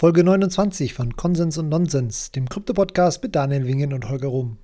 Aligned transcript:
Folge 0.00 0.24
29 0.24 0.94
von 0.94 1.14
Konsens 1.14 1.58
und 1.58 1.68
Nonsens, 1.68 2.30
dem 2.30 2.48
Krypto-Podcast 2.48 3.22
mit 3.22 3.36
Daniel 3.36 3.66
Wingen 3.66 3.92
und 3.92 4.08
Holger 4.08 4.28
Rum. 4.28 4.56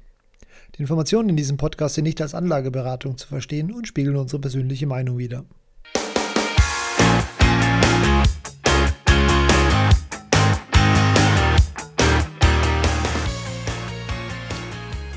Die 0.74 0.80
Informationen 0.80 1.28
in 1.28 1.36
diesem 1.36 1.58
Podcast 1.58 1.96
sind 1.96 2.04
nicht 2.04 2.22
als 2.22 2.34
Anlageberatung 2.34 3.18
zu 3.18 3.28
verstehen 3.28 3.70
und 3.70 3.86
spiegeln 3.86 4.16
unsere 4.16 4.40
persönliche 4.40 4.86
Meinung 4.86 5.18
wider. 5.18 5.44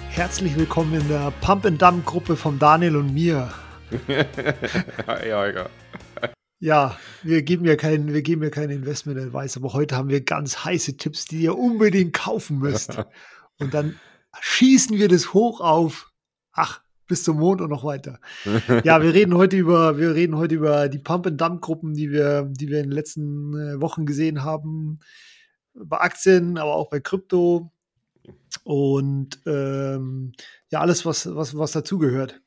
Herzlich 0.09 0.57
willkommen 0.57 0.95
in 0.95 1.07
der 1.07 1.31
Pump 1.39 1.65
and 1.65 1.81
Dump 1.81 2.05
Gruppe 2.05 2.35
von 2.35 2.59
Daniel 2.59 2.97
und 2.97 3.13
mir. 3.13 3.53
Hi, 5.07 5.31
Holger. 5.31 5.69
Ja, 6.59 6.97
wir 7.23 7.41
geben 7.41 7.63
ja 7.65 7.77
kein, 7.77 8.13
wir 8.13 8.21
geben 8.21 8.43
ja 8.43 8.49
kein 8.49 8.69
Investment 8.69 9.17
Advice, 9.17 9.55
aber 9.55 9.71
heute 9.73 9.95
haben 9.95 10.09
wir 10.09 10.21
ganz 10.21 10.65
heiße 10.65 10.97
Tipps, 10.97 11.25
die 11.25 11.41
ihr 11.43 11.57
unbedingt 11.57 12.13
kaufen 12.13 12.59
müsst. 12.59 12.97
Und 13.59 13.73
dann 13.73 13.97
schießen 14.41 14.97
wir 14.97 15.07
das 15.07 15.33
hoch 15.33 15.61
auf, 15.61 16.11
ach, 16.51 16.81
bis 17.07 17.23
zum 17.23 17.39
Mond 17.39 17.59
und 17.59 17.69
noch 17.69 17.83
weiter. 17.83 18.19
Ja, 18.83 19.01
wir 19.01 19.13
reden 19.15 19.33
heute 19.33 19.57
über, 19.57 19.97
wir 19.97 20.13
reden 20.13 20.37
heute 20.37 20.55
über 20.55 20.87
die 20.87 20.99
Pump 20.99 21.25
and 21.25 21.41
Dump 21.41 21.59
Gruppen, 21.59 21.95
die 21.95 22.11
wir, 22.11 22.43
die 22.43 22.69
wir 22.69 22.77
in 22.77 22.85
den 22.85 22.91
letzten 22.91 23.53
äh, 23.55 23.81
Wochen 23.81 24.05
gesehen 24.05 24.43
haben, 24.43 24.99
bei 25.73 25.97
Aktien, 25.97 26.59
aber 26.59 26.75
auch 26.75 26.89
bei 26.89 26.99
Krypto 26.99 27.71
und 28.63 29.39
ähm, 29.47 30.33
ja, 30.69 30.81
alles, 30.81 31.03
was, 31.05 31.33
was, 31.35 31.57
was 31.57 31.71
dazugehört. 31.71 32.41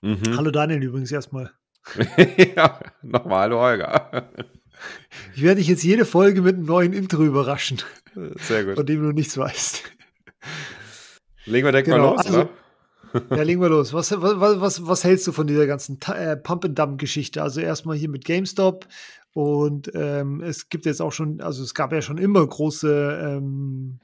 Mhm. 0.00 0.36
Hallo 0.36 0.50
Daniel 0.50 0.82
übrigens 0.82 1.12
erstmal. 1.12 1.52
ja, 2.56 2.80
nochmal 3.02 3.40
hallo 3.40 3.60
Holger. 3.60 4.30
Ich 5.34 5.42
werde 5.42 5.56
dich 5.56 5.68
jetzt 5.68 5.82
jede 5.82 6.04
Folge 6.04 6.42
mit 6.42 6.56
einem 6.56 6.66
neuen 6.66 6.92
Intro 6.92 7.24
überraschen. 7.24 7.82
Sehr 8.36 8.64
gut. 8.64 8.74
Von 8.76 8.86
dem 8.86 9.02
du 9.02 9.12
nichts 9.12 9.36
weißt. 9.38 9.82
Legen 11.46 11.66
wir 11.66 11.72
direkt 11.72 11.88
genau, 11.88 12.14
mal 12.14 12.16
los, 12.16 12.26
also, 12.26 12.48
Ja, 13.30 13.42
legen 13.42 13.60
wir 13.60 13.68
los. 13.68 13.92
Was, 13.92 14.10
was, 14.12 14.60
was, 14.60 14.86
was 14.86 15.04
hältst 15.04 15.26
du 15.26 15.32
von 15.32 15.46
dieser 15.46 15.66
ganzen 15.66 15.98
äh, 16.14 16.36
Pump-and-Dump-Geschichte? 16.36 17.42
Also 17.42 17.60
erstmal 17.60 17.96
hier 17.96 18.08
mit 18.08 18.24
GameStop 18.24 18.86
und 19.32 19.90
ähm, 19.94 20.40
es 20.42 20.68
gibt 20.70 20.86
jetzt 20.86 21.02
auch 21.02 21.12
schon, 21.12 21.40
also 21.40 21.62
es 21.62 21.74
gab 21.74 21.92
ja 21.92 22.02
schon 22.02 22.18
immer 22.18 22.46
große 22.46 23.20
ähm, 23.22 24.00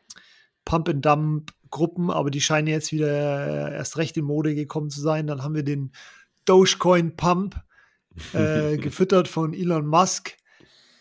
Pump-and-Dump-Gruppen, 0.64 2.10
aber 2.10 2.30
die 2.30 2.40
scheinen 2.40 2.68
jetzt 2.68 2.92
wieder 2.92 3.70
äh, 3.70 3.74
erst 3.74 3.96
recht 3.96 4.16
in 4.16 4.24
Mode 4.24 4.54
gekommen 4.54 4.90
zu 4.90 5.00
sein. 5.00 5.26
Dann 5.26 5.42
haben 5.42 5.54
wir 5.54 5.64
den 5.64 5.92
Dogecoin 6.44 7.16
Pump, 7.16 7.56
äh, 8.32 8.76
gefüttert 8.76 9.28
von 9.28 9.54
Elon 9.54 9.86
Musk. 9.86 10.36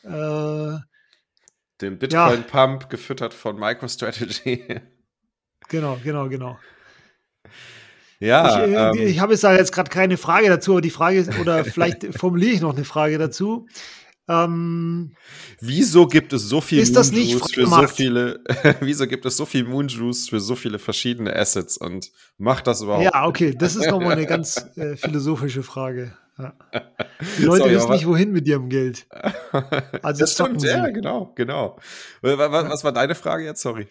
Äh, 0.04 0.78
den 1.81 1.98
Bitcoin 1.98 2.44
Pump, 2.44 2.90
gefüttert 2.90 3.34
von 3.34 3.59
MicroStrategy. 3.59 4.81
genau, 5.70 5.98
genau, 6.04 6.30
genau. 6.30 6.59
Ja, 8.20 8.66
ich, 8.66 8.72
äh, 8.72 8.89
ähm, 8.89 9.08
ich 9.08 9.20
habe 9.20 9.34
jetzt 9.34 9.72
gerade 9.72 9.89
keine 9.89 10.16
Frage 10.17 10.48
dazu, 10.48 10.73
aber 10.73 10.82
die 10.82 10.92
Frage 10.92 11.17
ist, 11.17 11.39
oder 11.39 11.66
vielleicht 11.66 12.14
formuliere 12.20 12.54
ich 12.54 12.62
noch 12.62 12.76
eine 12.76 12.86
Frage 12.86 13.17
dazu. 13.17 13.67
Ähm, 14.27 15.16
wieso 15.59 16.08
gibt 16.08 16.31
es 16.31 16.44
so 16.44 16.61
viel 16.61 16.80
ist 16.80 16.95
das 16.95 17.11
nicht 17.11 17.33
für 17.53 17.66
so 17.66 17.88
viele? 17.88 18.44
wieso 18.80 19.08
gibt 19.08 19.25
es 19.25 19.36
so 19.36 19.45
viel 19.45 19.64
Moon 19.64 19.88
Juice 19.88 20.30
für 20.30 20.39
so 20.39 20.55
viele 20.55 20.80
verschiedene 20.80 21.36
Assets 21.36 21.77
und 21.77 22.11
macht 22.38 22.67
das 22.67 22.81
überhaupt? 22.81 23.03
Ja, 23.03 23.25
okay, 23.25 23.55
das 23.58 23.75
ist 23.75 23.89
nochmal 23.89 24.14
eine 24.14 24.25
ganz 24.25 24.64
äh, 24.75 24.95
philosophische 24.95 25.64
Frage. 25.64 26.16
Ja. 26.38 26.53
Die 27.38 27.44
Leute 27.44 27.64
Sorry, 27.64 27.75
wissen 27.75 27.92
nicht, 27.92 28.08
wohin 28.08 28.31
mit 28.31 28.47
ihrem 28.47 28.69
Geld. 28.69 29.08
Also 30.02 30.22
das 30.22 30.33
stimmt, 30.33 30.64
ja, 30.64 30.88
genau, 30.89 31.33
genau. 31.36 31.77
Was, 32.22 32.38
was, 32.38 32.83
war 32.83 32.92
deine 32.92 33.16
Frage 33.16 33.44
jetzt? 33.44 33.61
Sorry. 33.61 33.88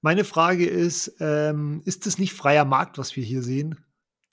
Meine 0.00 0.24
Frage 0.24 0.66
ist: 0.66 1.16
ähm, 1.20 1.82
Ist 1.84 2.06
das 2.06 2.18
nicht 2.18 2.32
freier 2.32 2.64
Markt, 2.64 2.96
was 2.96 3.16
wir 3.16 3.24
hier 3.24 3.42
sehen? 3.42 3.84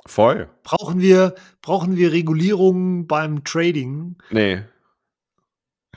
Voll. 0.06 0.50
Brauchen 0.64 1.00
wir, 1.00 1.36
brauchen 1.62 1.96
wir 1.96 2.12
Regulierungen 2.12 3.08
beim 3.08 3.44
Trading? 3.44 4.18
Nee. 4.32 4.64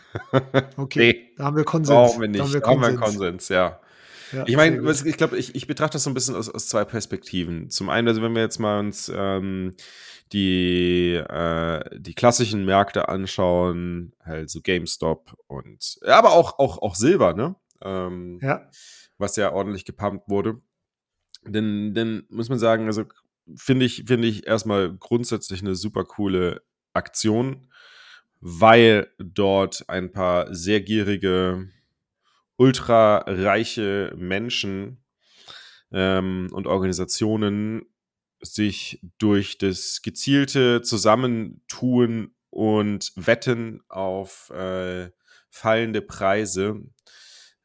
Okay, 0.77 1.13
nee, 1.13 1.35
da 1.37 1.45
haben 1.45 1.57
wir 1.57 1.65
Konsens. 1.65 1.95
Brauchen 1.95 2.21
wir 2.21 2.29
nicht. 2.29 2.41
Da 2.41 2.45
haben 2.45 2.53
wir 2.53 2.61
Konsens, 2.61 2.87
haben 2.87 2.93
wir 2.95 3.01
Konsens 3.01 3.49
ja. 3.49 3.81
ja. 4.33 4.45
ich 4.47 4.57
meine, 4.57 4.91
ich 4.91 5.17
glaube, 5.17 5.39
ich, 5.39 5.55
ich 5.55 5.67
betrachte 5.67 5.95
das 5.95 6.05
so 6.05 6.11
ein 6.11 6.15
bisschen 6.15 6.35
aus, 6.37 6.49
aus 6.49 6.69
zwei 6.69 6.85
Perspektiven. 6.85 7.71
Zum 7.71 7.89
einen, 7.89 8.09
also 8.09 8.23
wenn 8.23 8.35
wir 8.35 8.43
jetzt 8.43 8.59
mal 8.59 8.81
uns 8.81 9.11
ähm, 9.15 9.75
die, 10.33 11.15
äh, 11.15 11.99
die 11.99 12.15
klassischen 12.15 12.65
Märkte 12.65 13.09
anschauen, 13.09 14.15
halt 14.25 14.51
so 14.51 14.61
GameStop 14.61 15.37
und 15.47 15.99
aber 16.05 16.33
auch, 16.33 16.59
auch, 16.59 16.79
auch 16.83 16.95
Silber, 16.97 17.35
ne? 17.35 17.57
Ähm, 17.83 18.39
ja. 18.43 18.69
Was 19.19 19.37
ja 19.37 19.53
ordentlich 19.53 19.85
gepumpt 19.85 20.29
wurde. 20.29 20.61
Denn, 21.47 21.95
denn 21.95 22.25
muss 22.31 22.49
man 22.49 22.59
sagen, 22.59 22.87
also 22.87 23.05
finde 23.55 23.87
ich, 23.87 24.05
finde 24.07 24.29
ich 24.29 24.47
erstmal 24.47 24.97
grundsätzlich 24.97 25.61
eine 25.61 25.75
super 25.75 26.05
coole 26.05 26.63
Aktion 26.95 27.69
weil 28.47 29.11
dort 29.17 29.89
ein 29.89 30.13
paar 30.13 30.55
sehr 30.55 30.83
gierige, 30.83 31.71
ultrareiche 32.57 34.13
Menschen 34.19 35.03
ähm, 35.91 36.51
und 36.53 36.67
Organisationen 36.67 37.87
sich 38.43 39.01
durch 39.17 39.57
das 39.57 40.03
gezielte 40.03 40.83
Zusammentun 40.83 42.35
und 42.51 43.13
Wetten 43.17 43.81
auf 43.89 44.51
äh, 44.51 45.09
fallende 45.49 46.03
Preise 46.03 46.83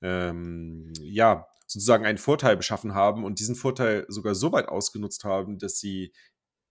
ähm, 0.01 0.93
ja 1.01 1.45
sozusagen 1.67 2.05
einen 2.05 2.17
Vorteil 2.17 2.55
beschaffen 2.55 2.95
haben 2.95 3.25
und 3.25 3.39
diesen 3.39 3.55
Vorteil 3.55 4.05
sogar 4.07 4.33
so 4.33 4.53
weit 4.53 4.69
ausgenutzt 4.69 5.25
haben, 5.25 5.59
dass 5.59 5.77
sie 5.77 6.13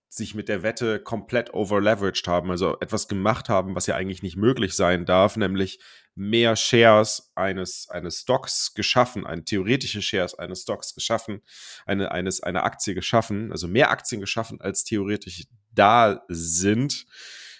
sich 0.09 0.35
mit 0.35 0.49
der 0.49 0.63
Wette 0.63 1.01
komplett 1.01 1.53
overleveraged 1.53 2.27
haben, 2.27 2.51
also 2.51 2.79
etwas 2.81 3.09
gemacht 3.09 3.49
haben, 3.49 3.75
was 3.75 3.87
ja 3.87 3.95
eigentlich 3.95 4.23
nicht 4.23 4.37
möglich 4.37 4.75
sein 4.75 5.05
darf, 5.05 5.37
nämlich 5.37 5.81
mehr 6.15 6.57
Shares 6.57 7.31
eines, 7.35 7.89
eines 7.91 8.23
Stocks 8.23 8.75
geschaffen, 8.75 9.27
ein 9.27 9.45
theoretische 9.45 10.03
Shares 10.03 10.35
eines 10.35 10.63
Stocks 10.63 10.95
geschaffen, 10.95 11.43
eine, 11.87 12.11
eines, 12.11 12.43
eine 12.43 12.63
Aktie 12.63 12.95
geschaffen, 12.95 13.53
also 13.53 13.69
mehr 13.69 13.91
Aktien 13.91 14.21
geschaffen, 14.21 14.61
als 14.61 14.85
theoretisch 14.85 15.45
da 15.73 16.25
sind, 16.29 17.07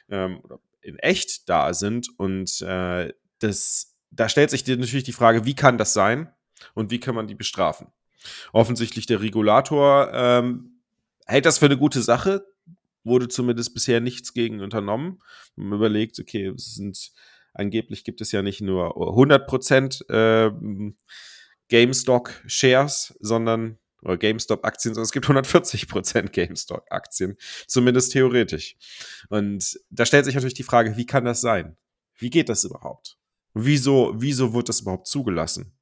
ähm, 0.09 0.43
in 0.81 0.99
echt 0.99 1.49
da 1.49 1.75
sind. 1.75 2.09
Und 2.19 2.63
äh, 2.63 3.13
das, 3.41 3.97
da 4.11 4.29
stellt 4.29 4.51
sich 4.51 4.65
dir 4.65 4.77
natürlich 4.77 5.05
die 5.05 5.13
Frage, 5.13 5.45
wie 5.45 5.55
kann 5.55 5.79
das 5.79 5.93
sein 5.93 6.33
und 6.75 6.91
wie 6.91 6.99
kann 6.99 7.15
man 7.15 7.27
die 7.27 7.37
bestrafen? 7.37 7.89
Offensichtlich 8.53 9.07
der 9.07 9.21
Regulator 9.21 10.11
ähm, 10.13 10.78
hält 11.29 11.47
das 11.47 11.59
für 11.59 11.67
eine 11.67 11.79
gute 11.79 12.03
Sache. 12.03 12.45
Wurde 13.05 13.29
zumindest 13.29 13.75
bisher 13.75 14.01
nichts 14.01 14.33
gegen 14.33 14.61
unternommen. 14.61 15.21
Man 15.55 15.79
überlegt, 15.79 16.19
okay, 16.19 16.49
es 16.49 16.75
sind 16.75 17.13
angeblich 17.55 18.05
gibt 18.05 18.21
es 18.21 18.33
ja 18.33 18.43
nicht 18.43 18.61
nur 18.61 18.97
100% 18.97 20.09
äh, 20.11 20.93
GameStop-Shares, 21.69 23.15
sondern 23.21 23.79
oder 24.03 24.17
GameStop-Aktien, 24.17 24.95
sondern 24.95 25.07
es 25.07 25.13
gibt 25.13 25.27
140% 25.27 26.31
GameStop-Aktien, 26.31 27.37
zumindest 27.67 28.13
theoretisch. 28.13 28.77
Und 29.29 29.79
da 29.91 30.07
stellt 30.07 30.25
sich 30.25 30.35
natürlich 30.35 30.55
die 30.55 30.63
Frage, 30.63 30.97
wie 30.97 31.07
kann 31.07 31.25
das 31.25 31.41
sein? 31.41 31.77
Wie 32.17 32.31
geht 32.31 32.49
das 32.49 32.65
überhaupt? 32.65 33.19
Wieso, 33.55 34.15
wieso 34.17 34.55
wird 34.55 34.69
das 34.69 34.81
überhaupt 34.81 35.09
zugelassen? 35.09 35.77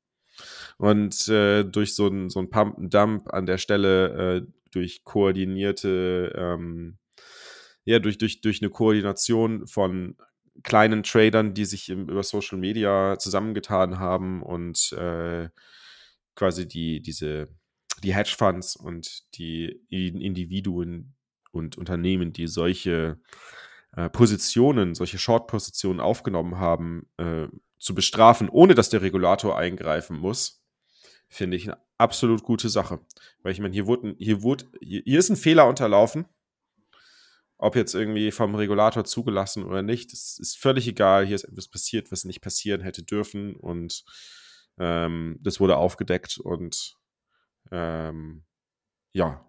Und 0.79 1.29
äh, 1.29 1.65
durch 1.65 1.95
so 1.95 2.09
ein, 2.09 2.31
so 2.31 2.41
ein 2.41 2.51
Pump-and-Dump 2.51 3.33
an 3.33 3.47
der 3.47 3.59
Stelle 3.59 4.37
äh, 4.37 4.47
durch 4.71 5.05
koordinierte, 5.05 6.33
ähm, 6.37 6.99
ja, 7.85 7.99
durch, 7.99 8.19
durch, 8.19 8.41
durch 8.41 8.63
eine 8.63 8.71
Koordination 8.71 9.67
von 9.67 10.17
kleinen 10.63 11.03
Tradern, 11.03 11.55
die 11.55 11.65
sich 11.65 11.89
im, 11.89 12.09
über 12.09 12.23
Social 12.23 12.59
Media 12.59 13.19
zusammengetan 13.19 13.99
haben 13.99 14.43
und 14.43 14.93
äh, 14.93 15.49
quasi 16.35 16.67
die, 16.67 17.01
diese, 17.01 17.49
die 18.03 18.15
Hedgefonds 18.15 18.77
und 18.77 19.35
die 19.37 19.81
Individuen 19.89 21.15
und 21.53 21.79
Unternehmen, 21.79 22.33
die 22.33 22.47
solche 22.47 23.21
äh, 23.93 24.11
Positionen, 24.11 24.95
solche 24.95 25.19
Short-Positionen 25.19 26.01
aufgenommen 26.01 26.59
haben, 26.59 27.09
äh, 27.17 27.49
zu 27.79 27.95
bestrafen, 27.95 28.49
ohne 28.49 28.75
dass 28.75 28.91
der 28.91 29.03
Regulator 29.03 29.59
eingreifen 29.59 30.19
muss, 30.19 30.63
finde 31.29 31.57
ich 31.57 31.65
eine 31.65 31.81
absolut 31.99 32.43
gute 32.43 32.69
Sache. 32.69 33.01
Weil 33.43 33.53
ich 33.53 33.61
meine, 33.61 33.75
hier 33.75 33.87
wurde, 33.87 34.15
hier 34.19 34.43
wurde, 34.43 34.67
hier 34.81 35.19
ist 35.19 35.31
ein 35.31 35.37
Fehler 35.37 35.67
unterlaufen. 35.67 36.27
Ob 37.59 37.75
jetzt 37.75 37.95
irgendwie 37.95 38.31
vom 38.33 38.55
Regulator 38.55 39.05
zugelassen 39.05 39.65
oder 39.65 39.83
nicht, 39.83 40.13
das 40.13 40.39
ist 40.39 40.59
völlig 40.59 40.87
egal. 40.87 41.25
Hier 41.25 41.37
ist 41.37 41.45
etwas 41.45 41.69
passiert, 41.69 42.13
was 42.13 42.25
nicht 42.25 42.43
passieren 42.43 42.83
hätte 42.83 43.03
dürfen. 43.03 43.57
Und 43.57 44.05
ähm, 44.79 45.39
das 45.41 45.59
wurde 45.59 45.77
aufgedeckt 45.77 46.39
und 46.39 46.99
ähm, 47.71 48.45
ja, 49.13 49.46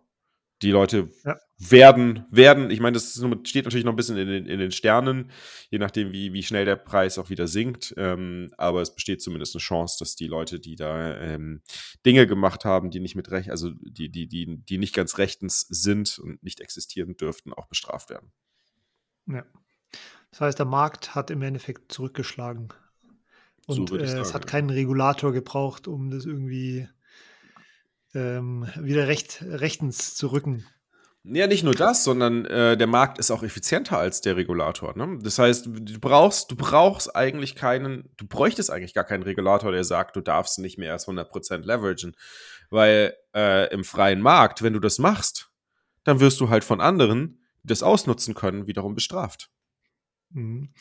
Die 0.63 0.71
Leute 0.71 1.09
ja. 1.24 1.38
werden, 1.59 2.25
werden, 2.31 2.71
ich 2.71 2.80
meine, 2.80 2.95
das 2.95 3.13
steht 3.44 3.65
natürlich 3.65 3.86
noch 3.86 3.94
ein 3.94 3.95
bisschen 3.95 4.18
in 4.18 4.27
den, 4.27 4.45
in 4.48 4.59
den 4.59 4.71
Sternen, 4.71 5.31
je 5.69 5.77
nachdem, 5.77 6.12
wie, 6.12 6.33
wie 6.33 6.42
schnell 6.42 6.65
der 6.65 6.77
Preis 6.77 7.19
auch 7.19 7.30
wieder 7.30 7.48
sinkt. 7.48 7.94
Ähm, 7.95 8.50
aber 8.57 8.81
es 8.81 8.94
besteht 8.95 9.21
zumindest 9.21 9.54
eine 9.56 9.62
Chance, 9.62 9.98
dass 10.00 10.15
die 10.15 10.25
Leute, 10.25 10.59
die 10.59 10.75
da 10.75 11.15
ähm, 11.19 11.62
Dinge 12.06 12.25
gemacht 12.25 12.65
haben, 12.65 12.89
die 12.89 13.00
nicht 13.00 13.15
mit 13.15 13.30
Recht, 13.30 13.51
also 13.51 13.71
die, 13.81 14.09
die, 14.09 14.27
die, 14.27 14.63
die 14.63 14.77
nicht 14.80 14.95
ganz 14.95 15.19
rechtens 15.19 15.62
sind 15.69 16.18
und 16.18 16.42
nicht 16.42 16.59
existieren 16.59 17.15
dürften, 17.18 17.54
auch 17.54 17.68
bestraft 17.68 18.09
werden. 18.09 18.31
Ja. 19.27 19.45
Das 20.31 20.42
heißt, 20.42 20.59
der 20.59 20.65
Markt 20.65 21.15
hat 21.15 21.31
im 21.31 21.42
Endeffekt 21.42 21.92
zurückgeschlagen. 21.92 22.69
Und 23.68 23.89
so 23.89 23.98
äh, 23.98 24.04
es 24.04 24.33
hat 24.33 24.48
keinen 24.48 24.69
Regulator 24.69 25.33
gebraucht, 25.33 25.88
um 25.88 26.09
das 26.09 26.25
irgendwie 26.25 26.88
ähm, 28.13 28.68
wieder 28.80 29.07
recht, 29.07 29.44
rechtens 29.44 30.15
zu 30.15 30.27
rücken. 30.27 30.65
Ja, 31.30 31.48
nicht 31.48 31.63
nur 31.63 31.75
das, 31.75 32.06
sondern 32.06 32.45
äh, 32.45 32.77
der 32.77 32.88
Markt 32.88 33.18
ist 33.18 33.31
auch 33.31 33.44
effizienter 33.44 33.98
als 33.98 34.21
der 34.21 34.38
Regulator. 34.38 34.95
Ne? 34.95 35.19
Das 35.21 35.39
heißt, 35.39 35.65
du 35.65 36.00
brauchst, 36.00 36.51
du 36.51 36.56
brauchst 36.56 37.13
eigentlich 37.18 37.56
keinen, 37.56 38.09
du 38.15 38.25
bräuchtest 38.25 38.71
eigentlich 38.71 38.94
gar 38.94 39.04
keinen 39.04 39.24
Regulator, 39.24 39.74
der 39.74 39.83
sagt, 39.83 40.15
du 40.15 40.21
darfst 40.21 40.59
nicht 40.59 40.77
mehr 40.77 40.94
als 40.94 41.07
100% 41.07 41.65
leveragen. 41.65 42.15
Weil 42.69 43.13
äh, 43.36 43.69
im 43.74 43.83
freien 43.83 44.21
Markt, 44.21 44.62
wenn 44.62 44.74
du 44.74 44.80
das 44.80 45.00
machst, 45.00 45.50
dann 46.06 46.21
wirst 46.21 46.39
du 46.39 46.50
halt 46.50 46.63
von 46.63 46.80
anderen, 46.80 47.42
die 47.63 47.68
das 47.68 47.83
ausnutzen 47.83 48.33
können, 48.33 48.68
wiederum 48.68 48.95
bestraft. 48.95 49.50
Mhm. 50.30 50.74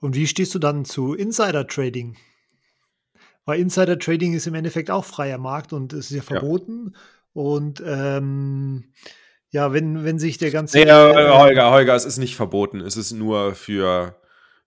Und 0.00 0.16
wie 0.16 0.26
stehst 0.26 0.52
du 0.54 0.58
dann 0.58 0.84
zu 0.84 1.14
Insider-Trading? 1.14 2.16
Weil 3.44 3.60
Insider-Trading 3.60 4.34
ist 4.34 4.46
im 4.46 4.54
Endeffekt 4.54 4.90
auch 4.90 5.04
freier 5.04 5.38
Markt 5.38 5.72
und 5.72 5.92
ist 5.92 6.10
ja 6.10 6.22
verboten. 6.22 6.92
Ja. 6.94 7.00
Und 7.34 7.82
ähm, 7.84 8.92
ja, 9.50 9.72
wenn, 9.72 10.04
wenn 10.04 10.18
sich 10.18 10.38
der 10.38 10.50
ganze. 10.50 10.78
Nee, 10.78 10.84
äh, 10.84 11.38
Holger, 11.38 11.70
Holger, 11.70 11.94
es 11.94 12.04
ist 12.04 12.18
nicht 12.18 12.36
verboten. 12.36 12.80
Es 12.80 12.96
ist 12.96 13.12
nur 13.12 13.54
für 13.54 14.16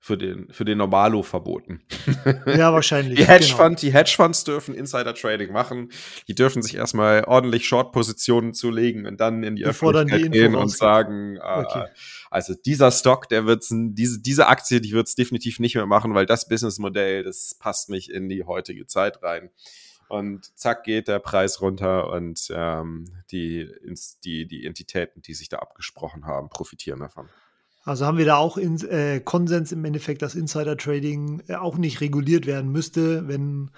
für 0.06 0.20
den, 0.20 0.54
für 0.54 0.66
den 0.66 0.78
Normalo 0.78 1.24
verboten. 1.24 1.82
Ja, 2.46 2.72
wahrscheinlich. 2.72 3.18
die, 3.18 3.26
Hedgefund, 3.26 3.80
genau. 3.80 3.80
die 3.80 3.92
Hedgefonds 3.92 4.44
dürfen 4.44 4.76
Insider-Trading 4.76 5.52
machen. 5.52 5.90
Die 6.28 6.36
dürfen 6.36 6.62
sich 6.62 6.76
erstmal 6.76 7.24
ordentlich 7.24 7.68
Short-Positionen 7.68 8.54
zulegen 8.54 9.08
und 9.08 9.20
dann 9.20 9.42
in 9.42 9.56
die 9.56 9.64
Bevor 9.64 9.96
Öffentlichkeit 9.96 10.32
die 10.32 10.38
gehen 10.38 10.54
und 10.54 10.70
sagen, 10.70 11.38
äh, 11.38 11.40
okay. 11.42 11.86
also 12.30 12.54
dieser 12.54 12.92
Stock, 12.92 13.30
der 13.30 13.48
wird's, 13.48 13.74
diese, 13.74 14.22
diese 14.22 14.46
Aktie, 14.46 14.80
die 14.80 14.92
wird 14.92 15.08
es 15.08 15.16
definitiv 15.16 15.60
nicht 15.60 15.74
mehr 15.74 15.88
machen, 15.88 16.14
weil 16.14 16.28
das 16.28 16.48
Businessmodell, 16.48 17.24
das 17.24 17.56
passt 17.60 17.90
nicht 17.90 18.12
in 18.12 18.30
die 18.30 18.44
heutige 18.44 18.86
Zeit 18.86 19.24
rein. 19.24 19.50
Und 20.08 20.56
zack 20.56 20.84
geht 20.84 21.08
der 21.08 21.18
Preis 21.18 21.62
runter 21.62 22.12
und 22.12 22.48
ähm, 22.52 23.06
die, 23.32 23.74
die, 24.24 24.46
die 24.46 24.68
Entitäten, 24.68 25.24
die 25.24 25.34
sich 25.34 25.50
da 25.50 25.58
abgesprochen 25.58 26.28
haben, 26.28 26.50
profitieren 26.50 27.00
davon. 27.00 27.28
Also 27.86 28.06
haben 28.08 28.18
wir 28.18 28.26
da 28.26 28.38
auch 28.38 28.58
in, 28.58 28.82
äh, 28.90 29.22
Konsens 29.24 29.72
im 29.72 29.86
Endeffekt, 29.86 30.24
dass 30.24 30.34
Insider-Trading 30.34 31.44
äh, 31.48 31.56
auch 31.56 31.78
nicht 31.78 32.02
reguliert 32.02 32.48
werden 32.48 32.72
müsste, 32.72 33.28
wenn 33.28 33.70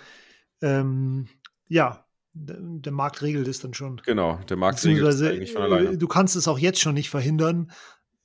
ähm, 0.62 1.28
ja, 1.68 2.06
der 2.34 2.92
Markt 2.92 3.22
regelt 3.22 3.48
es 3.48 3.60
dann 3.60 3.74
schon. 3.74 4.02
Genau, 4.06 4.40
der 4.48 4.58
Markt 4.58 4.84
regelt 4.86 5.08
es 5.08 5.22
eigentlich 5.22 5.52
von 5.52 5.64
alleine. 5.64 5.90
Äh, 5.90 5.98
du 5.98 6.08
kannst 6.08 6.36
es 6.38 6.48
auch 6.48 6.58
jetzt 6.58 6.80
schon 6.80 6.94
nicht 6.94 7.10
verhindern. 7.10 7.72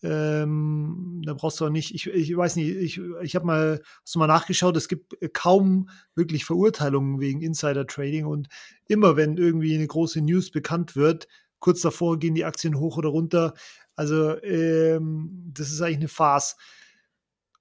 Ähm, 0.05 1.23
da 1.25 1.35
brauchst 1.35 1.61
du 1.61 1.67
auch 1.67 1.71
nicht, 1.71 1.95
ich, 1.95 2.09
ich 2.09 2.37
weiß 2.37 2.57
nicht, 2.57 2.69
ich, 2.77 3.01
ich 3.23 3.35
habe 3.35 3.47
mal, 3.47 3.83
hast 4.03 4.15
du 4.15 4.19
mal 4.19 4.27
nachgeschaut, 4.27 4.77
es 4.77 4.89
gibt 4.89 5.17
kaum 5.33 5.89
wirklich 6.17 6.45
Verurteilungen 6.45 7.21
wegen 7.21 7.41
Insider-Trading 7.41 8.27
und 8.27 8.49
immer 8.89 9.17
wenn 9.17 9.37
irgendwie 9.37 9.75
eine 9.75 9.87
große 9.87 10.21
News 10.21 10.51
bekannt 10.51 10.97
wird, 10.97 11.29
kurz 11.61 11.81
davor 11.83 12.19
gehen 12.19 12.35
die 12.35 12.45
Aktien 12.45 12.79
hoch 12.79 12.97
oder 12.97 13.11
runter. 13.11 13.55
Also 13.97 14.43
ähm, 14.43 15.51
das 15.55 15.71
ist 15.71 15.81
eigentlich 15.81 15.99
eine 15.99 16.09
Farce. 16.09 16.57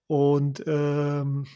Und 0.08 0.64
ähm, 0.68 1.48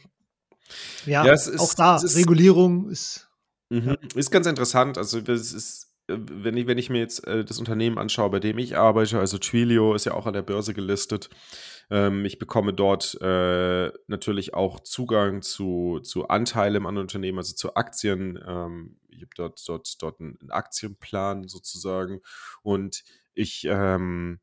ja, 1.06 1.26
ja 1.26 1.34
ist, 1.34 1.60
auch 1.60 1.74
da, 1.74 1.98
ist, 1.98 2.16
Regulierung 2.16 2.90
ist. 2.90 3.30
Mhm, 3.70 3.90
ja. 3.90 3.98
Ist 4.16 4.32
ganz 4.32 4.48
interessant. 4.48 4.98
Also 4.98 5.22
das 5.22 5.54
ist, 5.54 5.94
äh, 6.08 6.18
wenn 6.18 6.58
ich, 6.58 6.68
wenn 6.68 6.78
ich 6.78 6.90
mir 6.90 7.00
jetzt 7.00 7.26
äh, 7.28 7.44
das 7.44 7.60
Unternehmen 7.60 7.98
anschaue, 7.98 8.30
bei 8.30 8.40
dem 8.40 8.58
ich 8.58 8.78
arbeite, 8.78 9.20
also 9.20 9.38
Twilio 9.38 9.94
ist 9.94 10.06
ja 10.06 10.14
auch 10.14 10.26
an 10.26 10.34
der 10.34 10.42
Börse 10.42 10.74
gelistet. 10.74 11.30
Ähm, 11.90 12.26
ich 12.26 12.40
bekomme 12.40 12.74
dort 12.74 13.18
äh, 13.22 13.92
natürlich 14.08 14.54
auch 14.54 14.80
Zugang 14.80 15.42
zu, 15.42 16.00
zu 16.02 16.28
Anteilen 16.28 16.76
im 16.76 16.86
anderen 16.88 17.06
Unternehmen, 17.06 17.38
also 17.38 17.54
zu 17.54 17.76
Aktien. 17.76 18.40
Ähm, 18.46 18.98
ich 19.10 19.22
habe 19.22 19.32
dort, 19.36 19.62
dort, 19.68 20.02
dort 20.02 20.20
einen 20.20 20.38
Aktienplan 20.50 21.48
sozusagen. 21.48 22.22
Und 22.64 23.04
ich 23.34 23.66
ähm, 23.70 24.40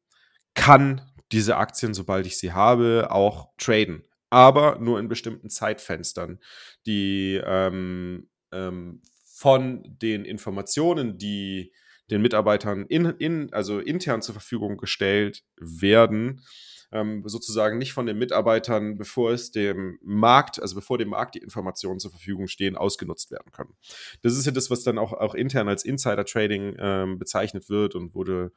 kann 0.54 1.00
diese 1.32 1.56
Aktien, 1.56 1.94
sobald 1.94 2.26
ich 2.26 2.38
sie 2.38 2.52
habe, 2.52 3.08
auch 3.10 3.48
traden. 3.58 4.06
Aber 4.30 4.78
nur 4.78 4.98
in 4.98 5.08
bestimmten 5.08 5.50
Zeitfenstern, 5.50 6.38
die 6.86 7.40
ähm, 7.44 8.28
ähm, 8.52 9.02
von 9.24 9.82
den 9.84 10.24
Informationen, 10.24 11.18
die 11.18 11.72
den 12.10 12.22
Mitarbeitern 12.22 12.86
in, 12.86 13.06
in, 13.06 13.52
also 13.52 13.78
intern 13.78 14.22
zur 14.22 14.34
Verfügung 14.34 14.76
gestellt 14.76 15.44
werden, 15.56 16.44
ähm, 16.92 17.22
sozusagen 17.26 17.78
nicht 17.78 17.92
von 17.94 18.06
den 18.06 18.18
Mitarbeitern, 18.18 18.98
bevor 18.98 19.32
es 19.32 19.50
dem 19.50 19.98
Markt, 20.02 20.60
also 20.60 20.74
bevor 20.74 20.98
dem 20.98 21.08
Markt 21.08 21.34
die 21.34 21.38
Informationen 21.40 21.98
zur 21.98 22.10
Verfügung 22.10 22.48
stehen, 22.48 22.76
ausgenutzt 22.76 23.30
werden 23.30 23.50
können. 23.50 23.74
Das 24.20 24.36
ist 24.36 24.44
ja 24.44 24.52
das, 24.52 24.70
was 24.70 24.82
dann 24.82 24.98
auch, 24.98 25.12
auch 25.12 25.34
intern 25.34 25.68
als 25.68 25.84
Insider-Trading 25.84 26.76
ähm, 26.78 27.18
bezeichnet 27.18 27.70
wird 27.70 27.94
und 27.94 28.14
wurde 28.14 28.52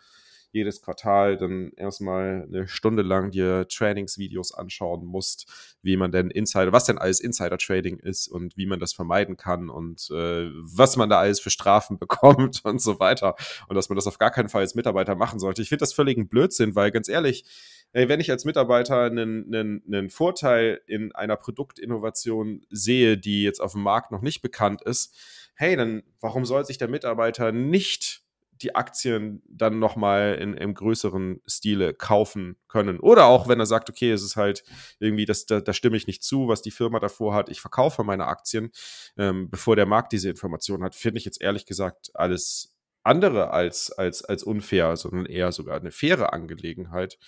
jedes 0.55 0.81
Quartal 0.81 1.37
dann 1.37 1.71
erstmal 1.75 2.47
eine 2.47 2.67
Stunde 2.67 3.03
lang 3.03 3.29
dir 3.29 3.67
Trainingsvideos 3.67 4.53
anschauen 4.53 5.05
musst, 5.05 5.77
wie 5.81 5.97
man 5.97 6.11
denn 6.11 6.31
Insider, 6.31 6.71
was 6.71 6.85
denn 6.85 6.97
alles 6.97 7.19
Insider-Trading 7.19 7.99
ist 7.99 8.27
und 8.27 8.57
wie 8.57 8.65
man 8.65 8.79
das 8.79 8.93
vermeiden 8.93 9.37
kann 9.37 9.69
und 9.69 10.09
äh, 10.11 10.49
was 10.53 10.95
man 10.95 11.09
da 11.09 11.19
alles 11.19 11.39
für 11.39 11.49
Strafen 11.49 11.99
bekommt 11.99 12.63
und 12.63 12.81
so 12.81 12.99
weiter. 12.99 13.35
Und 13.67 13.75
dass 13.75 13.89
man 13.89 13.95
das 13.95 14.07
auf 14.07 14.17
gar 14.17 14.31
keinen 14.31 14.49
Fall 14.49 14.61
als 14.61 14.75
Mitarbeiter 14.75 15.15
machen 15.15 15.39
sollte. 15.39 15.61
Ich 15.61 15.69
finde 15.69 15.81
das 15.81 15.93
völlig 15.93 16.17
ein 16.17 16.29
Blödsinn, 16.29 16.75
weil 16.75 16.89
ganz 16.91 17.09
ehrlich, 17.09 17.43
wenn 17.91 18.19
ich 18.19 18.31
als 18.31 18.45
Mitarbeiter 18.45 19.03
einen, 19.03 19.53
einen, 19.53 19.83
einen 19.87 20.09
Vorteil 20.09 20.81
in 20.87 21.13
einer 21.13 21.35
Produktinnovation 21.35 22.65
sehe, 22.69 23.17
die 23.17 23.43
jetzt 23.43 23.61
auf 23.61 23.73
dem 23.73 23.83
Markt 23.83 24.11
noch 24.11 24.21
nicht 24.21 24.41
bekannt 24.41 24.81
ist, 24.81 25.15
hey, 25.55 25.75
dann 25.75 26.03
warum 26.19 26.45
soll 26.45 26.65
sich 26.65 26.77
der 26.77 26.89
Mitarbeiter 26.89 27.51
nicht 27.51 28.24
die 28.61 28.75
Aktien 28.75 29.41
dann 29.47 29.79
nochmal 29.79 30.35
in, 30.35 30.53
im 30.53 30.73
größeren 30.73 31.41
Stile 31.45 31.93
kaufen 31.93 32.57
können. 32.67 32.99
Oder 32.99 33.25
auch, 33.25 33.47
wenn 33.47 33.59
er 33.59 33.65
sagt, 33.65 33.89
okay, 33.89 34.11
es 34.11 34.23
ist 34.23 34.35
halt 34.35 34.63
irgendwie, 34.99 35.25
das, 35.25 35.45
da, 35.45 35.59
da 35.61 35.73
stimme 35.73 35.97
ich 35.97 36.07
nicht 36.07 36.23
zu, 36.23 36.47
was 36.47 36.61
die 36.61 36.71
Firma 36.71 36.99
davor 36.99 37.33
hat, 37.33 37.49
ich 37.49 37.61
verkaufe 37.61 38.03
meine 38.03 38.27
Aktien, 38.27 38.71
ähm, 39.17 39.49
bevor 39.49 39.75
der 39.75 39.85
Markt 39.85 40.13
diese 40.13 40.29
Information 40.29 40.83
hat, 40.83 40.95
finde 40.95 41.17
ich 41.17 41.25
jetzt 41.25 41.41
ehrlich 41.41 41.65
gesagt 41.65 42.11
alles 42.13 42.75
andere 43.03 43.51
als, 43.51 43.91
als, 43.91 44.23
als 44.23 44.43
unfair, 44.43 44.95
sondern 44.95 45.25
eher 45.25 45.51
sogar 45.51 45.79
eine 45.79 45.91
faire 45.91 46.33
Angelegenheit, 46.33 47.19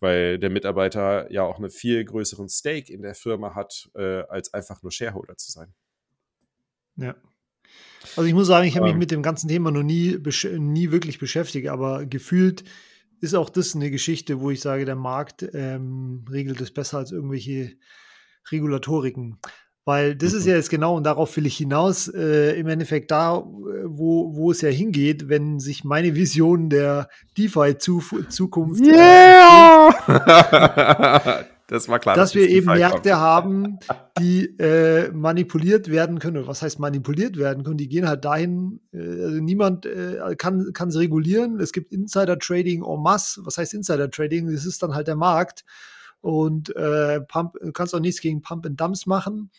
weil 0.00 0.38
der 0.38 0.50
Mitarbeiter 0.50 1.30
ja 1.32 1.42
auch 1.42 1.58
einen 1.58 1.70
viel 1.70 2.04
größeren 2.04 2.48
Stake 2.48 2.92
in 2.92 3.02
der 3.02 3.14
Firma 3.14 3.54
hat, 3.54 3.90
äh, 3.94 4.22
als 4.28 4.54
einfach 4.54 4.82
nur 4.82 4.92
Shareholder 4.92 5.36
zu 5.36 5.50
sein. 5.50 5.74
Ja, 6.96 7.14
also 8.16 8.26
ich 8.26 8.34
muss 8.34 8.46
sagen, 8.46 8.66
ich 8.66 8.76
habe 8.76 8.86
mich 8.86 8.96
mit 8.96 9.10
dem 9.10 9.22
ganzen 9.22 9.48
Thema 9.48 9.70
noch 9.70 9.82
nie, 9.82 10.18
nie 10.58 10.90
wirklich 10.90 11.18
beschäftigt, 11.18 11.68
aber 11.68 12.06
gefühlt 12.06 12.64
ist 13.20 13.34
auch 13.34 13.50
das 13.50 13.74
eine 13.74 13.90
Geschichte, 13.90 14.40
wo 14.40 14.50
ich 14.50 14.60
sage, 14.60 14.84
der 14.84 14.96
Markt 14.96 15.48
ähm, 15.52 16.24
regelt 16.30 16.60
es 16.60 16.72
besser 16.72 16.98
als 16.98 17.12
irgendwelche 17.12 17.72
Regulatoriken. 18.50 19.38
Weil 19.84 20.14
das 20.14 20.34
ist 20.34 20.44
mhm. 20.44 20.50
ja 20.50 20.56
jetzt 20.56 20.70
genau, 20.70 20.96
und 20.96 21.04
darauf 21.04 21.34
will 21.36 21.46
ich 21.46 21.56
hinaus, 21.56 22.08
äh, 22.08 22.58
im 22.58 22.68
Endeffekt 22.68 23.10
da, 23.10 23.36
wo, 23.36 24.36
wo 24.36 24.50
es 24.50 24.60
ja 24.60 24.68
hingeht, 24.68 25.28
wenn 25.28 25.60
sich 25.60 25.82
meine 25.82 26.14
Vision 26.14 26.68
der 26.68 27.08
DeFi-Zukunft 27.38 28.84
yeah! 28.84 29.88
äh, 31.38 31.44
Das 31.68 31.86
war 31.86 31.98
klar. 31.98 32.16
Dass, 32.16 32.30
dass 32.30 32.34
wir 32.34 32.48
eben 32.48 32.66
Märkte 32.66 33.10
kommt. 33.10 33.20
haben, 33.20 33.78
die 34.18 34.46
äh, 34.58 35.12
manipuliert 35.12 35.88
werden 35.90 36.18
können. 36.18 36.46
Was 36.46 36.62
heißt 36.62 36.78
manipuliert 36.78 37.36
werden 37.36 37.62
können? 37.62 37.76
Die 37.76 37.90
gehen 37.90 38.08
halt 38.08 38.24
dahin, 38.24 38.80
äh, 38.92 38.98
also 38.98 39.40
niemand 39.40 39.84
äh, 39.84 40.34
kann 40.36 40.72
es 40.72 40.98
regulieren. 40.98 41.60
Es 41.60 41.72
gibt 41.72 41.92
Insider-Trading 41.92 42.82
en 42.82 43.02
masse. 43.02 43.42
Was 43.44 43.58
heißt 43.58 43.74
Insider-Trading? 43.74 44.50
Das 44.50 44.64
ist 44.64 44.82
dann 44.82 44.94
halt 44.94 45.08
der 45.08 45.16
Markt. 45.16 45.66
Und 46.22 46.74
äh, 46.74 47.20
Pump, 47.20 47.54
du 47.60 47.70
kannst 47.72 47.94
auch 47.94 48.00
nichts 48.00 48.22
gegen 48.22 48.40
Pump 48.40 48.64
and 48.64 48.80
Dumps 48.80 49.04
machen. 49.04 49.50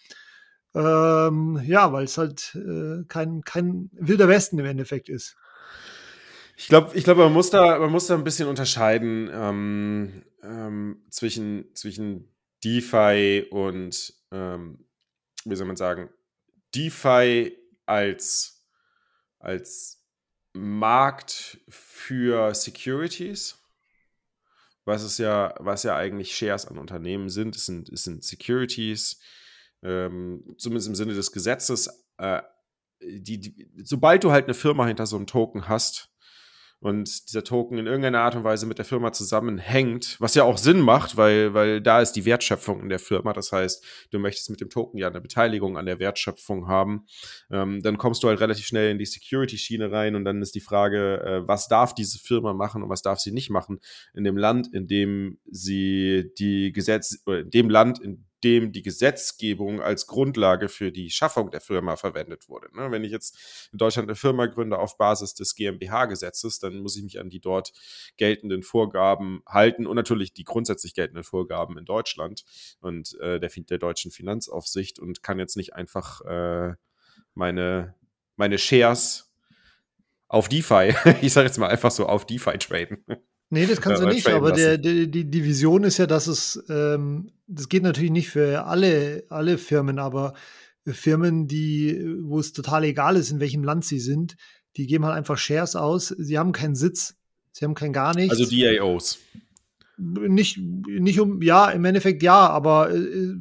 Ähm, 0.74 1.62
ja, 1.64 1.94
weil 1.94 2.06
es 2.06 2.18
halt 2.18 2.56
äh, 2.56 3.04
kein, 3.08 3.42
kein 3.42 3.92
wilder 3.94 4.28
Westen 4.28 4.58
im 4.58 4.66
Endeffekt 4.66 5.10
ist. 5.10 5.36
Ich 6.60 6.68
glaube, 6.68 6.92
ich 6.98 7.06
glaub, 7.06 7.18
man, 7.18 7.32
muss 7.32 7.50
da, 7.50 7.80
man 7.80 7.90
muss 7.90 8.08
da 8.08 8.16
ein 8.16 8.26
bisschen 8.26 8.50
unterscheiden 8.50 9.30
ähm, 9.32 10.26
ähm, 10.44 11.06
zwischen, 11.10 11.74
zwischen 11.74 12.36
DeFi 12.66 13.48
und, 13.50 14.14
ähm, 14.34 14.86
wie 15.46 15.56
soll 15.56 15.68
man 15.68 15.78
sagen, 15.78 16.10
DeFi 16.76 17.58
als, 17.86 18.68
als 19.40 20.06
Markt 20.52 21.62
für 21.70 22.54
Securities, 22.54 23.64
was 24.84 25.04
es 25.04 25.18
ja, 25.18 25.56
was 25.60 25.84
ja 25.84 25.96
eigentlich 25.96 26.36
Shares 26.36 26.66
an 26.66 26.78
Unternehmen 26.78 27.30
sind. 27.30 27.56
Es 27.56 27.68
sind, 27.68 27.88
es 27.88 28.04
sind 28.04 28.22
Securities, 28.26 29.22
ähm, 29.82 30.56
zumindest 30.58 30.90
im 30.90 30.96
Sinne 30.96 31.14
des 31.14 31.32
Gesetzes. 31.32 32.06
Äh, 32.18 32.42
die, 33.02 33.40
die, 33.40 33.72
sobald 33.86 34.26
du 34.26 34.34
halt 34.34 34.44
eine 34.44 34.54
Firma 34.54 34.86
hinter 34.86 35.06
so 35.06 35.16
einem 35.16 35.26
Token 35.26 35.70
hast, 35.70 36.09
und 36.82 37.28
dieser 37.28 37.44
Token 37.44 37.78
in 37.78 37.88
irgendeiner 37.88 38.22
Art 38.22 38.36
und 38.36 38.44
Weise 38.44 38.66
mit 38.66 38.78
der 38.78 38.86
Firma 38.86 39.12
zusammenhängt, 39.12 40.16
was 40.20 40.36
ja 40.36 40.44
auch 40.44 40.58
Sinn 40.58 40.80
macht, 40.80 41.18
weil, 41.18 41.54
weil 41.54 41.82
da 41.82 42.02
ist 42.02 42.14
die 42.14 42.26
Wertschöpfung 42.26 42.82
in 42.82 42.90
der 42.90 43.00
Firma. 43.00 43.34
Das 43.34 43.52
heißt, 43.52 43.84
du 44.12 44.20
möchtest 44.20 44.50
mit 44.50 44.62
dem 44.62 44.70
Token 44.70 44.98
ja 44.98 45.08
eine 45.08 45.20
Beteiligung 45.20 45.78
an 45.78 45.86
der 45.86 46.00
Wertschöpfung 46.00 46.68
haben. 46.68 47.06
Ähm, 47.52 47.82
dann 47.82 47.98
kommst 47.98 48.24
du 48.24 48.30
halt 48.30 48.40
relativ 48.40 48.66
schnell 48.66 48.92
in 48.92 48.98
die 48.98 49.06
Security-Schiene 49.06 49.92
rein 49.92 50.16
und 50.16 50.24
dann 50.24 50.42
ist 50.42 50.56
die 50.56 50.62
Frage, 50.62 51.22
äh, 51.22 51.48
was 51.48 51.68
darf 51.68 51.94
diese 51.94 52.18
Firma 52.18 52.54
machen 52.54 52.82
und 52.82 52.90
was 52.90 53.02
darf 53.02 53.20
sie 53.20 53.32
nicht 53.32 53.50
machen 53.50 53.80
in 54.14 54.24
dem 54.24 54.38
Land, 54.38 54.74
in 54.74 54.88
dem 54.88 55.38
sie 55.52 56.32
die 56.40 56.72
Gesetz, 56.72 57.22
oder 57.26 57.40
in 57.40 57.50
dem 57.50 57.70
Land, 57.70 58.00
in 58.00 58.29
dem 58.44 58.72
die 58.72 58.82
Gesetzgebung 58.82 59.82
als 59.82 60.08
Grundlage 60.08 60.70
für 60.70 60.92
die 60.92 61.10
Schaffung 61.10 61.52
der 61.52 61.62
Firma 61.62 61.96
verwendet 61.96 62.48
wurde. 62.48 62.76
Ne? 62.76 62.92
Wenn 62.92 63.04
ich 63.04 63.12
jetzt 63.12 63.70
in 63.72 63.78
Deutschland 63.78 64.08
eine 64.08 64.16
Firma 64.16 64.46
gründe 64.46 64.80
auf 64.80 64.98
Basis 64.98 65.34
des 65.34 65.56
GmbH-Gesetzes, 65.56 66.60
dann 66.60 66.80
muss 66.80 66.96
ich 66.96 67.04
mich 67.04 67.20
an 67.20 67.30
die 67.30 67.40
dort 67.40 67.74
geltenden 68.18 68.64
Vorgaben 68.64 69.42
halten 69.46 69.86
und 69.86 69.96
natürlich 69.96 70.34
die 70.34 70.44
grundsätzlich 70.44 70.94
geltenden 70.94 71.24
Vorgaben 71.24 71.78
in 71.78 71.86
Deutschland 71.86 72.44
und 72.80 73.20
äh, 73.20 73.40
der, 73.40 73.50
der 73.50 73.78
deutschen 73.78 74.12
Finanzaufsicht 74.12 75.00
und 75.00 75.22
kann 75.24 75.40
jetzt 75.40 75.58
nicht 75.58 75.74
einfach 75.74 76.22
äh, 76.22 76.76
meine, 77.34 77.96
meine 78.36 78.58
Shares 78.58 79.32
auf 80.28 80.48
DeFi, 80.48 80.94
ich 81.22 81.34
sage 81.34 81.48
jetzt 81.48 81.58
mal 81.58 81.68
einfach 81.68 81.92
so 81.92 82.06
auf 82.06 82.26
DeFi 82.26 82.58
traden. 82.58 83.04
Nee, 83.52 83.66
das 83.66 83.82
kannst 83.82 84.02
du 84.02 84.08
nicht, 84.08 84.28
aber 84.28 84.52
der, 84.52 84.78
der, 84.78 85.08
die, 85.08 85.26
die 85.26 85.44
Vision 85.44 85.84
ist 85.84 85.98
ja, 85.98 86.06
dass 86.06 86.28
es, 86.28 86.64
ähm, 86.70 87.32
das 87.48 87.68
geht 87.68 87.82
natürlich 87.82 88.12
nicht 88.12 88.30
für 88.30 88.66
alle, 88.66 89.24
alle 89.30 89.58
Firmen, 89.58 89.98
aber 89.98 90.34
Firmen, 90.86 91.48
die, 91.48 92.00
wo 92.22 92.40
es 92.40 92.54
total 92.54 92.84
egal 92.84 93.16
ist, 93.16 93.32
in 93.32 93.40
welchem 93.40 93.64
Land 93.64 93.86
sie 93.86 94.00
sind, 94.00 94.36
die 94.78 94.86
geben 94.86 95.06
halt 95.06 95.16
einfach 95.16 95.38
Shares 95.38 95.76
aus. 95.76 96.10
Sie 96.10 96.38
haben 96.38 96.52
keinen 96.52 96.76
Sitz, 96.76 97.16
sie 97.52 97.66
haben 97.66 97.74
kein 97.74 97.92
gar 97.92 98.16
nichts. 98.16 98.40
Also 98.40 98.46
DAOs. 98.56 99.20
Nicht, 99.98 100.58
nicht 100.58 101.20
um, 101.20 101.42
ja, 101.42 101.70
im 101.72 101.84
Endeffekt 101.86 102.24
ja, 102.24 102.48
aber 102.48 102.94
äh, 102.94 103.36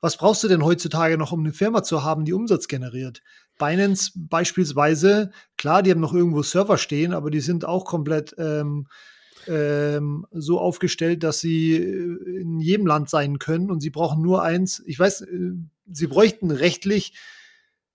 was 0.00 0.16
brauchst 0.16 0.42
du 0.42 0.48
denn 0.48 0.64
heutzutage 0.64 1.16
noch, 1.16 1.32
um 1.32 1.40
eine 1.40 1.52
Firma 1.52 1.82
zu 1.82 2.02
haben, 2.04 2.24
die 2.24 2.32
Umsatz 2.32 2.68
generiert? 2.68 3.22
Binance 3.58 4.12
beispielsweise, 4.16 5.30
klar, 5.56 5.82
die 5.82 5.90
haben 5.90 6.00
noch 6.00 6.14
irgendwo 6.14 6.42
Server 6.42 6.78
stehen, 6.78 7.12
aber 7.12 7.30
die 7.30 7.40
sind 7.40 7.64
auch 7.64 7.84
komplett 7.84 8.34
ähm, 8.38 8.86
ähm, 9.46 10.26
so 10.32 10.60
aufgestellt, 10.60 11.22
dass 11.22 11.40
sie 11.40 11.76
äh, 11.76 12.40
in 12.40 12.60
jedem 12.60 12.86
Land 12.86 13.08
sein 13.10 13.38
können 13.38 13.70
und 13.70 13.80
sie 13.80 13.90
brauchen 13.90 14.22
nur 14.22 14.42
eins. 14.42 14.82
Ich 14.86 14.98
weiß, 14.98 15.22
äh, 15.22 15.52
sie 15.90 16.06
bräuchten 16.06 16.50
rechtlich, 16.50 17.14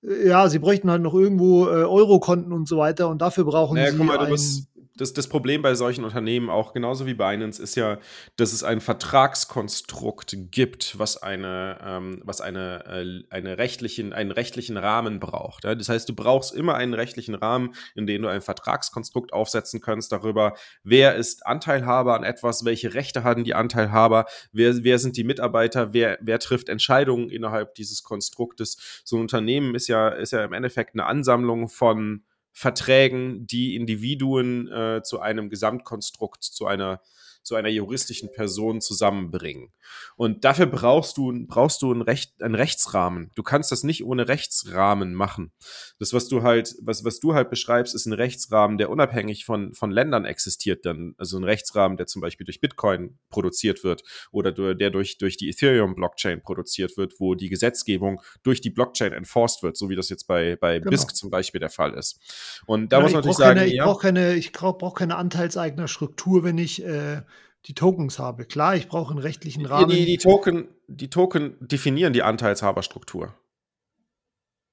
äh, 0.04 0.28
ja, 0.28 0.50
sie 0.50 0.60
bräuchten 0.60 0.90
halt 0.90 1.02
noch 1.02 1.14
irgendwo 1.14 1.66
äh, 1.68 1.84
Eurokonten 1.84 2.52
und 2.52 2.68
so 2.68 2.78
weiter 2.78 3.10
und 3.10 3.22
dafür 3.22 3.46
brauchen 3.46 3.76
naja, 3.76 3.92
sie. 3.92 3.98
Mal, 3.98 4.18
du 4.18 4.32
bist, 4.32 4.68
das, 4.96 5.14
das 5.14 5.28
Problem 5.28 5.62
bei 5.62 5.76
solchen 5.76 6.06
Unternehmen 6.06 6.50
auch 6.50 6.72
genauso 6.74 7.06
wie 7.06 7.14
Binance 7.14 7.62
ist 7.62 7.76
ja, 7.76 8.00
dass 8.38 8.54
es 8.54 8.64
ein 8.64 8.80
Vertragskonstrukt 8.80 10.38
gibt, 10.52 10.98
was 10.98 11.22
eine, 11.22 11.78
ähm, 11.84 12.22
was 12.24 12.40
eine, 12.40 12.86
äh, 12.86 13.24
eine 13.30 13.58
rechtlichen, 13.58 14.14
einen 14.14 14.32
rechtlichen 14.32 14.78
Rahmen 14.78 15.20
braucht. 15.20 15.66
Ja? 15.66 15.76
Das 15.76 15.90
heißt, 15.90 16.08
du 16.08 16.16
brauchst 16.16 16.56
immer 16.56 16.76
einen 16.76 16.94
rechtlichen 16.94 17.36
Rahmen, 17.36 17.76
in 17.94 18.08
dem 18.08 18.22
du 18.22 18.30
ein 18.30 18.42
Vertragskonstrukt 18.42 19.34
aufsetzen 19.34 19.82
kannst 19.82 20.14
darüber, 20.14 20.56
wer 20.84 21.16
ist 21.16 21.46
Anteilhaber 21.46 22.16
an 22.16 22.24
etwas, 22.24 22.64
welche 22.64 22.94
Rechte 22.94 23.24
haben 23.24 23.44
die 23.44 23.54
Anteilhaber, 23.54 24.26
wer, 24.54 24.84
wer 24.84 25.00
sind 25.00 25.18
die 25.18 25.26
Mitarbeiter, 25.26 25.94
wer, 25.94 26.18
wer 26.22 26.40
trifft 26.40 26.70
Entscheidungen 26.70 27.30
innerhalb 27.30 27.76
dieses 27.76 28.04
Konstruktes. 28.04 29.02
So 29.04 29.18
ein 29.18 29.22
Unternehmen 29.22 29.76
ist 29.76 29.88
ja, 29.88 30.08
ist 30.10 30.32
ja 30.32 30.46
im 30.46 30.54
Endeffekt 30.54 30.96
eine 30.96 31.06
Ansammlung 31.06 31.68
von 31.68 32.24
Verträgen, 32.58 33.46
die 33.46 33.76
Individuen 33.76 34.72
äh, 34.72 35.02
zu 35.04 35.20
einem 35.20 35.50
Gesamtkonstrukt, 35.50 36.42
zu 36.42 36.66
einer 36.66 37.02
zu 37.46 37.56
einer 37.56 37.70
juristischen 37.70 38.32
Person 38.32 38.82
zusammenbringen. 38.82 39.72
Und 40.18 40.44
dafür 40.44 40.66
brauchst 40.66 41.18
du, 41.18 41.32
brauchst 41.46 41.84
du 41.84 41.94
ein 41.94 42.02
Recht, 42.02 42.42
einen 42.42 42.56
Rechtsrahmen. 42.56 43.32
Du 43.36 43.44
kannst 43.44 43.72
das 43.72 43.84
nicht 43.84 44.04
ohne 44.04 44.28
Rechtsrahmen 44.28 45.14
machen. 45.14 45.52
Das, 46.00 46.12
was 46.12 46.28
du 46.28 46.42
halt, 46.42 46.76
was, 46.82 47.06
was 47.06 47.20
du 47.20 47.36
halt 47.36 47.52
beschreibst, 47.52 47.94
ist 47.94 48.08
ein 48.08 48.14
Rechtsrahmen, 48.14 48.80
der 48.80 48.90
unabhängig 48.90 49.46
von, 49.46 49.76
von 49.76 49.92
Ländern 49.92 50.26
existiert 50.26 50.88
dann. 50.88 51.14
Also 51.20 51.38
ein 51.38 51.44
Rechtsrahmen, 51.44 51.98
der 51.98 52.08
zum 52.08 52.22
Beispiel 52.22 52.46
durch 52.46 52.60
Bitcoin 52.60 53.20
produziert 53.30 53.84
wird 53.84 54.02
oder 54.32 54.52
der 54.52 54.90
durch, 54.90 55.20
durch 55.20 55.38
die 55.38 55.50
Ethereum-Blockchain 55.50 56.42
produziert 56.42 56.98
wird, 56.98 57.14
wo 57.20 57.36
die 57.36 57.50
Gesetzgebung 57.50 58.24
durch 58.42 58.60
die 58.60 58.72
Blockchain 58.72 59.14
enforced 59.14 59.62
wird, 59.62 59.78
so 59.78 59.90
wie 59.90 59.96
das 59.96 60.10
jetzt 60.10 60.26
bei, 60.26 60.56
bei 60.56 60.80
genau. 60.80 60.90
BISC 60.90 61.16
zum 61.16 61.30
Beispiel 61.30 61.60
der 61.60 61.70
Fall 61.70 61.94
ist. 61.94 62.20
Und 62.66 62.92
da 62.92 62.98
ja, 62.98 63.04
muss 63.04 63.12
man 63.12 63.20
natürlich 63.20 63.38
sagen, 63.38 63.60
keine, 63.60 63.72
ich 63.72 63.80
brauche 63.80 64.02
keine, 64.02 64.34
ich 64.34 64.52
brauch 64.52 64.96
keine 64.96 65.16
Anteilseigner-Struktur, 65.18 66.44
wenn 66.44 66.58
ich 66.58 66.84
äh, 66.84 67.22
die 67.66 67.74
Tokens 67.74 68.20
habe. 68.20 68.46
Klar, 68.46 68.76
ich 68.76 68.88
brauche 68.88 69.12
einen 69.12 69.20
rechtlichen 69.20 69.66
Rahmen. 69.66 69.90
Die, 69.90 70.06
die, 70.06 70.18
Token, 70.18 70.68
die 70.88 71.10
Token 71.10 71.56
definieren 71.60 72.14
die 72.14 72.24
Anteilshaberstruktur. 72.24 73.34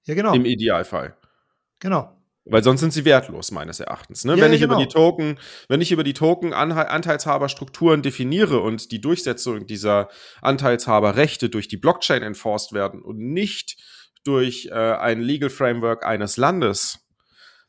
Ja, 0.05 0.15
genau. 0.15 0.35
Im 0.35 0.45
Idealfall. 0.45 1.17
Genau. 1.79 2.17
Weil 2.45 2.65
sonst 2.65 2.81
sind 2.81 2.93
sie 2.93 3.05
wertlos, 3.05 3.53
meines 3.53 3.79
Erachtens. 3.79 4.25
Ne? 4.25 4.35
Ja, 4.35 4.45
wenn, 4.45 4.53
ich 4.53 4.61
genau. 4.61 4.75
über 4.75 4.83
die 4.83 4.89
Token, 4.89 5.39
wenn 5.69 5.81
ich 5.81 5.93
über 5.93 6.03
die 6.03 6.13
Token 6.13 6.53
Anteilshaberstrukturen 6.53 8.03
definiere 8.03 8.61
und 8.61 8.91
die 8.91 9.01
Durchsetzung 9.01 9.67
dieser 9.67 10.09
Anteilshaberrechte 10.41 11.49
durch 11.49 11.69
die 11.69 11.77
Blockchain 11.77 12.23
enforced 12.23 12.73
werden 12.73 13.01
und 13.01 13.19
nicht 13.19 13.77
durch 14.25 14.67
äh, 14.73 14.75
ein 14.75 15.21
Legal 15.21 15.51
Framework 15.51 16.05
eines 16.05 16.37
Landes, 16.37 17.07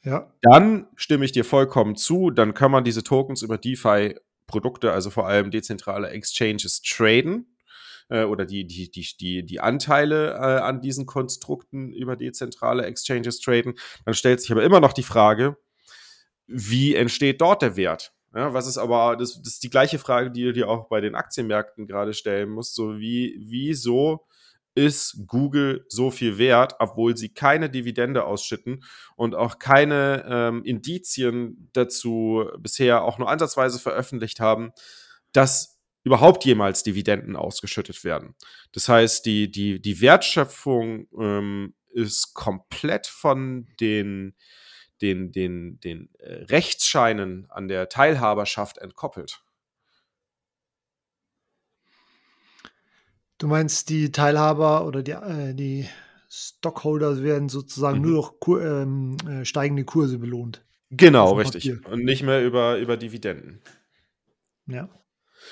ja. 0.01 0.33
dann 0.41 0.87
stimme 0.95 1.25
ich 1.25 1.31
dir 1.31 1.45
vollkommen 1.45 1.95
zu, 1.95 2.31
dann 2.31 2.55
kann 2.55 2.71
man 2.71 2.83
diese 2.83 3.03
Tokens 3.03 3.43
über 3.43 3.59
DeFi 3.59 4.15
Produkte, 4.53 4.91
also 4.91 5.09
vor 5.09 5.27
allem 5.27 5.49
dezentrale 5.49 6.09
Exchanges, 6.11 6.83
traden 6.83 7.57
äh, 8.09 8.23
oder 8.23 8.45
die, 8.45 8.67
die, 8.67 8.91
die, 8.91 9.07
die, 9.19 9.43
die 9.43 9.59
Anteile 9.59 10.33
äh, 10.33 10.61
an 10.61 10.79
diesen 10.79 11.07
Konstrukten 11.07 11.91
über 11.91 12.15
dezentrale 12.15 12.85
Exchanges 12.85 13.39
traden. 13.39 13.73
Dann 14.05 14.13
stellt 14.13 14.41
sich 14.41 14.51
aber 14.51 14.61
immer 14.61 14.79
noch 14.79 14.93
die 14.93 15.01
Frage, 15.01 15.57
wie 16.45 16.93
entsteht 16.93 17.41
dort 17.41 17.63
der 17.63 17.75
Wert? 17.75 18.13
Ja, 18.35 18.53
was 18.53 18.67
ist 18.67 18.77
aber, 18.77 19.15
das, 19.15 19.41
das 19.41 19.53
ist 19.53 19.63
die 19.63 19.71
gleiche 19.71 19.97
Frage, 19.97 20.29
die 20.29 20.43
du 20.43 20.53
dir 20.53 20.69
auch 20.69 20.87
bei 20.87 21.01
den 21.01 21.15
Aktienmärkten 21.15 21.87
gerade 21.87 22.13
stellen 22.13 22.49
musst. 22.49 22.75
So 22.75 22.99
wie, 22.99 23.35
wieso 23.39 24.27
ist 24.75 25.23
Google 25.27 25.85
so 25.87 26.09
viel 26.09 26.37
wert, 26.37 26.75
obwohl 26.79 27.15
sie 27.15 27.29
keine 27.29 27.69
Dividende 27.69 28.25
ausschütten 28.25 28.83
und 29.15 29.35
auch 29.35 29.59
keine 29.59 30.25
ähm, 30.27 30.63
Indizien 30.63 31.69
dazu 31.73 32.45
bisher 32.59 33.03
auch 33.03 33.17
nur 33.19 33.29
ansatzweise 33.29 33.79
veröffentlicht 33.79 34.39
haben, 34.39 34.71
dass 35.31 35.79
überhaupt 36.03 36.43
jemals 36.45 36.83
Dividenden 36.83 37.35
ausgeschüttet 37.35 38.03
werden. 38.03 38.35
Das 38.71 38.89
heißt, 38.89 39.25
die, 39.25 39.49
die, 39.49 39.81
die 39.81 40.01
Wertschöpfung 40.01 41.07
ähm, 41.17 41.75
ist 41.93 42.33
komplett 42.33 43.07
von 43.07 43.67
den, 43.79 44.35
den, 45.01 45.31
den, 45.31 45.79
den 45.79 46.09
äh, 46.19 46.43
Rechtsscheinen 46.45 47.47
an 47.49 47.67
der 47.67 47.89
Teilhaberschaft 47.89 48.79
entkoppelt. 48.79 49.42
Du 53.43 53.49
meinst, 53.49 53.89
die 53.89 54.09
Teilhaber 54.09 54.87
oder 54.87 55.03
die, 55.03 55.11
äh, 55.11 55.53
die 55.53 55.85
Stockholder 56.29 57.21
werden 57.23 57.49
sozusagen 57.49 57.97
mhm. 57.97 58.03
nur 58.05 58.13
durch 58.13 58.39
Kur 58.39 58.63
ähm, 58.63 59.17
äh, 59.27 59.43
steigende 59.43 59.83
Kurse 59.83 60.17
belohnt. 60.17 60.63
Genau, 60.91 61.33
richtig. 61.33 61.65
Papier. 61.65 61.91
Und 61.91 62.05
nicht 62.05 62.23
mehr 62.23 62.41
über, 62.41 62.77
über 62.77 62.95
Dividenden. 62.95 63.61
Ja. 64.65 64.87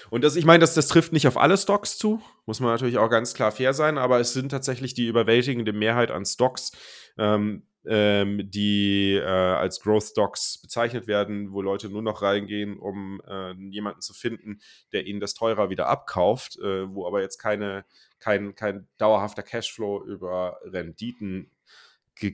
Und 0.09 0.23
das, 0.23 0.37
ich 0.37 0.45
meine, 0.45 0.59
das, 0.59 0.73
das 0.73 0.87
trifft 0.87 1.11
nicht 1.11 1.27
auf 1.27 1.35
alle 1.35 1.57
Stocks 1.57 1.97
zu, 1.97 2.21
muss 2.45 2.61
man 2.61 2.71
natürlich 2.71 2.97
auch 2.97 3.09
ganz 3.09 3.33
klar 3.33 3.51
fair 3.51 3.73
sein, 3.73 3.97
aber 3.97 4.21
es 4.21 4.31
sind 4.31 4.47
tatsächlich 4.47 4.93
die 4.93 5.07
überwältigende 5.07 5.73
Mehrheit 5.73 6.11
an 6.11 6.25
Stocks, 6.25 6.71
ähm, 7.17 7.63
ähm, 7.85 8.49
die 8.49 9.15
äh, 9.15 9.25
als 9.25 9.79
Growth 9.79 10.03
Stocks 10.03 10.59
bezeichnet 10.61 11.07
werden, 11.07 11.51
wo 11.51 11.61
Leute 11.61 11.89
nur 11.89 12.01
noch 12.01 12.21
reingehen, 12.21 12.77
um 12.77 13.21
äh, 13.27 13.53
jemanden 13.69 14.01
zu 14.01 14.13
finden, 14.13 14.61
der 14.93 15.07
ihnen 15.07 15.19
das 15.19 15.33
teurer 15.33 15.69
wieder 15.69 15.87
abkauft, 15.87 16.57
äh, 16.59 16.93
wo 16.93 17.07
aber 17.07 17.21
jetzt 17.21 17.37
keine, 17.37 17.85
kein, 18.19 18.55
kein 18.55 18.87
dauerhafter 18.97 19.43
Cashflow 19.43 20.03
über 20.05 20.59
Renditen 20.63 21.51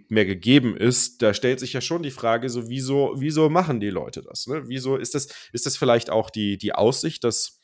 mehr 0.10 0.26
gegeben 0.26 0.76
ist, 0.76 1.22
da 1.22 1.34
stellt 1.34 1.62
sich 1.62 1.72
ja 1.72 1.80
schon 1.80 2.04
die 2.04 2.12
Frage, 2.12 2.50
so 2.50 2.68
wieso, 2.68 3.14
wieso 3.16 3.50
machen 3.50 3.80
die 3.80 3.90
Leute 3.90 4.22
das? 4.22 4.48
Ne? 4.48 4.68
Wieso 4.68 4.98
ist 4.98 5.16
das, 5.16 5.28
ist 5.54 5.66
das 5.66 5.78
vielleicht 5.78 6.10
auch 6.10 6.30
die, 6.30 6.58
die 6.58 6.74
Aussicht, 6.74 7.24
dass, 7.24 7.62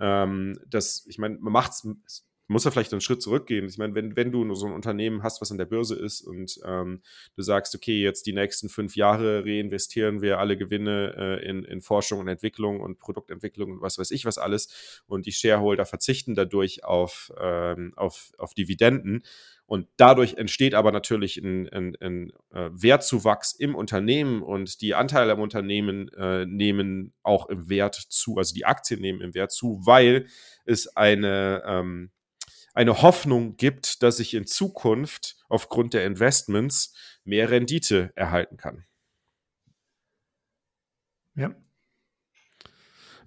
ähm, 0.00 0.58
dass 0.66 1.06
ich 1.06 1.18
meine, 1.18 1.38
man 1.38 1.52
macht 1.52 1.72
es 1.72 2.26
muss 2.50 2.64
ja 2.64 2.72
vielleicht 2.72 2.92
einen 2.92 3.00
Schritt 3.00 3.22
zurückgehen. 3.22 3.66
Ich 3.66 3.78
meine, 3.78 3.94
wenn, 3.94 4.16
wenn 4.16 4.32
du 4.32 4.44
nur 4.44 4.56
so 4.56 4.66
ein 4.66 4.72
Unternehmen 4.72 5.22
hast, 5.22 5.40
was 5.40 5.52
an 5.52 5.58
der 5.58 5.66
Börse 5.66 5.94
ist 5.94 6.20
und 6.20 6.60
ähm, 6.64 7.00
du 7.36 7.42
sagst, 7.42 7.76
okay, 7.76 8.02
jetzt 8.02 8.26
die 8.26 8.32
nächsten 8.32 8.68
fünf 8.68 8.96
Jahre 8.96 9.44
reinvestieren 9.44 10.20
wir 10.20 10.40
alle 10.40 10.56
Gewinne 10.56 11.14
äh, 11.16 11.48
in, 11.48 11.64
in 11.64 11.80
Forschung 11.80 12.18
und 12.18 12.26
Entwicklung 12.26 12.80
und 12.80 12.98
Produktentwicklung 12.98 13.70
und 13.70 13.82
was 13.82 13.98
weiß 13.98 14.10
ich 14.10 14.24
was 14.24 14.36
alles 14.36 15.02
und 15.06 15.26
die 15.26 15.32
Shareholder 15.32 15.86
verzichten 15.86 16.34
dadurch 16.34 16.82
auf, 16.82 17.32
ähm, 17.40 17.92
auf, 17.94 18.32
auf 18.36 18.52
Dividenden 18.52 19.22
und 19.66 19.86
dadurch 19.96 20.34
entsteht 20.34 20.74
aber 20.74 20.90
natürlich 20.90 21.36
ein, 21.36 21.68
ein, 21.68 21.96
ein 22.00 22.32
äh, 22.52 22.70
Wertzuwachs 22.72 23.52
im 23.52 23.76
Unternehmen 23.76 24.42
und 24.42 24.80
die 24.80 24.96
Anteile 24.96 25.30
am 25.30 25.40
Unternehmen 25.40 26.08
äh, 26.14 26.46
nehmen 26.46 27.12
auch 27.22 27.48
im 27.48 27.68
Wert 27.68 27.94
zu, 27.94 28.38
also 28.38 28.52
die 28.52 28.64
Aktien 28.64 29.00
nehmen 29.00 29.20
im 29.20 29.34
Wert 29.34 29.52
zu, 29.52 29.80
weil 29.84 30.26
es 30.64 30.96
eine, 30.96 31.62
ähm, 31.64 32.10
eine 32.74 33.02
Hoffnung 33.02 33.56
gibt, 33.56 34.02
dass 34.02 34.20
ich 34.20 34.34
in 34.34 34.46
Zukunft 34.46 35.36
aufgrund 35.48 35.94
der 35.94 36.06
Investments 36.06 36.94
mehr 37.24 37.50
Rendite 37.50 38.12
erhalten 38.14 38.56
kann. 38.56 38.84
Ja. 41.34 41.54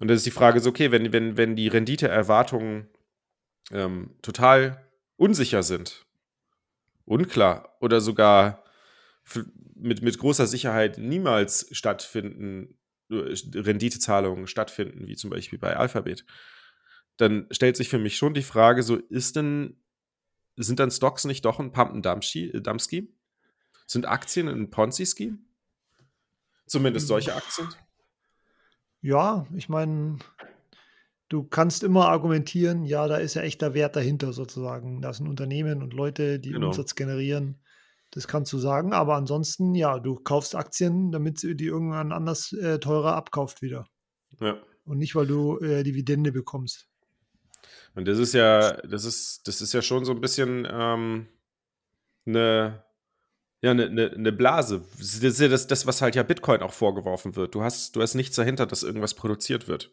Und 0.00 0.08
das 0.08 0.18
ist 0.18 0.26
die 0.26 0.30
Frage 0.30 0.60
so, 0.60 0.70
okay, 0.70 0.90
wenn, 0.90 1.12
wenn, 1.12 1.36
wenn 1.36 1.56
die 1.56 1.68
Renditeerwartungen 1.68 2.88
ähm, 3.70 4.16
total 4.22 4.90
unsicher 5.16 5.62
sind, 5.62 6.04
unklar 7.04 7.76
oder 7.80 8.00
sogar 8.00 8.64
mit, 9.74 10.02
mit 10.02 10.18
großer 10.18 10.46
Sicherheit 10.46 10.98
niemals 10.98 11.68
stattfinden, 11.72 12.78
äh, 13.10 13.34
Renditezahlungen 13.54 14.46
stattfinden, 14.46 15.06
wie 15.06 15.16
zum 15.16 15.30
Beispiel 15.30 15.58
bei 15.58 15.76
Alphabet, 15.76 16.24
dann 17.16 17.46
stellt 17.50 17.76
sich 17.76 17.88
für 17.88 17.98
mich 17.98 18.16
schon 18.16 18.34
die 18.34 18.42
Frage: 18.42 18.82
so, 18.82 18.96
ist 18.96 19.36
denn, 19.36 19.76
sind 20.56 20.80
dann 20.80 20.90
Stocks 20.90 21.24
nicht 21.24 21.44
doch 21.44 21.60
ein 21.60 21.72
Pump-and-Dump-Scheme? 21.72 23.08
Sind 23.86 24.06
Aktien 24.06 24.48
ein 24.48 24.70
Ponzi-Scheme? 24.70 25.38
Zumindest 26.66 27.08
solche 27.08 27.34
Aktien? 27.34 27.68
Ja, 29.02 29.46
ich 29.54 29.68
meine, 29.68 30.18
du 31.28 31.44
kannst 31.44 31.82
immer 31.82 32.08
argumentieren, 32.08 32.84
ja, 32.84 33.06
da 33.06 33.16
ist 33.16 33.34
ja 33.34 33.42
echter 33.42 33.74
Wert 33.74 33.96
dahinter 33.96 34.32
sozusagen. 34.32 35.02
Da 35.02 35.12
sind 35.12 35.28
Unternehmen 35.28 35.82
und 35.82 35.92
Leute, 35.92 36.40
die 36.40 36.52
genau. 36.52 36.68
Umsatz 36.68 36.94
generieren. 36.94 37.60
Das 38.12 38.28
kannst 38.28 38.52
du 38.52 38.58
sagen, 38.58 38.92
aber 38.92 39.16
ansonsten, 39.16 39.74
ja, 39.74 39.98
du 39.98 40.14
kaufst 40.14 40.54
Aktien, 40.54 41.10
damit 41.10 41.38
sie 41.38 41.56
die 41.56 41.66
irgendwann 41.66 42.12
anders 42.12 42.52
äh, 42.52 42.78
teurer 42.78 43.16
abkauft 43.16 43.60
wieder. 43.60 43.86
Ja. 44.40 44.56
Und 44.84 44.98
nicht, 44.98 45.14
weil 45.16 45.26
du 45.26 45.58
äh, 45.58 45.82
Dividende 45.82 46.30
bekommst. 46.30 46.88
Und 47.94 48.06
das 48.06 48.18
ist 48.18 48.34
ja, 48.34 48.72
das 48.82 49.04
ist, 49.04 49.46
das 49.46 49.60
ist 49.60 49.72
ja 49.72 49.82
schon 49.82 50.04
so 50.04 50.12
ein 50.12 50.20
bisschen 50.20 50.66
ähm, 50.70 51.28
eine, 52.26 52.84
ja, 53.62 53.70
eine, 53.70 53.86
eine, 53.86 54.10
eine 54.10 54.32
Blase. 54.32 54.84
Das 54.98 55.14
ist 55.14 55.40
ja 55.40 55.48
das, 55.48 55.66
das, 55.66 55.86
was 55.86 56.02
halt 56.02 56.16
ja 56.16 56.22
Bitcoin 56.22 56.62
auch 56.62 56.72
vorgeworfen 56.72 57.36
wird. 57.36 57.54
Du 57.54 57.62
hast, 57.62 57.94
du 57.96 58.02
hast 58.02 58.14
nichts 58.14 58.36
dahinter, 58.36 58.66
dass 58.66 58.82
irgendwas 58.82 59.14
produziert 59.14 59.68
wird 59.68 59.90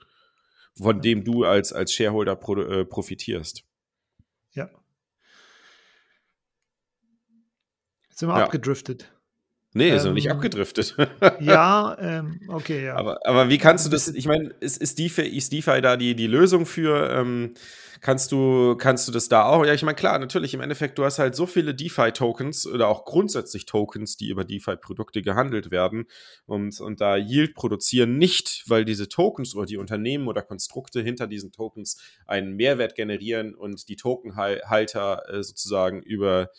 von 0.78 1.02
dem 1.02 1.24
du 1.24 1.44
als, 1.44 1.74
als 1.74 1.94
Shareholder 1.94 2.36
pro, 2.36 2.56
äh, 2.56 2.86
profitierst. 2.86 3.64
Ja. 4.54 4.70
Jetzt 8.10 8.20
sind 8.20 8.30
wir 8.30 8.38
ja. 8.38 8.46
abgedriftet. 8.46 9.12
Nee, 9.74 9.90
ähm, 9.90 9.96
ist 9.96 10.06
noch 10.06 10.14
nicht 10.14 10.26
ähm, 10.26 10.34
abgedriftet. 10.34 10.96
ja, 11.40 11.98
ähm, 12.00 12.42
okay, 12.48 12.86
ja. 12.86 12.96
Aber, 12.96 13.20
aber 13.26 13.50
wie 13.50 13.58
kannst 13.58 13.86
du 13.86 13.90
das, 13.90 14.10
ich 14.10 14.28
meine, 14.28 14.50
ist, 14.60 14.78
ist, 14.78 15.00
DeFi, 15.00 15.22
ist 15.22 15.52
DeFi 15.54 15.82
da 15.82 15.98
die, 15.98 16.16
die 16.16 16.28
Lösung 16.28 16.66
für, 16.66 17.10
ähm, 17.10 17.54
Kannst 18.02 18.32
du, 18.32 18.76
kannst 18.78 19.08
du 19.08 19.12
das 19.12 19.30
da 19.30 19.44
auch? 19.44 19.64
Ja, 19.64 19.76
ich 19.76 19.84
meine, 19.84 19.96
klar, 19.96 20.18
natürlich, 20.18 20.56
im 20.56 20.62
Endeffekt, 20.62 20.98
du 20.98 21.06
hast 21.06 21.20
halt 21.20 21.36
so 21.36 21.46
viele 21.46 21.76
DeFi-Tokens 21.76 22.66
oder 22.66 22.88
auch 22.88 23.06
grundsätzlich 23.06 23.68
Tokens, 23.68 24.18
die 24.18 24.30
über 24.30 24.44
DeFi-Produkte 24.44 25.22
gehandelt 25.22 25.70
werden 25.70 26.06
und, 26.48 26.82
und 26.82 27.00
da 27.00 27.16
Yield 27.16 27.54
produzieren, 27.54 28.18
nicht, 28.18 28.64
weil 28.68 28.86
diese 28.86 29.08
Tokens 29.08 29.56
oder 29.56 29.68
die 29.68 29.78
Unternehmen 29.78 30.28
oder 30.28 30.42
Konstrukte 30.42 31.00
hinter 31.02 31.28
diesen 31.28 31.52
Tokens 31.52 32.02
einen 32.26 32.56
Mehrwert 32.56 32.96
generieren 32.96 33.54
und 33.54 33.88
die 33.88 33.98
Tokenhalter 33.98 35.30
äh, 35.30 35.44
sozusagen 35.44 36.02
über 36.02 36.50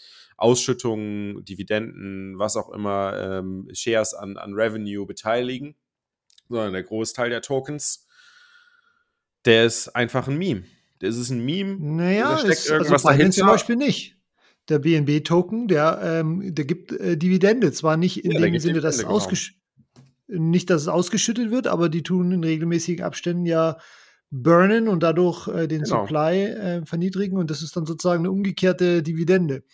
Ausschüttungen, 0.42 1.44
Dividenden, 1.44 2.38
was 2.38 2.56
auch 2.56 2.70
immer, 2.70 3.16
ähm, 3.18 3.68
Shares 3.72 4.14
an, 4.14 4.36
an 4.36 4.54
Revenue 4.54 5.06
beteiligen, 5.06 5.76
sondern 6.48 6.72
der 6.72 6.82
Großteil 6.82 7.30
der 7.30 7.42
Tokens, 7.42 8.06
der 9.44 9.66
ist 9.66 9.88
einfach 9.88 10.28
ein 10.28 10.36
Meme. 10.36 10.64
Das 10.98 11.16
ist 11.16 11.30
ein 11.30 11.44
Meme. 11.44 11.76
Naja, 11.78 12.32
da 12.32 12.38
steckt 12.38 12.52
ist, 12.52 12.70
also 12.70 12.74
irgendwas 12.74 13.06
also 13.06 13.18
dahinter. 13.18 13.36
zum 13.38 13.46
Beispiel 13.46 13.76
nicht. 13.76 14.16
Der 14.68 14.78
BNB-Token, 14.78 15.66
der, 15.66 16.00
ähm, 16.02 16.54
der 16.54 16.64
gibt 16.64 16.92
äh, 16.92 17.16
Dividende. 17.16 17.72
Zwar 17.72 17.96
nicht 17.96 18.24
in 18.24 18.32
ja, 18.32 18.40
dem 18.40 18.58
Sinne, 18.60 18.80
dass 18.80 18.96
es 18.96 19.02
genau. 19.02 19.20
nicht, 20.28 20.70
dass 20.70 20.82
es 20.82 20.88
ausgeschüttet 20.88 21.50
wird, 21.50 21.66
aber 21.66 21.88
die 21.88 22.02
tun 22.02 22.30
in 22.30 22.44
regelmäßigen 22.44 23.04
Abständen 23.04 23.46
ja 23.46 23.78
burnen 24.30 24.88
und 24.88 25.02
dadurch 25.02 25.48
äh, 25.48 25.66
den 25.66 25.82
genau. 25.82 26.02
Supply 26.02 26.44
äh, 26.44 26.86
verniedrigen 26.86 27.36
und 27.36 27.50
das 27.50 27.62
ist 27.62 27.76
dann 27.76 27.86
sozusagen 27.86 28.20
eine 28.20 28.30
umgekehrte 28.30 29.02
Dividende. 29.02 29.64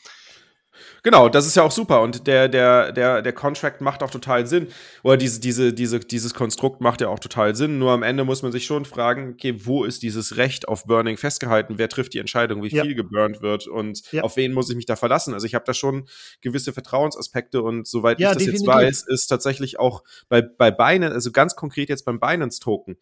Genau, 1.02 1.28
das 1.28 1.46
ist 1.46 1.56
ja 1.56 1.62
auch 1.62 1.70
super 1.70 2.00
und 2.02 2.26
der, 2.26 2.48
der, 2.48 2.92
der, 2.92 3.22
der 3.22 3.32
Contract 3.32 3.80
macht 3.80 4.02
auch 4.02 4.10
total 4.10 4.46
Sinn. 4.46 4.68
Oder 5.02 5.16
diese, 5.16 5.40
diese, 5.40 5.72
diese, 5.72 6.00
dieses 6.00 6.34
Konstrukt 6.34 6.80
macht 6.80 7.00
ja 7.00 7.08
auch 7.08 7.18
total 7.18 7.54
Sinn. 7.54 7.78
Nur 7.78 7.92
am 7.92 8.02
Ende 8.02 8.24
muss 8.24 8.42
man 8.42 8.52
sich 8.52 8.66
schon 8.66 8.84
fragen, 8.84 9.34
okay, 9.34 9.54
wo 9.64 9.84
ist 9.84 10.02
dieses 10.02 10.36
Recht 10.36 10.66
auf 10.66 10.84
Burning 10.84 11.16
festgehalten? 11.16 11.78
Wer 11.78 11.88
trifft 11.88 12.14
die 12.14 12.18
Entscheidung, 12.18 12.62
wie 12.62 12.68
ja. 12.68 12.82
viel 12.82 12.94
geburnt 12.94 13.42
wird 13.42 13.66
und 13.66 14.10
ja. 14.12 14.22
auf 14.22 14.36
wen 14.36 14.52
muss 14.52 14.70
ich 14.70 14.76
mich 14.76 14.86
da 14.86 14.96
verlassen? 14.96 15.34
Also 15.34 15.46
ich 15.46 15.54
habe 15.54 15.64
da 15.64 15.74
schon 15.74 16.08
gewisse 16.40 16.72
Vertrauensaspekte 16.72 17.62
und 17.62 17.86
soweit 17.86 18.18
ja, 18.18 18.30
ich 18.30 18.34
das 18.34 18.44
definitiv. 18.44 18.66
jetzt 18.66 18.74
weiß, 18.74 19.02
ist 19.08 19.26
tatsächlich 19.28 19.78
auch 19.78 20.02
bei, 20.28 20.42
bei 20.42 20.70
Binance, 20.70 21.14
also 21.14 21.30
ganz 21.30 21.54
konkret 21.54 21.88
jetzt 21.88 22.04
beim 22.04 22.18
Binance-Token, 22.18 22.96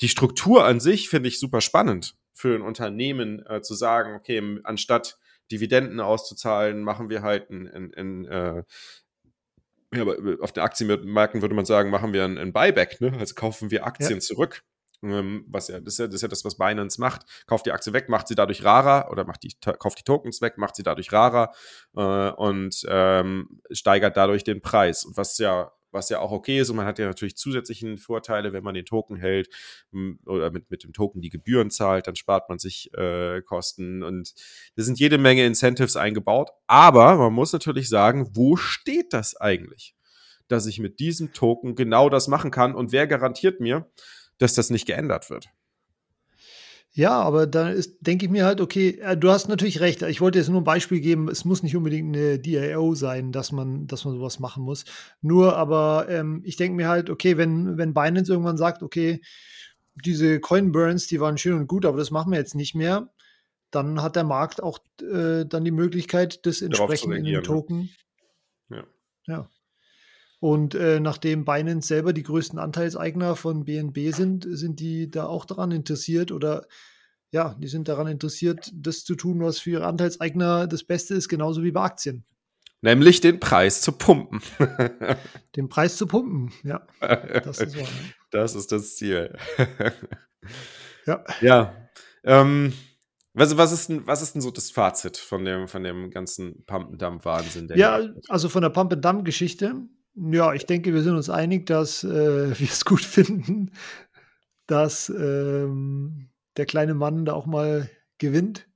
die 0.00 0.08
Struktur 0.08 0.64
an 0.64 0.80
sich 0.80 1.08
finde 1.08 1.28
ich 1.28 1.38
super 1.38 1.60
spannend 1.60 2.14
für 2.32 2.54
ein 2.54 2.62
Unternehmen 2.62 3.44
äh, 3.46 3.62
zu 3.62 3.74
sagen, 3.74 4.14
okay, 4.16 4.60
anstatt 4.64 5.18
Dividenden 5.50 6.00
auszuzahlen, 6.00 6.82
machen 6.82 7.10
wir 7.10 7.22
halt 7.22 7.50
ein, 7.50 7.68
ein, 7.68 7.94
ein 7.94 8.24
äh, 8.26 8.62
ja, 9.94 10.04
auf 10.40 10.52
den 10.52 10.62
Aktienmärkten 10.62 11.42
würde 11.42 11.54
man 11.54 11.64
sagen, 11.64 11.90
machen 11.90 12.12
wir 12.12 12.24
ein, 12.24 12.38
ein 12.38 12.52
Buyback, 12.52 13.00
ne? 13.00 13.12
also 13.18 13.34
kaufen 13.34 13.70
wir 13.70 13.86
Aktien 13.86 14.14
ja. 14.14 14.20
zurück. 14.20 14.62
Ähm, 15.02 15.44
was 15.48 15.68
ja 15.68 15.80
das, 15.80 15.94
ist 15.94 15.98
ja, 15.98 16.06
das 16.06 16.14
ist 16.16 16.22
ja 16.22 16.28
das, 16.28 16.44
was 16.44 16.56
Binance 16.56 17.00
macht. 17.00 17.22
Kauft 17.46 17.66
die 17.66 17.72
Aktie 17.72 17.92
weg, 17.92 18.08
macht 18.08 18.26
sie 18.26 18.34
dadurch 18.34 18.64
rarer 18.64 19.10
oder 19.10 19.24
macht 19.24 19.42
die, 19.42 19.54
kauft 19.78 19.98
die 19.98 20.04
Tokens 20.04 20.40
weg, 20.40 20.56
macht 20.56 20.76
sie 20.76 20.82
dadurch 20.82 21.12
rarer 21.12 21.52
äh, 21.94 22.30
und 22.30 22.84
ähm, 22.88 23.60
steigert 23.70 24.16
dadurch 24.16 24.44
den 24.44 24.62
Preis. 24.62 25.04
Und 25.04 25.16
was 25.16 25.36
ja 25.38 25.72
was 25.94 26.08
ja 26.10 26.18
auch 26.18 26.32
okay 26.32 26.58
ist. 26.60 26.68
Und 26.68 26.76
man 26.76 26.86
hat 26.86 26.98
ja 26.98 27.06
natürlich 27.06 27.36
zusätzlichen 27.36 27.96
Vorteile, 27.96 28.52
wenn 28.52 28.64
man 28.64 28.74
den 28.74 28.84
Token 28.84 29.16
hält 29.16 29.48
oder 30.26 30.50
mit, 30.50 30.70
mit 30.70 30.84
dem 30.84 30.92
Token 30.92 31.22
die 31.22 31.30
Gebühren 31.30 31.70
zahlt, 31.70 32.06
dann 32.06 32.16
spart 32.16 32.48
man 32.48 32.58
sich 32.58 32.92
äh, 32.94 33.40
Kosten. 33.42 34.02
Und 34.02 34.34
da 34.76 34.82
sind 34.82 34.98
jede 34.98 35.16
Menge 35.16 35.46
Incentives 35.46 35.96
eingebaut. 35.96 36.50
Aber 36.66 37.16
man 37.16 37.32
muss 37.32 37.52
natürlich 37.52 37.88
sagen, 37.88 38.30
wo 38.34 38.56
steht 38.56 39.12
das 39.12 39.36
eigentlich? 39.36 39.94
Dass 40.48 40.66
ich 40.66 40.78
mit 40.78 40.98
diesem 41.00 41.32
Token 41.32 41.74
genau 41.74 42.10
das 42.10 42.28
machen 42.28 42.50
kann 42.50 42.74
und 42.74 42.92
wer 42.92 43.06
garantiert 43.06 43.60
mir, 43.60 43.90
dass 44.38 44.52
das 44.52 44.68
nicht 44.68 44.86
geändert 44.86 45.30
wird? 45.30 45.48
Ja, 46.96 47.20
aber 47.20 47.48
da 47.48 47.74
denke 48.00 48.26
ich 48.26 48.30
mir 48.30 48.44
halt, 48.44 48.60
okay, 48.60 49.00
äh, 49.00 49.16
du 49.16 49.28
hast 49.30 49.48
natürlich 49.48 49.80
recht. 49.80 50.02
Ich 50.02 50.20
wollte 50.20 50.38
jetzt 50.38 50.48
nur 50.48 50.60
ein 50.60 50.64
Beispiel 50.64 51.00
geben, 51.00 51.28
es 51.28 51.44
muss 51.44 51.64
nicht 51.64 51.74
unbedingt 51.74 52.14
eine 52.14 52.38
DIO 52.38 52.94
sein, 52.94 53.32
dass 53.32 53.50
man, 53.50 53.88
dass 53.88 54.04
man 54.04 54.14
sowas 54.14 54.38
machen 54.38 54.62
muss. 54.62 54.84
Nur, 55.20 55.56
aber 55.56 56.06
ähm, 56.08 56.42
ich 56.44 56.54
denke 56.56 56.76
mir 56.76 56.88
halt, 56.88 57.10
okay, 57.10 57.36
wenn, 57.36 57.76
wenn 57.78 57.94
Binance 57.94 58.30
irgendwann 58.30 58.56
sagt, 58.56 58.84
okay, 58.84 59.20
diese 60.04 60.38
Coin 60.38 60.70
Burns, 60.70 61.08
die 61.08 61.20
waren 61.20 61.36
schön 61.36 61.54
und 61.54 61.66
gut, 61.66 61.84
aber 61.84 61.98
das 61.98 62.12
machen 62.12 62.30
wir 62.30 62.38
jetzt 62.38 62.54
nicht 62.54 62.76
mehr, 62.76 63.12
dann 63.72 64.00
hat 64.00 64.14
der 64.14 64.24
Markt 64.24 64.62
auch 64.62 64.78
äh, 65.02 65.44
dann 65.46 65.64
die 65.64 65.72
Möglichkeit, 65.72 66.46
das 66.46 66.62
entsprechend 66.62 67.12
in 67.12 67.24
den 67.24 67.34
ne? 67.34 67.42
Token. 67.42 67.90
Ja. 68.70 68.84
ja. 69.26 69.48
Und 70.44 70.74
äh, 70.74 71.00
nachdem 71.00 71.46
Binance 71.46 71.88
selber 71.88 72.12
die 72.12 72.22
größten 72.22 72.58
Anteilseigner 72.58 73.34
von 73.34 73.64
BNB 73.64 74.14
sind, 74.14 74.46
sind 74.46 74.78
die 74.78 75.10
da 75.10 75.24
auch 75.24 75.46
daran 75.46 75.70
interessiert 75.70 76.32
oder 76.32 76.66
ja, 77.30 77.56
die 77.58 77.66
sind 77.66 77.88
daran 77.88 78.08
interessiert, 78.08 78.70
das 78.74 79.04
zu 79.04 79.14
tun, 79.14 79.40
was 79.40 79.58
für 79.58 79.70
ihre 79.70 79.86
Anteilseigner 79.86 80.66
das 80.66 80.84
Beste 80.84 81.14
ist, 81.14 81.30
genauso 81.30 81.62
wie 81.62 81.70
bei 81.70 81.80
Aktien. 81.80 82.26
Nämlich 82.82 83.22
den 83.22 83.40
Preis 83.40 83.80
zu 83.80 83.92
pumpen. 83.92 84.42
den 85.56 85.70
Preis 85.70 85.96
zu 85.96 86.06
pumpen, 86.06 86.52
ja. 86.62 86.86
Das 87.00 87.60
ist, 87.60 87.74
wahr, 87.74 87.84
ne? 87.84 87.88
das, 88.30 88.54
ist 88.54 88.70
das 88.70 88.96
Ziel. 88.96 89.34
ja. 91.06 91.24
Ja. 91.40 91.88
Ähm, 92.22 92.74
was, 93.32 93.56
was, 93.56 93.72
ist 93.72 93.88
denn, 93.88 94.06
was 94.06 94.20
ist 94.20 94.34
denn 94.34 94.42
so 94.42 94.50
das 94.50 94.70
Fazit 94.70 95.16
von 95.16 95.42
dem, 95.46 95.68
von 95.68 95.82
dem 95.82 96.10
ganzen 96.10 96.66
Pump-and-Dump-Wahnsinn? 96.66 97.72
Ja, 97.76 98.10
also 98.28 98.50
von 98.50 98.60
der 98.60 98.68
Pump-and-Dump-Geschichte 98.68 99.88
ja, 100.14 100.54
ich 100.54 100.66
denke, 100.66 100.94
wir 100.94 101.02
sind 101.02 101.16
uns 101.16 101.30
einig, 101.30 101.66
dass 101.66 102.04
äh, 102.04 102.08
wir 102.58 102.68
es 102.68 102.84
gut 102.84 103.02
finden, 103.02 103.72
dass 104.66 105.08
ähm, 105.08 106.30
der 106.56 106.66
kleine 106.66 106.94
Mann 106.94 107.24
da 107.24 107.32
auch 107.34 107.46
mal 107.46 107.90
gewinnt. 108.18 108.68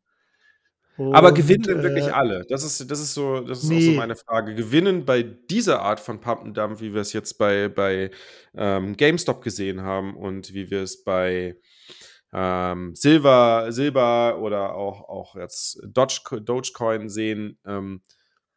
Aber 0.99 1.31
gewinnen 1.31 1.61
Und 1.61 1.69
denn 1.69 1.83
wirklich 1.85 2.07
äh, 2.07 2.11
alle? 2.11 2.45
Das 2.49 2.65
ist, 2.65 2.91
das 2.91 2.99
ist 2.99 3.15
so, 3.15 3.41
das 3.41 3.63
ist 3.63 3.67
auch 3.67 3.69
so 3.69 3.91
nee, 3.91 3.97
meine 3.97 4.17
Frage. 4.17 4.57
Gewinnen 4.57 5.05
bei 5.05 5.23
dieser 5.23 5.81
Art 5.81 6.01
von 6.01 6.21
Pump 6.21 6.43
and 6.43 6.57
Dump, 6.57 6.81
wie 6.81 6.93
wir 6.93 7.01
es 7.01 7.13
jetzt 7.13 7.39
bei, 7.39 7.69
bei 7.69 8.11
ähm, 8.57 8.97
GameStop 8.97 9.41
gesehen 9.41 9.83
haben 9.83 10.17
und 10.17 10.53
wie 10.55 10.71
wir 10.71 10.83
es 10.83 11.05
bei 11.05 11.57
ähm, 12.33 12.97
Silber, 12.97 13.67
Silber 13.71 14.41
oder 14.41 14.75
auch, 14.75 15.09
auch 15.09 15.37
jetzt 15.37 15.81
Doge, 15.87 16.43
Dogecoin 16.43 17.09
sehen, 17.09 17.59
ähm, 17.65 18.03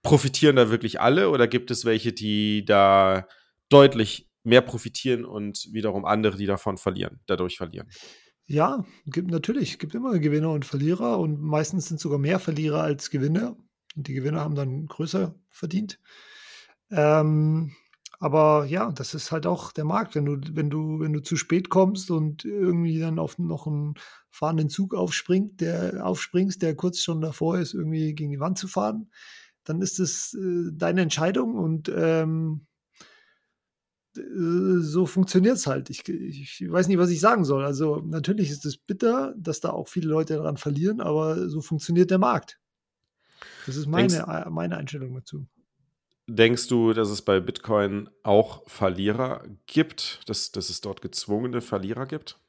profitieren 0.04 0.56
da 0.56 0.70
wirklich 0.70 1.00
alle 1.00 1.30
oder 1.30 1.48
gibt 1.48 1.72
es 1.72 1.86
welche, 1.86 2.14
die 2.14 2.66
da 2.66 3.28
deutlich 3.70 4.30
mehr 4.44 4.62
profitieren 4.62 5.26
und 5.26 5.68
wiederum 5.72 6.06
andere, 6.06 6.38
die 6.38 6.48
davon 6.48 6.78
verlieren, 6.78 7.20
dadurch 7.28 7.58
verlieren? 7.58 7.88
ja, 8.52 8.84
gibt 9.06 9.32
natürlich, 9.32 9.80
gibt 9.80 9.96
immer 9.96 10.20
Gewinner 10.20 10.52
und 10.52 10.66
Verlierer 10.66 11.20
und 11.20 11.42
meistens 11.42 11.88
sind 11.88 12.00
sogar 12.00 12.20
mehr 12.20 12.40
Verlierer 12.40 12.82
als 12.84 13.10
Gewinner. 13.10 13.56
Und 13.96 14.08
die 14.08 14.14
Gewinner 14.14 14.42
haben 14.42 14.56
dann 14.56 14.88
größer 14.88 15.36
verdient. 15.50 16.00
Ähm, 16.90 17.72
aber 18.20 18.66
ja, 18.66 18.92
das 18.92 19.14
ist 19.14 19.32
halt 19.32 19.48
auch 19.48 19.72
der 19.72 19.86
Markt. 19.86 20.16
Wenn 20.16 20.26
du, 20.26 20.38
wenn 20.54 20.70
du, 20.70 21.00
wenn 21.00 21.14
du 21.14 21.22
zu 21.22 21.38
spät 21.38 21.70
kommst 21.70 22.12
und 22.12 22.44
irgendwie 22.44 23.00
dann 23.00 23.20
auf 23.20 23.38
noch 23.40 23.68
einen 23.68 23.96
fahrenden 24.30 24.70
Zug 24.70 24.94
aufspringt, 24.94 25.62
der 25.62 26.06
aufspringst, 26.06 26.62
der 26.62 26.76
kurz 26.76 27.00
schon 27.00 27.22
davor 27.22 27.58
ist, 27.58 27.74
irgendwie 27.74 28.14
gegen 28.14 28.32
die 28.32 28.40
Wand 28.40 28.58
zu 28.58 28.68
fahren, 28.68 29.10
dann 29.64 29.82
ist 29.82 30.00
es 30.00 30.34
äh, 30.34 30.72
deine 30.74 31.02
Entscheidung 31.02 31.56
und 31.56 31.90
ähm, 31.96 32.66
äh, 34.18 34.22
so 34.80 35.06
funktioniert 35.06 35.58
es 35.58 35.68
halt. 35.68 35.90
Ich, 35.90 36.08
ich 36.08 36.70
weiß 36.70 36.88
nicht, 36.88 36.98
was 36.98 37.10
ich 37.10 37.20
sagen 37.20 37.46
soll. 37.46 37.64
Also 37.66 37.98
natürlich 38.06 38.50
ist 38.50 38.66
es 38.66 38.78
bitter, 38.78 39.34
dass 39.38 39.60
da 39.60 39.70
auch 39.70 39.88
viele 39.88 40.10
Leute 40.10 40.36
daran 40.36 40.58
verlieren, 40.58 41.02
aber 41.02 41.50
so 41.50 41.62
funktioniert 41.62 42.12
der 42.12 42.20
Markt. 42.20 42.60
Das 43.66 43.76
ist 43.76 43.86
Denkst, 43.86 44.20
meine, 44.26 44.46
äh, 44.46 44.50
meine 44.50 44.78
Einstellung 44.78 45.14
dazu. 45.16 45.48
denkst 46.28 46.68
du, 46.68 46.94
dass 46.94 47.10
es 47.10 47.22
bei 47.22 47.40
Bitcoin 47.40 48.10
auch 48.24 48.68
Verlierer 48.70 49.44
gibt, 49.68 50.22
dass, 50.28 50.52
dass 50.52 50.70
es 50.70 50.82
dort 50.82 51.02
gezwungene 51.02 51.62
Verlierer 51.62 52.06
gibt? 52.06 52.40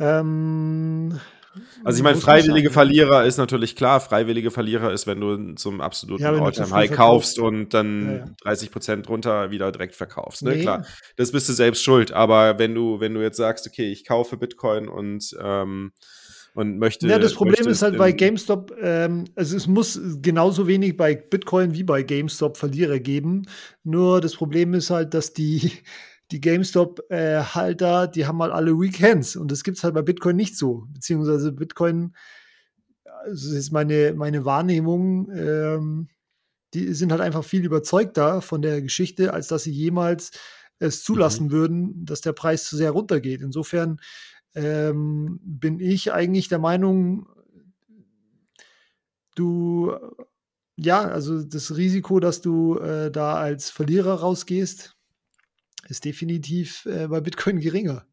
Ähm, 0.00 1.18
Also 1.84 1.98
ich 1.98 2.02
meine, 2.02 2.16
muss 2.16 2.24
nicht 2.24 2.24
freiwillige. 2.24 2.70
Verlierer 2.70 3.24
ist 3.24 3.36
natürlich 3.38 3.76
klar. 3.76 4.00
Freiwillige 4.00 4.50
Verlierer 4.50 4.92
ist, 4.92 5.06
wenn 5.06 5.20
du 5.20 5.54
zum 5.54 5.78
Ja, 5.78 5.86
absoluten 5.86 6.24
zu 6.24 6.42
Alltime 6.42 6.70
High 6.72 6.90
kaufst 6.92 7.38
und 7.38 7.60
Ja, 7.60 7.64
dann 7.70 8.16
ja. 8.18 8.26
30 8.42 8.70
Prozent 8.70 9.08
runter 9.08 9.50
wieder 9.50 9.72
direkt 9.72 9.94
verkaufst. 9.94 10.42
Ne? 10.42 10.58
Klar, 10.58 10.80
Nee, 10.80 10.86
das 11.16 11.32
bist 11.32 11.48
du 11.48 11.52
selbst 11.52 11.82
schuld. 11.82 12.12
Aber 12.12 12.58
wenn 12.58 12.74
du, 12.74 13.00
wenn 13.00 13.14
du 13.14 13.22
jetzt 13.22 13.36
sagst, 13.36 13.66
okay, 13.66 13.90
ich 13.90 14.04
kaufe 14.04 14.36
Bitcoin 14.36 14.88
und, 14.88 15.36
ähm, 15.42 15.92
und 16.54 16.72
Ja, 16.72 16.78
möchte, 16.78 17.06
das 17.20 17.34
Problem 17.34 17.52
möchte 17.52 17.70
ist 17.70 17.82
halt 17.82 17.96
bei 17.98 18.12
GameStop, 18.12 18.74
ähm, 18.80 19.24
also 19.36 19.56
es 19.56 19.66
muss 19.66 20.00
genauso 20.20 20.66
wenig 20.66 20.96
bei 20.96 21.14
Bitcoin 21.14 21.74
wie 21.74 21.84
bei 21.84 22.02
GameStop 22.02 22.56
Verlierer 22.56 22.98
geben. 22.98 23.46
Nur 23.84 24.20
das 24.20 24.34
Problem 24.34 24.74
ist 24.74 24.90
halt, 24.90 25.14
dass 25.14 25.32
die, 25.32 25.72
die 26.30 26.40
GameStop-Halter, 26.40 28.06
die 28.08 28.26
haben 28.26 28.42
halt 28.42 28.52
alle 28.52 28.78
Weekends 28.78 29.36
und 29.36 29.50
das 29.50 29.64
gibt 29.64 29.78
es 29.78 29.84
halt 29.84 29.94
bei 29.94 30.02
Bitcoin 30.02 30.36
nicht 30.36 30.56
so. 30.56 30.86
Beziehungsweise 30.92 31.52
Bitcoin, 31.52 32.14
also 33.04 33.48
das 33.48 33.58
ist 33.58 33.72
meine, 33.72 34.12
meine 34.14 34.44
Wahrnehmung, 34.44 35.30
ähm, 35.32 36.08
die 36.74 36.92
sind 36.92 37.12
halt 37.12 37.22
einfach 37.22 37.44
viel 37.44 37.64
überzeugter 37.64 38.42
von 38.42 38.60
der 38.60 38.82
Geschichte, 38.82 39.32
als 39.32 39.48
dass 39.48 39.62
sie 39.62 39.72
jemals 39.72 40.32
es 40.78 40.98
mhm. 40.98 41.04
zulassen 41.04 41.50
würden, 41.50 42.04
dass 42.04 42.20
der 42.20 42.32
Preis 42.32 42.64
zu 42.64 42.76
sehr 42.76 42.90
runtergeht. 42.90 43.40
Insofern 43.40 44.00
ähm, 44.54 45.40
bin 45.42 45.80
ich 45.80 46.12
eigentlich 46.12 46.48
der 46.48 46.58
Meinung, 46.58 47.26
du, 49.34 49.94
ja, 50.76 51.00
also 51.08 51.42
das 51.42 51.76
Risiko, 51.76 52.20
dass 52.20 52.40
du 52.40 52.78
äh, 52.78 53.10
da 53.10 53.36
als 53.36 53.70
Verlierer 53.70 54.14
rausgehst, 54.14 54.97
ist 55.90 56.04
definitiv 56.04 56.86
äh, 56.86 57.08
bei 57.08 57.20
Bitcoin 57.20 57.60
geringer. 57.60 58.06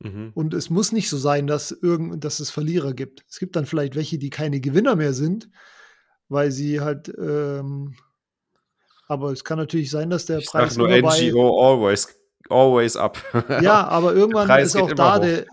Mhm. 0.00 0.32
Und 0.34 0.54
es 0.54 0.70
muss 0.70 0.92
nicht 0.92 1.08
so 1.08 1.16
sein, 1.16 1.46
dass, 1.46 1.70
irgend, 1.70 2.22
dass 2.24 2.40
es 2.40 2.50
Verlierer 2.50 2.92
gibt. 2.92 3.24
Es 3.28 3.38
gibt 3.38 3.56
dann 3.56 3.66
vielleicht 3.66 3.94
welche, 3.94 4.18
die 4.18 4.30
keine 4.30 4.60
Gewinner 4.60 4.96
mehr 4.96 5.14
sind, 5.14 5.48
weil 6.28 6.50
sie 6.50 6.80
halt, 6.80 7.12
ähm, 7.18 7.94
aber 9.08 9.32
es 9.32 9.44
kann 9.44 9.58
natürlich 9.58 9.90
sein, 9.90 10.10
dass 10.10 10.26
der 10.26 10.38
Ich 10.38 10.50
sag 10.50 10.62
Preis 10.62 10.76
nur 10.76 10.90
immer 10.90 11.08
bei, 11.08 11.28
NGO 11.28 11.72
always, 11.72 12.08
always 12.50 12.96
up. 12.96 13.18
ja, 13.62 13.86
aber 13.86 14.14
irgendwann 14.14 14.60
ist 14.60 14.76
auch 14.76 14.92
da 14.92 15.18
der, 15.18 15.46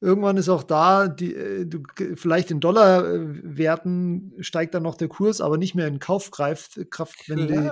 irgendwann 0.00 0.36
ist 0.36 0.48
auch 0.48 0.62
da, 0.62 1.08
die, 1.08 1.34
äh, 1.34 1.66
du, 1.66 1.82
vielleicht 2.14 2.50
in 2.50 2.60
Dollarwerten 2.60 4.34
steigt 4.40 4.74
dann 4.74 4.84
noch 4.84 4.96
der 4.96 5.08
Kurs, 5.08 5.40
aber 5.40 5.58
nicht 5.58 5.74
mehr 5.74 5.88
in 5.88 5.98
Kaufkraft, 5.98 6.78
Kraft, 6.90 7.28
wenn 7.28 7.48
die. 7.48 7.70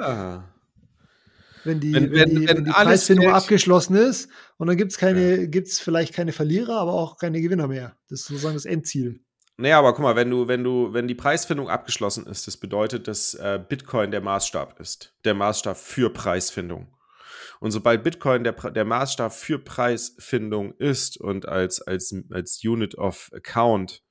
Wenn 1.66 1.80
die, 1.80 1.92
Wenn, 1.92 2.10
wenn 2.12 2.12
wenn, 2.12 2.40
die, 2.40 2.48
wenn 2.48 2.64
die 2.64 2.70
Preisfindung 2.70 3.30
abgeschlossen 3.30 3.96
ist 3.96 4.28
und 4.56 4.68
dann 4.68 4.76
gibt 4.76 4.92
es 4.92 5.00
Ja. 5.00 5.08
keine, 5.08 5.48
gibt 5.48 5.68
es 5.68 5.80
vielleicht 5.80 6.14
keine 6.14 6.32
Verlierer, 6.32 6.78
aber 6.78 6.92
auch 6.92 7.18
keine 7.18 7.40
Gewinner 7.40 7.68
mehr. 7.68 7.96
Das 8.08 8.20
ist 8.20 8.26
sozusagen 8.26 8.54
das 8.54 8.64
Endziel. 8.64 9.20
Naja, 9.58 9.78
aber 9.78 9.94
guck 9.94 10.02
mal, 10.02 10.16
wenn 10.16 10.30
du, 10.30 10.48
wenn 10.48 10.62
du, 10.62 10.92
wenn 10.92 11.08
die 11.08 11.14
Preisfindung 11.14 11.68
abgeschlossen 11.70 12.26
ist, 12.26 12.46
das 12.46 12.58
bedeutet, 12.58 13.08
dass 13.08 13.34
äh, 13.34 13.58
Bitcoin 13.66 14.10
der 14.10 14.20
Maßstab 14.20 14.78
ist. 14.80 15.14
Der 15.24 15.34
Maßstab 15.34 15.76
für 15.78 16.12
Preisfindung. 16.12 16.88
Und 17.60 17.70
sobald 17.70 18.04
Bitcoin 18.04 18.44
der, 18.44 18.52
der 18.52 18.84
Maßstab 18.84 19.32
für 19.32 19.58
Preisfindung 19.58 20.74
ist 20.74 21.16
und 21.16 21.48
als, 21.48 21.80
als, 21.80 22.14
als 22.30 22.60
Unit 22.62 22.98
of 22.98 23.30
Account 23.34 24.02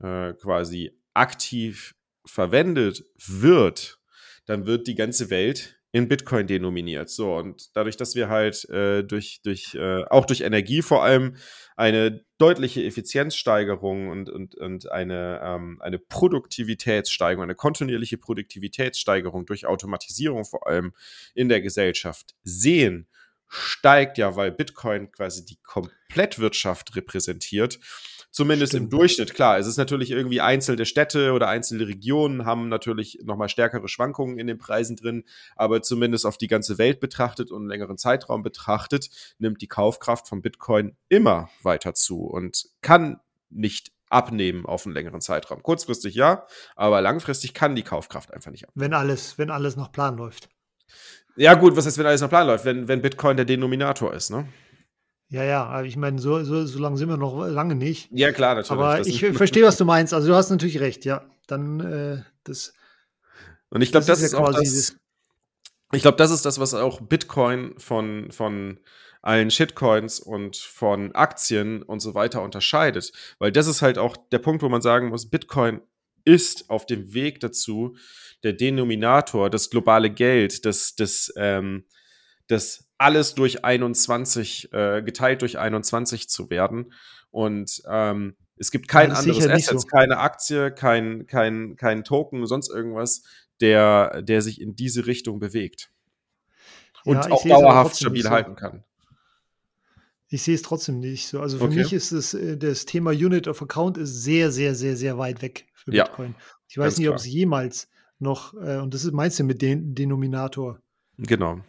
äh, 0.00 0.34
quasi 0.34 0.92
aktiv 1.14 1.94
verwendet 2.26 3.04
wird, 3.26 3.98
dann 4.44 4.66
wird 4.66 4.86
die 4.86 4.94
ganze 4.94 5.30
Welt 5.30 5.80
in 5.92 6.08
Bitcoin 6.08 6.46
denominiert. 6.46 7.10
So, 7.10 7.36
und 7.36 7.76
dadurch, 7.76 7.98
dass 7.98 8.14
wir 8.14 8.30
halt 8.30 8.68
äh, 8.70 9.04
durch, 9.04 9.42
durch, 9.42 9.74
äh, 9.74 10.04
auch 10.04 10.24
durch 10.24 10.40
Energie 10.40 10.80
vor 10.80 11.04
allem 11.04 11.36
eine 11.76 12.24
deutliche 12.38 12.82
Effizienzsteigerung 12.82 14.08
und, 14.08 14.30
und, 14.30 14.54
und 14.54 14.90
eine, 14.90 15.40
ähm, 15.44 15.80
eine 15.82 15.98
Produktivitätssteigerung, 15.98 17.44
eine 17.44 17.54
kontinuierliche 17.54 18.16
Produktivitätssteigerung 18.16 19.44
durch 19.44 19.66
Automatisierung 19.66 20.46
vor 20.46 20.66
allem 20.66 20.94
in 21.34 21.50
der 21.50 21.60
Gesellschaft 21.60 22.34
sehen, 22.42 23.06
steigt 23.46 24.16
ja, 24.16 24.34
weil 24.34 24.50
Bitcoin 24.50 25.12
quasi 25.12 25.44
die 25.44 25.58
Komplettwirtschaft 25.62 26.96
repräsentiert. 26.96 27.78
Zumindest 28.32 28.72
im 28.72 28.84
Stimmt. 28.84 28.92
Durchschnitt, 28.94 29.34
klar. 29.34 29.58
Es 29.58 29.66
ist 29.66 29.76
natürlich 29.76 30.10
irgendwie 30.10 30.40
einzelne 30.40 30.86
Städte 30.86 31.32
oder 31.32 31.48
einzelne 31.48 31.86
Regionen 31.86 32.46
haben 32.46 32.70
natürlich 32.70 33.20
nochmal 33.22 33.50
stärkere 33.50 33.88
Schwankungen 33.88 34.38
in 34.38 34.46
den 34.46 34.56
Preisen 34.56 34.96
drin, 34.96 35.24
aber 35.54 35.82
zumindest 35.82 36.24
auf 36.24 36.38
die 36.38 36.48
ganze 36.48 36.78
Welt 36.78 36.98
betrachtet 36.98 37.50
und 37.50 37.60
einen 37.60 37.68
längeren 37.68 37.98
Zeitraum 37.98 38.42
betrachtet, 38.42 39.10
nimmt 39.38 39.60
die 39.60 39.68
Kaufkraft 39.68 40.28
von 40.28 40.40
Bitcoin 40.40 40.96
immer 41.10 41.50
weiter 41.62 41.92
zu 41.92 42.22
und 42.22 42.70
kann 42.80 43.20
nicht 43.50 43.92
abnehmen 44.08 44.64
auf 44.64 44.86
einen 44.86 44.94
längeren 44.94 45.20
Zeitraum. 45.20 45.62
Kurzfristig 45.62 46.14
ja, 46.14 46.46
aber 46.74 47.02
langfristig 47.02 47.52
kann 47.52 47.76
die 47.76 47.82
Kaufkraft 47.82 48.32
einfach 48.32 48.50
nicht 48.50 48.66
abnehmen. 48.66 48.82
Wenn 48.82 48.94
alles, 48.94 49.36
wenn 49.36 49.50
alles 49.50 49.76
nach 49.76 49.92
Plan 49.92 50.16
läuft. 50.16 50.48
Ja, 51.36 51.52
gut, 51.54 51.76
was 51.76 51.84
heißt, 51.84 51.98
wenn 51.98 52.06
alles 52.06 52.22
nach 52.22 52.30
Plan 52.30 52.46
läuft? 52.46 52.64
Wenn, 52.64 52.88
wenn 52.88 53.02
Bitcoin 53.02 53.36
der 53.36 53.46
Denominator 53.46 54.14
ist, 54.14 54.30
ne? 54.30 54.48
Ja, 55.32 55.44
ja, 55.44 55.64
aber 55.64 55.86
ich 55.86 55.96
meine, 55.96 56.18
so, 56.18 56.44
so, 56.44 56.66
so 56.66 56.78
lange 56.78 56.98
sind 56.98 57.08
wir 57.08 57.16
noch 57.16 57.46
lange 57.48 57.74
nicht. 57.74 58.10
Ja, 58.12 58.32
klar, 58.32 58.54
natürlich. 58.54 58.70
Aber 58.70 58.98
Das 58.98 59.06
ich 59.06 59.24
verstehe, 59.32 59.62
was 59.64 59.78
du 59.78 59.86
meinst. 59.86 60.12
Also 60.12 60.28
du 60.28 60.34
hast 60.34 60.50
natürlich 60.50 60.78
recht, 60.78 61.06
ja. 61.06 61.24
Dann 61.46 61.80
äh, 61.80 62.22
das, 62.44 62.74
Und 63.70 63.80
ich 63.80 63.90
glaube, 63.92 64.04
das 64.04 64.18
das, 64.18 64.26
ist 64.26 64.32
ja 64.34 64.38
ist 64.40 64.44
auch 64.44 64.52
das- 64.52 64.96
Ich 65.94 66.02
glaube, 66.02 66.18
das 66.18 66.30
ist 66.30 66.44
das, 66.44 66.60
was 66.60 66.74
auch 66.74 67.00
Bitcoin 67.00 67.72
von, 67.78 68.30
von 68.30 68.78
allen 69.22 69.50
Shitcoins 69.50 70.20
und 70.20 70.56
von 70.58 71.14
Aktien 71.14 71.82
und 71.82 72.00
so 72.00 72.14
weiter 72.14 72.42
unterscheidet. 72.42 73.10
Weil 73.38 73.52
das 73.52 73.68
ist 73.68 73.80
halt 73.80 73.96
auch 73.96 74.18
der 74.32 74.38
Punkt, 74.38 74.62
wo 74.62 74.68
man 74.68 74.82
sagen 74.82 75.08
muss, 75.08 75.30
Bitcoin 75.30 75.80
ist 76.26 76.68
auf 76.68 76.84
dem 76.84 77.14
Weg 77.14 77.40
dazu, 77.40 77.96
der 78.42 78.52
Denominator, 78.52 79.48
das 79.48 79.70
globale 79.70 80.10
Geld, 80.10 80.66
das, 80.66 80.94
das, 80.94 81.32
ähm, 81.36 81.86
das 82.48 82.84
alles 83.02 83.34
durch 83.34 83.64
21, 83.64 84.72
äh, 84.72 85.02
geteilt 85.02 85.42
durch 85.42 85.58
21 85.58 86.28
zu 86.28 86.50
werden. 86.50 86.92
Und 87.30 87.82
ähm, 87.88 88.36
es 88.56 88.70
gibt 88.70 88.88
kein 88.88 89.10
ich 89.10 89.16
anderes 89.18 89.48
Asset, 89.48 89.80
so. 89.80 89.86
keine 89.86 90.18
Aktie, 90.18 90.70
kein, 90.70 91.26
kein, 91.26 91.76
kein 91.76 92.04
Token, 92.04 92.46
sonst 92.46 92.70
irgendwas, 92.70 93.22
der, 93.60 94.22
der 94.22 94.42
sich 94.42 94.60
in 94.60 94.74
diese 94.76 95.06
Richtung 95.06 95.38
bewegt. 95.40 95.90
Und 97.04 97.16
Ja, 97.16 97.30
auch 97.32 97.44
dauerhaft 97.44 97.96
stabil 97.96 98.22
so. 98.22 98.30
halten 98.30 98.54
kann. 98.54 98.84
Ich 100.28 100.42
sehe 100.42 100.54
es 100.54 100.62
trotzdem 100.62 100.98
nicht 100.98 101.28
so. 101.28 101.40
Also 101.40 101.58
für 101.58 101.64
Okay. 101.64 101.74
mich 101.74 101.92
ist 101.92 102.12
es, 102.12 102.32
äh, 102.34 102.56
das 102.56 102.86
Thema 102.86 103.10
Unit 103.10 103.48
of 103.48 103.60
Account 103.60 103.98
ist 103.98 104.22
sehr, 104.22 104.50
sehr, 104.50 104.74
sehr, 104.74 104.96
sehr 104.96 105.18
weit 105.18 105.42
weg 105.42 105.66
für 105.74 105.92
Ja, 105.94 106.04
Bitcoin. 106.04 106.34
Ich 106.68 106.78
weiß 106.78 106.96
nicht, 106.98 107.08
ob 107.08 107.16
es 107.16 107.26
jemals 107.26 107.88
noch, 108.18 108.54
äh, 108.54 108.78
und 108.78 108.94
das 108.94 109.04
ist, 109.04 109.12
meinst 109.12 109.38
du 109.40 109.44
mit 109.44 109.60
den 109.60 109.94
Denominator? 109.94 110.78
Genau. 111.18 111.60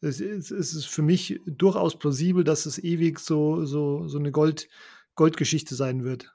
Es 0.00 0.20
ist, 0.20 0.50
es 0.50 0.74
ist 0.74 0.86
für 0.86 1.02
mich 1.02 1.40
durchaus 1.46 1.98
plausibel, 1.98 2.44
dass 2.44 2.66
es 2.66 2.82
ewig 2.82 3.18
so, 3.18 3.64
so, 3.64 4.06
so 4.08 4.18
eine 4.18 4.30
Gold, 4.30 4.68
Goldgeschichte 5.14 5.74
sein 5.74 6.04
wird. 6.04 6.32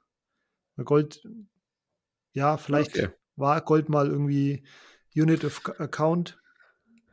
Gold, 0.84 1.24
ja, 2.34 2.58
vielleicht 2.58 2.98
okay. 2.98 3.10
war 3.36 3.62
Gold 3.62 3.90
mal 3.90 4.08
irgendwie 4.08 4.64
Unit 5.16 5.46
of 5.46 5.62
Account. 5.80 6.40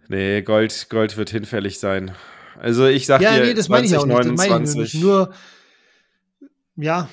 Nee, 0.09 0.43
Gold, 0.43 0.89
Gold 0.89 1.17
wird 1.17 1.31
hinfällig 1.31 1.79
sein. 1.79 2.15
Also 2.57 2.87
ich 2.87 3.07
sag 3.07 3.21
ja, 3.21 3.37
dir, 3.37 3.45
nee, 3.45 3.55
das 3.55 3.67
2029, 3.67 4.37
meine 4.37 4.47
ich 4.47 4.53
auch 4.53 4.59
nicht. 4.59 4.69
Das 4.69 4.75
meine 4.75 4.85
ich 4.85 4.95
nicht. 4.95 5.03
Nur, 5.03 5.35
ja. 6.77 7.09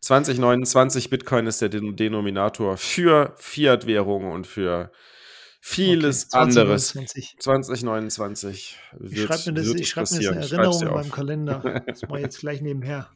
2029 0.00 1.10
Bitcoin 1.10 1.46
ist 1.46 1.60
der 1.60 1.68
Denominator 1.68 2.76
für 2.76 3.34
Fiat-Währungen 3.38 4.30
und 4.32 4.46
für 4.46 4.92
vieles 5.68 6.24
okay, 6.32 6.50
2029. 6.50 7.36
anderes. 7.36 7.44
2029 7.44 8.78
wird, 8.98 9.12
ich 9.12 9.22
schreibe 9.22 9.42
mir 9.46 9.54
das, 9.54 9.74
ich 9.74 9.88
schreib 9.88 10.10
mir 10.10 10.18
das 10.18 10.28
eine 10.28 10.40
Erinnerung 10.40 10.82
in 10.82 10.94
meinem 10.94 11.10
Kalender. 11.10 11.82
Das 11.86 12.02
mache 12.02 12.18
ich 12.18 12.24
jetzt 12.24 12.40
gleich 12.40 12.60
nebenher. 12.60 13.10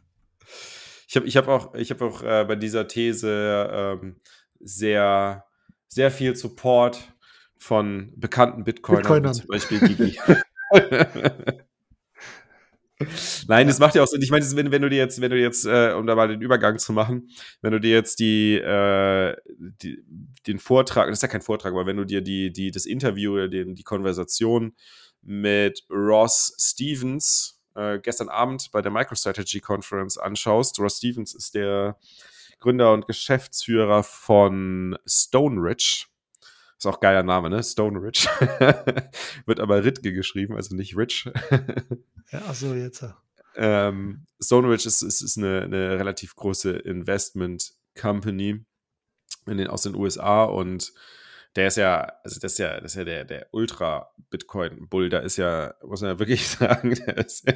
Ich 1.09 1.17
habe 1.17 1.27
ich 1.27 1.37
hab 1.37 1.49
auch, 1.49 1.75
ich 1.75 1.91
hab 1.91 2.01
auch 2.03 2.23
äh, 2.23 2.45
bei 2.47 2.57
dieser 2.57 2.88
These 2.88 3.69
ähm, 3.73 4.17
sehr, 4.61 5.45
sehr 5.88 6.11
viel 6.11 6.37
Support 6.37 7.12
von 7.57 8.12
bekannten 8.17 8.65
Bitcoinern, 8.65 9.03
Bitcoinern. 9.03 9.35
zum 9.35 9.47
Beispiel 9.47 9.81
Gigi. 9.81 10.19
Nein, 13.49 13.67
das 13.67 13.79
macht 13.79 13.95
ja 13.95 14.03
auch 14.03 14.07
Sinn. 14.07 14.23
Ich 14.23 14.31
meine, 14.31 14.45
wenn, 14.57 14.71
wenn 14.71 14.83
du 14.83 14.88
dir 14.88 14.99
jetzt, 14.99 15.21
wenn 15.21 15.31
du 15.31 15.38
jetzt, 15.38 15.65
äh, 15.67 15.93
um 15.93 16.07
da 16.07 16.15
mal 16.15 16.29
den 16.29 16.41
Übergang 16.41 16.79
zu 16.79 16.93
machen, 16.93 17.31
wenn 17.61 17.73
du 17.73 17.81
dir 17.81 17.93
jetzt 17.93 18.19
die, 18.19 18.55
äh, 18.57 19.37
die, 19.59 20.03
den 20.47 20.59
Vortrag, 20.59 21.09
das 21.09 21.19
ist 21.19 21.23
ja 21.23 21.29
kein 21.29 21.43
Vortrag, 21.43 21.73
aber 21.73 21.87
wenn 21.87 21.97
du 21.97 22.05
dir 22.05 22.21
die, 22.21 22.53
die, 22.53 22.71
das 22.71 22.87
Interview, 22.87 23.47
den, 23.49 23.75
die 23.75 23.83
Konversation 23.83 24.75
mit 25.23 25.85
Ross 25.91 26.55
Stevens 26.59 27.61
äh, 27.75 27.99
gestern 28.01 28.29
Abend 28.29 28.71
bei 28.73 28.83
der 28.83 28.93
MicroStrategy 28.93 29.61
Conference 29.61 30.19
anschaust, 30.19 30.79
Ross 30.79 30.99
Stevens 30.99 31.35
ist 31.35 31.55
der 31.55 31.99
Gründer 32.59 32.93
und 32.93 33.07
Geschäftsführer 33.07 34.03
von 34.03 34.97
Stone 35.07 35.61
Ridge. 35.61 36.07
Ist 36.83 36.87
auch 36.87 36.99
geiler 36.99 37.23
Name, 37.23 37.49
ne? 37.49 37.62
Stone 37.62 38.03
Ridge. 38.03 38.27
Wird 39.47 39.61
aber 39.61 39.85
Ritge 39.85 40.12
geschrieben, 40.12 40.57
also 40.57 40.75
nicht 40.75 40.97
Rich. 40.97 41.31
ja, 42.33 42.38
achso, 42.49 42.75
jetzt. 42.75 43.07
Ähm, 43.55 44.27
Stone 44.42 44.68
Ridge 44.68 44.88
ist, 44.88 45.01
ist, 45.03 45.21
ist 45.23 45.38
eine, 45.38 45.62
eine 45.62 45.97
relativ 46.01 46.35
große 46.35 46.73
Investment 46.73 47.75
Company 47.97 48.64
in 49.47 49.59
den, 49.59 49.68
aus 49.68 49.83
den 49.83 49.95
USA 49.95 50.42
und 50.42 50.92
der 51.57 51.67
ist 51.67 51.77
ja, 51.77 52.12
also 52.25 52.41
das 52.41 52.53
ist 52.53 52.59
ja, 52.59 52.81
das 52.81 52.93
ist 52.93 52.97
ja 52.97 53.05
der, 53.05 53.25
der 53.25 53.47
Ultra-Bitcoin-Bull, 53.51 55.11
da 55.11 55.19
ist 55.19 55.37
ja, 55.37 55.75
muss 55.85 56.01
man 56.01 56.11
ja 56.11 56.19
wirklich 56.19 56.49
sagen, 56.49 56.95
der 56.95 57.19
ist, 57.19 57.47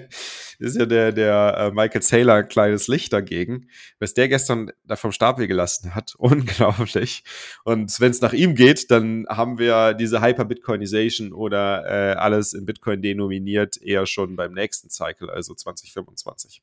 ist 0.58 0.76
ja 0.76 0.84
der, 0.84 1.12
der 1.12 1.54
äh, 1.58 1.70
Michael 1.70 2.02
Saylor 2.02 2.34
ein 2.34 2.48
kleines 2.48 2.88
Licht 2.88 3.12
dagegen, 3.12 3.68
was 3.98 4.12
der 4.12 4.28
gestern 4.28 4.70
da 4.84 4.96
vom 4.96 5.12
Stapel 5.12 5.46
gelassen 5.46 5.94
hat, 5.94 6.14
unglaublich. 6.18 7.24
Und 7.64 7.98
wenn 7.98 8.10
es 8.10 8.20
nach 8.20 8.34
ihm 8.34 8.54
geht, 8.54 8.90
dann 8.90 9.26
haben 9.28 9.58
wir 9.58 9.94
diese 9.94 10.20
Hyper-Bitcoinization 10.20 11.32
oder 11.32 11.84
äh, 11.86 12.14
alles 12.16 12.52
in 12.52 12.66
Bitcoin 12.66 13.00
denominiert 13.00 13.80
eher 13.80 14.06
schon 14.06 14.36
beim 14.36 14.52
nächsten 14.52 14.90
Cycle, 14.90 15.30
also 15.30 15.54
2025. 15.54 16.62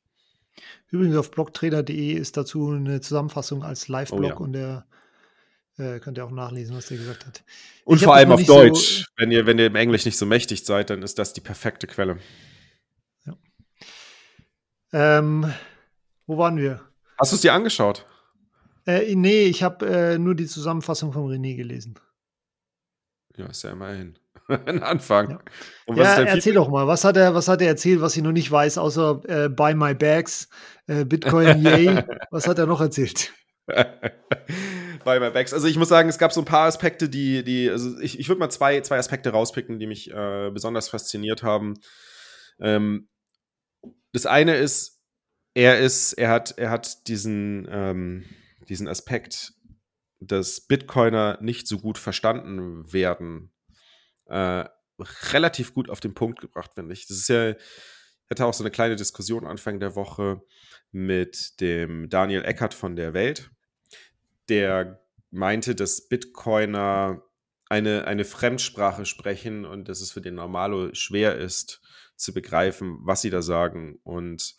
Übrigens 0.90 1.16
auf 1.16 1.32
blogtrader.de 1.32 2.12
ist 2.12 2.36
dazu 2.36 2.70
eine 2.70 3.00
Zusammenfassung 3.00 3.64
als 3.64 3.88
Live-Blog 3.88 4.22
oh, 4.22 4.28
ja. 4.28 4.36
und 4.36 4.52
der 4.52 4.86
äh, 5.78 5.98
könnt 5.98 6.18
ihr 6.18 6.24
auch 6.24 6.30
nachlesen, 6.30 6.76
was 6.76 6.86
der 6.86 6.98
gesagt 6.98 7.26
hat. 7.26 7.42
Und 7.84 7.96
ich 7.96 8.04
vor 8.04 8.14
allem 8.14 8.32
auf 8.32 8.44
Deutsch. 8.44 9.00
So 9.00 9.04
wenn, 9.16 9.30
ihr, 9.30 9.46
wenn 9.46 9.58
ihr 9.58 9.66
im 9.66 9.76
Englisch 9.76 10.04
nicht 10.04 10.16
so 10.16 10.26
mächtig 10.26 10.64
seid, 10.64 10.90
dann 10.90 11.02
ist 11.02 11.18
das 11.18 11.32
die 11.32 11.40
perfekte 11.40 11.86
Quelle. 11.86 12.18
Ja. 13.26 13.36
Ähm, 14.92 15.52
wo 16.26 16.38
waren 16.38 16.56
wir? 16.56 16.80
Hast 17.18 17.32
du 17.32 17.36
es 17.36 17.42
dir 17.42 17.52
angeschaut? 17.52 18.06
Äh, 18.86 19.14
nee, 19.14 19.44
ich 19.44 19.62
habe 19.62 19.86
äh, 19.86 20.18
nur 20.18 20.34
die 20.34 20.46
Zusammenfassung 20.46 21.12
von 21.12 21.30
René 21.30 21.56
gelesen. 21.56 21.98
Ja, 23.36 23.46
ist 23.46 23.64
ja 23.64 23.70
immerhin 23.72 24.18
ein 24.48 24.82
Anfang. 24.82 25.40
Ja, 25.88 25.94
ja 25.94 26.22
erzähl 26.22 26.54
doch 26.54 26.68
mal, 26.68 26.86
was 26.86 27.04
hat, 27.04 27.16
er, 27.16 27.34
was 27.34 27.48
hat 27.48 27.60
er 27.62 27.68
erzählt, 27.68 28.00
was 28.00 28.16
ich 28.16 28.22
noch 28.22 28.32
nicht 28.32 28.50
weiß, 28.50 28.78
außer 28.78 29.20
äh, 29.26 29.48
Buy 29.48 29.74
My 29.74 29.94
Bags, 29.94 30.48
äh, 30.86 31.04
Bitcoin, 31.04 31.62
yay. 31.62 32.04
was 32.30 32.46
hat 32.46 32.58
er 32.58 32.66
noch 32.66 32.80
erzählt? 32.80 33.32
bei 35.04 35.20
my 35.20 35.30
Backs. 35.30 35.52
Also 35.52 35.66
ich 35.66 35.76
muss 35.76 35.88
sagen, 35.88 36.08
es 36.08 36.18
gab 36.18 36.32
so 36.32 36.40
ein 36.40 36.46
paar 36.46 36.66
Aspekte, 36.66 37.08
die, 37.08 37.44
die, 37.44 37.70
also 37.70 37.98
ich, 38.00 38.18
ich 38.18 38.28
würde 38.28 38.40
mal 38.40 38.50
zwei, 38.50 38.80
zwei 38.80 38.98
Aspekte 38.98 39.30
rauspicken, 39.30 39.78
die 39.78 39.86
mich 39.86 40.10
äh, 40.10 40.50
besonders 40.52 40.88
fasziniert 40.88 41.42
haben. 41.42 41.74
Ähm, 42.60 43.08
das 44.12 44.26
eine 44.26 44.56
ist, 44.56 45.00
er 45.54 45.78
ist, 45.78 46.14
er 46.14 46.30
hat, 46.30 46.58
er 46.58 46.70
hat 46.70 47.06
diesen, 47.08 47.68
ähm, 47.70 48.24
diesen 48.68 48.88
Aspekt, 48.88 49.52
dass 50.20 50.60
Bitcoiner 50.60 51.38
nicht 51.40 51.68
so 51.68 51.78
gut 51.78 51.98
verstanden 51.98 52.92
werden, 52.92 53.52
äh, 54.26 54.64
relativ 55.32 55.74
gut 55.74 55.90
auf 55.90 56.00
den 56.00 56.14
Punkt 56.14 56.40
gebracht, 56.40 56.72
finde 56.74 56.92
ich. 56.92 57.06
Das 57.06 57.18
ist 57.18 57.28
ja, 57.28 57.54
hatte 58.30 58.46
auch 58.46 58.54
so 58.54 58.62
eine 58.62 58.70
kleine 58.70 58.96
Diskussion 58.96 59.46
Anfang 59.46 59.80
der 59.80 59.94
Woche 59.94 60.42
mit 60.92 61.60
dem 61.60 62.08
Daniel 62.08 62.44
Eckert 62.44 62.74
von 62.74 62.96
der 62.96 63.14
Welt, 63.14 63.50
der 64.48 65.00
meinte, 65.30 65.74
dass 65.74 66.08
Bitcoiner 66.08 67.22
eine, 67.68 68.06
eine 68.06 68.24
Fremdsprache 68.24 69.04
sprechen 69.06 69.64
und 69.64 69.88
dass 69.88 70.00
es 70.00 70.12
für 70.12 70.20
den 70.20 70.34
Normalo 70.34 70.94
schwer 70.94 71.36
ist 71.36 71.80
zu 72.16 72.32
begreifen, 72.32 72.98
was 73.02 73.22
sie 73.22 73.30
da 73.30 73.42
sagen. 73.42 73.98
Und 74.04 74.56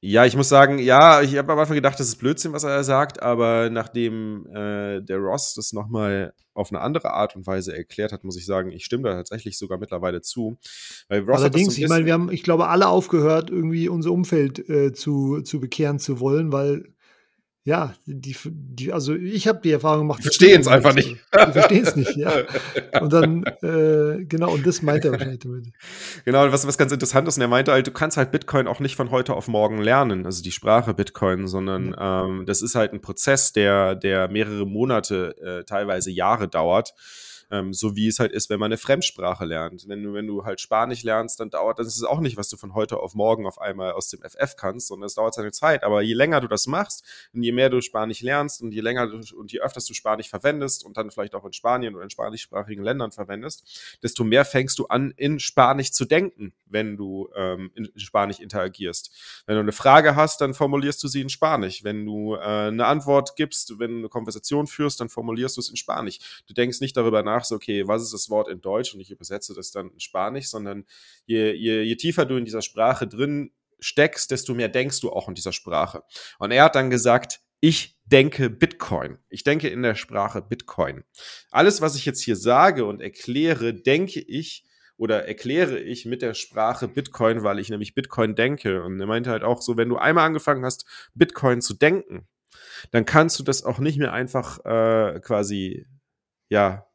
ja, 0.00 0.26
ich 0.26 0.36
muss 0.36 0.50
sagen, 0.50 0.78
ja, 0.78 1.22
ich 1.22 1.36
habe 1.36 1.52
am 1.52 1.58
Anfang 1.58 1.76
gedacht, 1.76 1.98
das 1.98 2.08
ist 2.08 2.16
Blödsinn, 2.16 2.52
was 2.52 2.64
er 2.64 2.84
sagt, 2.84 3.22
aber 3.22 3.70
nachdem 3.70 4.46
äh, 4.48 5.00
der 5.00 5.16
Ross 5.16 5.54
das 5.54 5.72
nochmal 5.72 6.34
auf 6.52 6.70
eine 6.70 6.82
andere 6.82 7.12
Art 7.12 7.36
und 7.36 7.46
Weise 7.46 7.74
erklärt 7.74 8.12
hat, 8.12 8.22
muss 8.22 8.36
ich 8.36 8.44
sagen, 8.44 8.70
ich 8.70 8.84
stimme 8.84 9.04
da 9.04 9.14
tatsächlich 9.14 9.56
sogar 9.56 9.78
mittlerweile 9.78 10.20
zu. 10.20 10.58
Weil 11.08 11.20
Ross 11.20 11.40
Allerdings, 11.40 11.76
so 11.76 11.82
ich 11.82 11.88
meine, 11.88 12.04
wir 12.04 12.12
haben, 12.12 12.30
ich 12.30 12.42
glaube, 12.42 12.68
alle 12.68 12.88
aufgehört, 12.88 13.48
irgendwie 13.48 13.88
unser 13.88 14.12
Umfeld 14.12 14.68
äh, 14.68 14.92
zu, 14.92 15.40
zu 15.40 15.58
bekehren 15.58 15.98
zu 15.98 16.20
wollen, 16.20 16.52
weil 16.52 16.93
ja, 17.66 17.94
die, 18.04 18.36
die, 18.44 18.92
also 18.92 19.14
ich 19.14 19.48
habe 19.48 19.60
die 19.64 19.70
Erfahrung 19.70 20.00
gemacht. 20.00 20.22
Verstehen 20.22 20.60
es 20.60 20.68
einfach 20.68 20.94
nicht. 20.94 21.08
Die 21.08 21.52
verstehen 21.52 21.82
es 21.82 21.96
nicht, 21.96 22.14
ja. 22.14 22.30
Und 23.00 23.10
dann, 23.10 23.42
äh, 23.62 24.22
genau, 24.26 24.52
und 24.52 24.66
das 24.66 24.82
meint 24.82 25.06
er 25.06 25.12
wahrscheinlich 25.12 25.38
damit. 25.38 25.68
Genau, 26.26 26.52
was, 26.52 26.66
was 26.66 26.76
ganz 26.76 26.92
interessant 26.92 27.26
ist, 27.26 27.38
und 27.38 27.42
er 27.42 27.48
meinte 27.48 27.72
halt, 27.72 27.86
du 27.86 27.90
kannst 27.90 28.18
halt 28.18 28.32
Bitcoin 28.32 28.68
auch 28.68 28.80
nicht 28.80 28.96
von 28.96 29.10
heute 29.10 29.32
auf 29.32 29.48
morgen 29.48 29.78
lernen, 29.78 30.26
also 30.26 30.42
die 30.42 30.52
Sprache 30.52 30.92
Bitcoin, 30.92 31.46
sondern 31.46 31.86
mhm. 31.86 31.96
ähm, 31.98 32.46
das 32.46 32.60
ist 32.60 32.74
halt 32.74 32.92
ein 32.92 33.00
Prozess, 33.00 33.54
der, 33.54 33.94
der 33.94 34.28
mehrere 34.28 34.66
Monate, 34.66 35.34
äh, 35.40 35.64
teilweise 35.64 36.10
Jahre 36.10 36.48
dauert. 36.48 36.92
Ähm, 37.54 37.72
so 37.72 37.94
wie 37.94 38.08
es 38.08 38.18
halt 38.18 38.32
ist, 38.32 38.50
wenn 38.50 38.58
man 38.58 38.66
eine 38.66 38.78
Fremdsprache 38.78 39.44
lernt. 39.44 39.86
Wenn 39.86 40.02
du, 40.02 40.12
wenn 40.12 40.26
du 40.26 40.44
halt 40.44 40.60
Spanisch 40.60 41.04
lernst, 41.04 41.38
dann 41.38 41.50
dauert 41.50 41.78
das 41.78 41.86
ist 41.86 42.02
auch 42.02 42.18
nicht, 42.18 42.36
was 42.36 42.48
du 42.48 42.56
von 42.56 42.74
heute 42.74 42.98
auf 42.98 43.14
morgen 43.14 43.46
auf 43.46 43.60
einmal 43.60 43.92
aus 43.92 44.08
dem 44.08 44.22
FF 44.22 44.56
kannst, 44.56 44.88
sondern 44.88 45.06
es 45.06 45.14
dauert 45.14 45.34
seine 45.34 45.52
Zeit. 45.52 45.84
Aber 45.84 46.02
je 46.02 46.14
länger 46.14 46.40
du 46.40 46.48
das 46.48 46.66
machst 46.66 47.04
und 47.32 47.44
je 47.44 47.52
mehr 47.52 47.70
du 47.70 47.80
Spanisch 47.80 48.22
lernst 48.22 48.60
und 48.60 48.72
je 48.72 48.80
länger 48.80 49.06
du, 49.06 49.20
und 49.36 49.52
je 49.52 49.60
öfters 49.60 49.86
du 49.86 49.94
Spanisch 49.94 50.28
verwendest 50.28 50.84
und 50.84 50.96
dann 50.96 51.12
vielleicht 51.12 51.36
auch 51.36 51.44
in 51.44 51.52
Spanien 51.52 51.94
oder 51.94 52.02
in 52.02 52.10
spanischsprachigen 52.10 52.82
Ländern 52.82 53.12
verwendest, 53.12 53.98
desto 54.02 54.24
mehr 54.24 54.44
fängst 54.44 54.80
du 54.80 54.86
an, 54.86 55.12
in 55.16 55.38
Spanisch 55.38 55.92
zu 55.92 56.06
denken, 56.06 56.54
wenn 56.74 56.98
du 56.98 57.30
ähm, 57.34 57.70
in 57.74 57.90
Spanisch 57.96 58.40
interagierst. 58.40 59.42
Wenn 59.46 59.54
du 59.54 59.62
eine 59.62 59.72
Frage 59.72 60.16
hast, 60.16 60.42
dann 60.42 60.52
formulierst 60.52 61.02
du 61.02 61.08
sie 61.08 61.22
in 61.22 61.30
Spanisch. 61.30 61.84
Wenn 61.84 62.04
du 62.04 62.34
äh, 62.34 62.40
eine 62.40 62.84
Antwort 62.84 63.36
gibst, 63.36 63.78
wenn 63.78 63.92
du 63.92 63.98
eine 64.00 64.08
Konversation 64.10 64.66
führst, 64.66 65.00
dann 65.00 65.08
formulierst 65.08 65.56
du 65.56 65.62
es 65.62 65.70
in 65.70 65.76
Spanisch. 65.76 66.42
Du 66.46 66.52
denkst 66.52 66.80
nicht 66.82 66.96
darüber 66.96 67.22
nach, 67.22 67.44
so, 67.44 67.54
okay, 67.54 67.88
was 67.88 68.02
ist 68.02 68.12
das 68.12 68.28
Wort 68.28 68.48
in 68.48 68.60
Deutsch 68.60 68.92
und 68.92 69.00
ich 69.00 69.10
übersetze 69.10 69.54
das 69.54 69.70
dann 69.70 69.90
in 69.90 70.00
Spanisch, 70.00 70.48
sondern 70.48 70.84
je, 71.24 71.54
je, 71.54 71.80
je 71.80 71.96
tiefer 71.96 72.26
du 72.26 72.36
in 72.36 72.44
dieser 72.44 72.60
Sprache 72.60 73.06
drin 73.06 73.52
steckst, 73.80 74.30
desto 74.30 74.52
mehr 74.54 74.68
denkst 74.68 75.00
du 75.00 75.10
auch 75.10 75.28
in 75.28 75.34
dieser 75.34 75.52
Sprache. 75.52 76.02
Und 76.38 76.50
er 76.50 76.64
hat 76.64 76.74
dann 76.74 76.90
gesagt, 76.90 77.40
ich 77.60 77.96
denke 78.04 78.50
Bitcoin. 78.50 79.18
Ich 79.30 79.44
denke 79.44 79.68
in 79.68 79.82
der 79.82 79.94
Sprache 79.94 80.42
Bitcoin. 80.42 81.04
Alles, 81.50 81.80
was 81.80 81.96
ich 81.96 82.04
jetzt 82.04 82.20
hier 82.20 82.36
sage 82.36 82.84
und 82.84 83.00
erkläre, 83.00 83.72
denke 83.72 84.20
ich 84.20 84.64
oder 85.04 85.28
erkläre 85.28 85.78
ich 85.78 86.06
mit 86.06 86.22
der 86.22 86.32
Sprache 86.32 86.88
Bitcoin, 86.88 87.42
weil 87.42 87.58
ich 87.58 87.68
nämlich 87.68 87.94
Bitcoin 87.94 88.34
denke. 88.34 88.82
Und 88.82 88.98
er 88.98 89.06
meinte 89.06 89.28
halt 89.28 89.42
auch 89.42 89.60
so, 89.60 89.76
wenn 89.76 89.90
du 89.90 89.98
einmal 89.98 90.24
angefangen 90.24 90.64
hast, 90.64 90.86
Bitcoin 91.12 91.60
zu 91.60 91.74
denken, 91.74 92.26
dann 92.90 93.04
kannst 93.04 93.38
du 93.38 93.42
das 93.42 93.64
auch 93.64 93.78
nicht 93.80 93.98
mehr 93.98 94.14
einfach 94.14 94.64
äh, 94.64 95.20
quasi, 95.20 95.86
ja, 96.48 96.86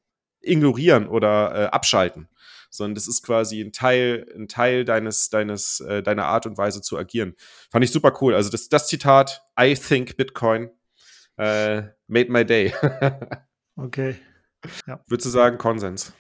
ignorieren 0.42 1.08
oder 1.08 1.54
äh, 1.54 1.66
abschalten, 1.66 2.30
sondern 2.72 2.96
das 2.96 3.08
ist 3.08 3.22
quasi 3.22 3.62
ein 3.62 3.74
Teil, 3.74 4.26
ein 4.36 4.48
Teil 4.48 4.86
deines, 4.86 5.30
deines, 5.30 5.80
äh, 5.82 6.02
deiner 6.02 6.26
Art 6.26 6.48
und 6.48 6.58
Weise 6.58 6.82
zu 6.82 6.98
agieren. 6.98 7.36
Fand 7.70 7.86
ich 7.86 7.92
super 7.92 8.18
cool. 8.22 8.34
Also 8.34 8.50
das, 8.50 8.70
das 8.70 8.88
Zitat, 8.88 9.44
I 9.60 9.76
think 9.76 10.18
Bitcoin 10.18 10.72
äh, 11.38 11.84
made 12.08 12.32
my 12.32 12.44
day. 12.44 12.74
okay. 13.76 14.16
Ja. 14.88 15.00
Würdest 15.06 15.28
du 15.28 15.30
sagen, 15.30 15.60
Konsens? 15.60 16.12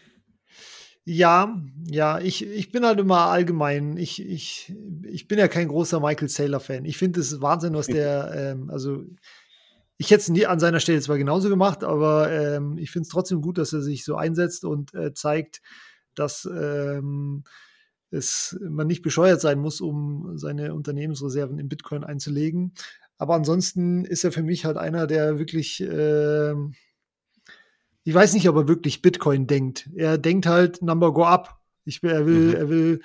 Ja, 1.11 1.59
ja, 1.87 2.19
ich, 2.19 2.45
ich 2.45 2.71
bin 2.71 2.85
halt 2.85 2.99
immer 2.99 3.21
allgemein, 3.21 3.97
ich, 3.97 4.23
ich, 4.23 4.71
ich 5.01 5.27
bin 5.27 5.39
ja 5.39 5.47
kein 5.47 5.67
großer 5.67 5.99
Michael 5.99 6.29
Saylor-Fan. 6.29 6.85
Ich 6.85 6.99
finde 6.99 7.19
es 7.19 7.41
Wahnsinn, 7.41 7.73
was 7.73 7.87
der, 7.87 8.31
ähm, 8.35 8.69
also 8.69 9.03
ich 9.97 10.11
hätte 10.11 10.21
es 10.21 10.29
nie 10.29 10.45
an 10.45 10.59
seiner 10.59 10.79
Stelle 10.79 11.01
zwar 11.01 11.17
genauso 11.17 11.49
gemacht, 11.49 11.83
aber 11.83 12.31
ähm, 12.31 12.77
ich 12.77 12.91
finde 12.91 13.07
es 13.07 13.09
trotzdem 13.09 13.41
gut, 13.41 13.57
dass 13.57 13.73
er 13.73 13.81
sich 13.81 14.05
so 14.05 14.17
einsetzt 14.17 14.63
und 14.65 14.93
äh, 14.93 15.11
zeigt, 15.11 15.63
dass 16.13 16.45
ähm, 16.45 17.43
es, 18.11 18.55
man 18.61 18.85
nicht 18.85 19.01
bescheuert 19.01 19.41
sein 19.41 19.57
muss, 19.57 19.81
um 19.81 20.37
seine 20.37 20.75
Unternehmensreserven 20.75 21.57
in 21.57 21.69
Bitcoin 21.69 22.03
einzulegen. 22.03 22.73
Aber 23.17 23.33
ansonsten 23.33 24.05
ist 24.05 24.23
er 24.23 24.31
für 24.31 24.43
mich 24.43 24.63
halt 24.63 24.77
einer, 24.77 25.07
der 25.07 25.39
wirklich 25.39 25.81
äh, 25.81 26.53
ich 28.03 28.13
weiß 28.13 28.33
nicht, 28.33 28.47
ob 28.49 28.55
er 28.55 28.67
wirklich 28.67 29.01
Bitcoin 29.01 29.47
denkt. 29.47 29.89
Er 29.95 30.17
denkt 30.17 30.45
halt 30.45 30.81
Number 30.81 31.13
go 31.13 31.25
up. 31.25 31.59
Ich, 31.85 32.03
er 32.03 32.25
will, 32.25 32.49
mhm. 32.49 32.55
er 32.55 32.69
will, 32.69 33.01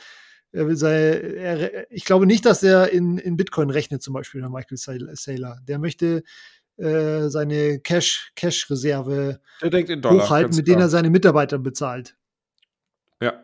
er 0.53 0.67
will 0.67 0.77
sei, 0.77 0.93
er, 0.93 1.91
ich 1.91 2.05
glaube 2.05 2.27
nicht, 2.27 2.47
dass 2.47 2.63
er 2.63 2.91
in, 2.91 3.19
in 3.19 3.37
Bitcoin 3.37 3.71
rechnet, 3.71 4.03
zum 4.03 4.15
Beispiel, 4.15 4.41
der 4.41 4.51
Michael 4.51 4.77
Saylor. 4.77 5.59
Der 5.67 5.79
möchte 5.79 6.23
äh, 6.77 7.29
seine 7.29 7.81
Cash, 7.81 8.33
Cash-Reserve 8.37 9.41
hochhalten, 9.63 10.57
mit 10.57 10.67
denen 10.67 10.81
er 10.81 10.89
seine 10.89 11.11
Mitarbeiter 11.11 11.59
bezahlt. 11.59 12.17
Ja. 13.21 13.43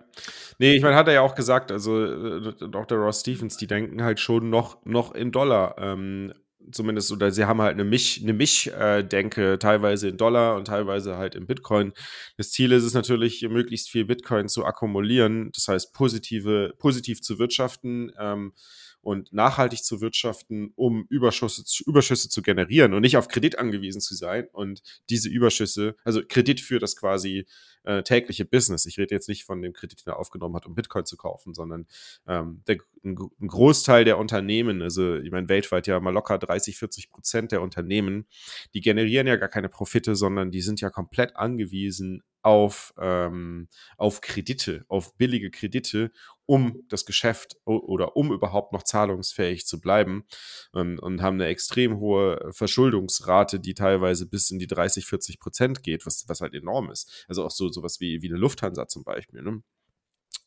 Nee, 0.58 0.74
ich 0.74 0.82
meine, 0.82 0.96
hat 0.96 1.08
er 1.08 1.14
ja 1.14 1.20
auch 1.22 1.34
gesagt, 1.34 1.72
also 1.72 2.04
äh, 2.04 2.52
Dr. 2.52 2.98
Ross 2.98 3.20
Stevens, 3.20 3.56
die 3.56 3.66
denken 3.66 4.02
halt 4.02 4.20
schon 4.20 4.50
noch, 4.50 4.84
noch 4.84 5.14
in 5.14 5.32
Dollar. 5.32 5.76
Ähm, 5.78 6.34
zumindest, 6.72 7.12
oder 7.12 7.30
sie 7.30 7.44
haben 7.44 7.60
halt 7.60 7.74
eine 7.74 7.84
Mich, 7.84 8.20
eine 8.22 8.32
Mich-Denke, 8.32 9.58
teilweise 9.58 10.08
in 10.08 10.16
Dollar 10.16 10.56
und 10.56 10.66
teilweise 10.66 11.16
halt 11.16 11.34
in 11.34 11.46
Bitcoin. 11.46 11.92
Das 12.36 12.50
Ziel 12.50 12.72
ist 12.72 12.84
es 12.84 12.94
natürlich, 12.94 13.42
möglichst 13.48 13.90
viel 13.90 14.04
Bitcoin 14.04 14.48
zu 14.48 14.64
akkumulieren, 14.64 15.50
das 15.52 15.68
heißt 15.68 15.92
positive, 15.94 16.74
positiv 16.78 17.22
zu 17.22 17.38
wirtschaften. 17.38 18.12
Ähm, 18.18 18.52
und 19.02 19.32
nachhaltig 19.32 19.82
zu 19.82 20.00
wirtschaften, 20.00 20.72
um 20.76 21.06
Überschüsse, 21.08 21.64
Überschüsse 21.86 22.28
zu 22.28 22.42
generieren 22.42 22.94
und 22.94 23.02
nicht 23.02 23.16
auf 23.16 23.28
Kredit 23.28 23.58
angewiesen 23.58 24.00
zu 24.00 24.14
sein 24.14 24.48
und 24.52 24.82
diese 25.08 25.28
Überschüsse, 25.28 25.96
also 26.04 26.22
Kredit 26.26 26.60
für 26.60 26.78
das 26.78 26.96
quasi 26.96 27.46
äh, 27.84 28.02
tägliche 28.02 28.44
Business. 28.44 28.86
Ich 28.86 28.98
rede 28.98 29.14
jetzt 29.14 29.28
nicht 29.28 29.44
von 29.44 29.62
dem 29.62 29.72
Kredit, 29.72 30.04
den 30.04 30.12
er 30.12 30.18
aufgenommen 30.18 30.54
hat, 30.54 30.66
um 30.66 30.74
Bitcoin 30.74 31.06
zu 31.06 31.16
kaufen, 31.16 31.54
sondern 31.54 31.86
ähm, 32.26 32.62
der, 32.66 32.78
ein, 33.02 33.16
ein, 33.40 33.48
Großteil 33.48 34.04
der 34.04 34.18
Unternehmen, 34.18 34.82
also 34.82 35.16
ich 35.16 35.30
meine 35.30 35.48
weltweit 35.48 35.86
ja 35.86 35.98
mal 36.00 36.10
locker 36.10 36.38
30, 36.38 36.76
40 36.76 37.10
Prozent 37.10 37.52
der 37.52 37.62
Unternehmen, 37.62 38.26
die 38.74 38.80
generieren 38.80 39.26
ja 39.26 39.36
gar 39.36 39.48
keine 39.48 39.70
Profite, 39.70 40.14
sondern 40.14 40.50
die 40.50 40.60
sind 40.60 40.80
ja 40.80 40.90
komplett 40.90 41.36
angewiesen 41.36 42.22
auf, 42.42 42.94
ähm, 42.98 43.68
auf 43.96 44.20
Kredite, 44.20 44.84
auf 44.88 45.16
billige 45.16 45.50
Kredite, 45.50 46.10
um 46.46 46.82
das 46.88 47.06
Geschäft 47.06 47.56
oder 47.64 48.16
um 48.16 48.32
überhaupt 48.32 48.72
noch 48.72 48.82
zahlungsfähig 48.82 49.66
zu 49.66 49.80
bleiben 49.80 50.24
und, 50.72 50.98
und, 50.98 51.22
haben 51.22 51.34
eine 51.34 51.46
extrem 51.46 51.98
hohe 51.98 52.50
Verschuldungsrate, 52.52 53.60
die 53.60 53.74
teilweise 53.74 54.26
bis 54.26 54.50
in 54.50 54.58
die 54.58 54.66
30, 54.66 55.06
40 55.06 55.38
Prozent 55.38 55.82
geht, 55.82 56.06
was, 56.06 56.28
was 56.28 56.40
halt 56.40 56.54
enorm 56.54 56.90
ist. 56.90 57.24
Also 57.28 57.44
auch 57.44 57.52
so 57.52 57.68
sowas 57.68 58.00
wie, 58.00 58.20
wie 58.22 58.28
eine 58.28 58.38
Lufthansa 58.38 58.88
zum 58.88 59.04
Beispiel. 59.04 59.42
Ne? 59.42 59.62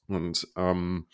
Und 0.08 0.48
ähm, 0.56 1.08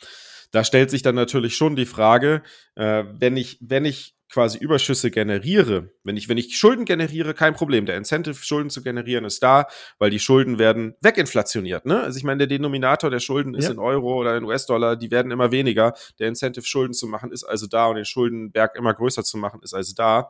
da 0.52 0.64
stellt 0.64 0.90
sich 0.90 1.04
dann 1.04 1.16
natürlich 1.16 1.56
schon 1.56 1.76
die 1.76 1.86
Frage, 1.86 2.42
äh, 2.76 3.04
wenn 3.14 3.38
ich, 3.38 3.58
wenn 3.62 3.86
ich 3.86 4.16
quasi 4.30 4.60
Überschüsse 4.60 5.10
generiere, 5.12 5.90
wenn 6.04 6.16
ich, 6.16 6.30
wenn 6.30 6.38
ich 6.38 6.58
Schulden 6.58 6.86
generiere, 6.86 7.34
kein 7.34 7.56
Problem. 7.56 7.86
Der 7.86 7.98
Incentive, 7.98 8.36
Schulden 8.36 8.70
zu 8.70 8.84
generieren, 8.84 9.26
ist 9.26 9.42
da, 9.42 9.68
weil 9.98 10.12
die 10.12 10.20
Schulden 10.20 10.60
werden 10.60 10.96
weginflationiert. 11.02 11.86
Ne? 11.86 12.02
Also 12.02 12.18
ich 12.18 12.24
meine, 12.24 12.40
der 12.40 12.48
Denominator 12.48 13.10
der 13.10 13.20
Schulden 13.20 13.56
ist 13.56 13.66
ja. 13.66 13.72
in 13.72 13.80
Euro 13.80 14.20
oder 14.20 14.38
in 14.38 14.44
US-Dollar, 14.44 14.96
die 14.96 15.10
werden 15.12 15.32
immer 15.32 15.52
weniger. 15.52 15.94
Der 16.20 16.28
Incentive, 16.28 16.66
Schulden 16.66 16.94
zu 16.94 17.08
machen, 17.08 17.32
ist 17.32 17.44
also 17.44 17.68
da 17.68 17.88
und 17.88 17.96
den 17.96 18.06
Schuldenberg 18.06 18.76
immer 18.76 18.94
größer 18.94 19.24
zu 19.24 19.38
machen, 19.38 19.62
ist 19.64 19.74
also 19.74 19.94
da 19.96 20.30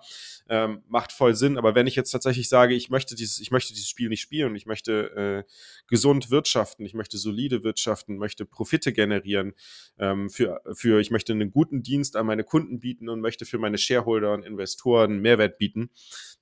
ähm, 0.49 0.83
macht 0.87 1.11
voll 1.11 1.35
Sinn. 1.35 1.57
Aber 1.57 1.75
wenn 1.75 1.87
ich 1.87 1.95
jetzt 1.95 2.11
tatsächlich 2.11 2.49
sage, 2.49 2.73
ich 2.73 2.89
möchte 2.89 3.15
dieses, 3.15 3.39
ich 3.39 3.51
möchte 3.51 3.73
dieses 3.73 3.87
Spiel 3.87 4.09
nicht 4.09 4.21
spielen, 4.21 4.55
ich 4.55 4.65
möchte 4.65 5.45
äh, 5.47 5.51
gesund 5.87 6.31
wirtschaften, 6.31 6.85
ich 6.85 6.93
möchte 6.93 7.17
solide 7.17 7.63
wirtschaften, 7.63 8.17
möchte 8.17 8.45
Profite 8.45 8.91
generieren, 8.91 9.53
ähm, 9.97 10.29
für, 10.29 10.61
für, 10.73 10.99
ich 10.99 11.11
möchte 11.11 11.33
einen 11.33 11.51
guten 11.51 11.83
Dienst 11.83 12.15
an 12.15 12.25
meine 12.25 12.43
Kunden 12.43 12.79
bieten 12.79 13.09
und 13.09 13.21
möchte 13.21 13.45
für 13.45 13.59
meine 13.59 13.77
Shareholder 13.77 14.33
und 14.33 14.43
Investoren 14.43 15.19
Mehrwert 15.19 15.57
bieten, 15.57 15.91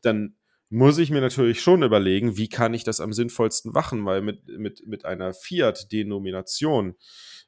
dann 0.01 0.35
muss 0.69 0.97
ich 0.97 1.11
mir 1.11 1.21
natürlich 1.21 1.61
schon 1.61 1.83
überlegen, 1.83 2.37
wie 2.37 2.49
kann 2.49 2.73
ich 2.73 2.83
das 2.83 2.99
am 2.99 3.13
sinnvollsten 3.13 3.71
machen, 3.71 4.05
weil 4.05 4.21
mit, 4.21 4.47
mit, 4.47 4.85
mit 4.85 5.05
einer 5.05 5.33
Fiat-Denomination 5.33 6.95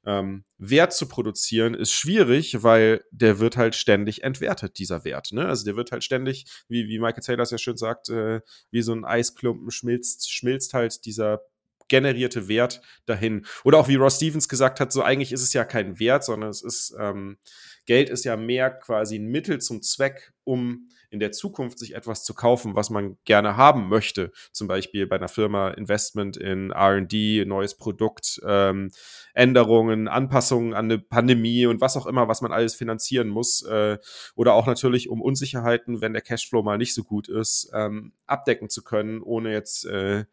ähm, 0.06 0.46
Wert 0.58 0.94
zu 0.94 1.08
produzieren, 1.08 1.74
ist 1.74 1.92
schwierig, 1.92 2.64
weil 2.64 3.04
der 3.12 3.40
wird 3.40 3.58
halt 3.58 3.76
ständig 3.76 4.24
entwertet, 4.24 4.78
dieser 4.78 5.04
Wert. 5.04 5.32
Ne? 5.32 5.46
Also 5.46 5.66
der 5.66 5.76
wird 5.76 5.92
halt 5.92 6.04
ständig, 6.04 6.46
wie, 6.68 6.88
wie 6.88 7.00
Michael 7.00 7.24
Taylor 7.24 7.44
es 7.44 7.52
ja 7.52 7.58
schön 7.58 7.78
sagt, 7.78 8.10
äh, 8.10 8.42
wie 8.72 8.82
so 8.82 8.94
ein 8.94 9.06
Eisklumpen 9.06 9.72
schmilzt, 9.72 10.32
schmilzt 10.32 10.74
halt 10.74 11.06
dieser 11.06 11.42
generierte 11.90 12.48
Wert 12.48 12.82
dahin. 13.06 13.46
Oder 13.64 13.80
auch 13.80 13.88
wie 13.88 13.96
Ross 13.96 14.18
Stevens 14.18 14.48
gesagt 14.48 14.80
hat, 14.80 14.94
so 14.94 15.02
eigentlich 15.02 15.32
ist 15.32 15.42
es 15.42 15.54
ja 15.54 15.66
kein 15.66 16.00
Wert, 16.00 16.24
sondern 16.24 16.50
es 16.50 16.62
ist, 16.62 16.96
ähm, 17.00 17.38
Geld 17.86 18.10
ist 18.10 18.24
ja 18.24 18.38
mehr 18.38 18.70
quasi 18.70 19.18
ein 19.18 19.28
Mittel 19.28 19.60
zum 19.60 19.82
Zweck, 19.82 20.32
um 20.44 20.90
in 21.10 21.20
der 21.20 21.32
Zukunft 21.32 21.80
sich 21.80 21.96
etwas 21.96 22.24
zu 22.24 22.34
kaufen, 22.34 22.76
was 22.76 22.90
man 22.90 23.18
gerne 23.26 23.58
haben 23.58 23.90
möchte. 23.90 24.32
Zum 24.52 24.68
Beispiel 24.68 25.08
bei 25.08 25.16
einer 25.16 25.28
Firma 25.28 25.70
Investment 25.70 26.38
in 26.38 26.72
RD, 26.72 27.46
neues 27.46 27.76
Produkt, 27.76 28.40
ähm, 28.46 28.92
Änderungen, 29.34 30.08
Anpassungen 30.08 30.74
an 30.74 30.86
eine 30.86 31.00
Pandemie 31.00 31.66
und 31.66 31.82
was 31.82 31.98
auch 31.98 32.06
immer, 32.06 32.28
was 32.28 32.42
man 32.42 32.52
alles 32.52 32.76
finanzieren 32.76 33.28
muss. 33.28 33.64
Äh, 33.64 33.98
oder 34.36 34.54
auch 34.54 34.68
natürlich, 34.68 35.10
um 35.10 35.22
Unsicherheiten, 35.22 36.02
wenn 36.02 36.14
der 36.14 36.22
Cashflow 36.22 36.62
mal 36.62 36.78
nicht 36.78 36.94
so 36.94 37.04
gut 37.04 37.28
ist, 37.28 37.72
ähm, 37.74 38.14
abdecken 38.26 38.70
zu 38.70 38.84
können, 38.84 39.22
ohne 39.22 39.52
jetzt 39.52 39.86
äh, 39.86 40.26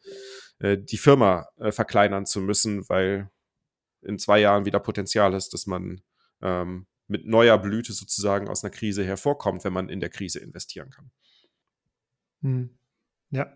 äh, 0.58 0.78
die 0.78 0.98
Firma 0.98 1.48
äh, 1.58 1.72
verkleinern 1.72 2.26
zu 2.26 2.40
müssen, 2.40 2.88
weil 2.88 3.30
in 4.02 4.18
zwei 4.18 4.40
Jahren 4.40 4.64
wieder 4.64 4.80
Potenzial 4.80 5.34
ist, 5.34 5.52
dass 5.52 5.66
man 5.66 6.00
ähm, 6.42 6.86
mit 7.08 7.26
neuer 7.26 7.58
Blüte 7.58 7.92
sozusagen 7.92 8.48
aus 8.48 8.64
einer 8.64 8.70
Krise 8.70 9.04
hervorkommt, 9.04 9.64
wenn 9.64 9.72
man 9.72 9.88
in 9.88 10.00
der 10.00 10.10
Krise 10.10 10.40
investieren 10.40 10.90
kann. 10.90 11.10
Hm. 12.42 12.78
Ja. 13.30 13.52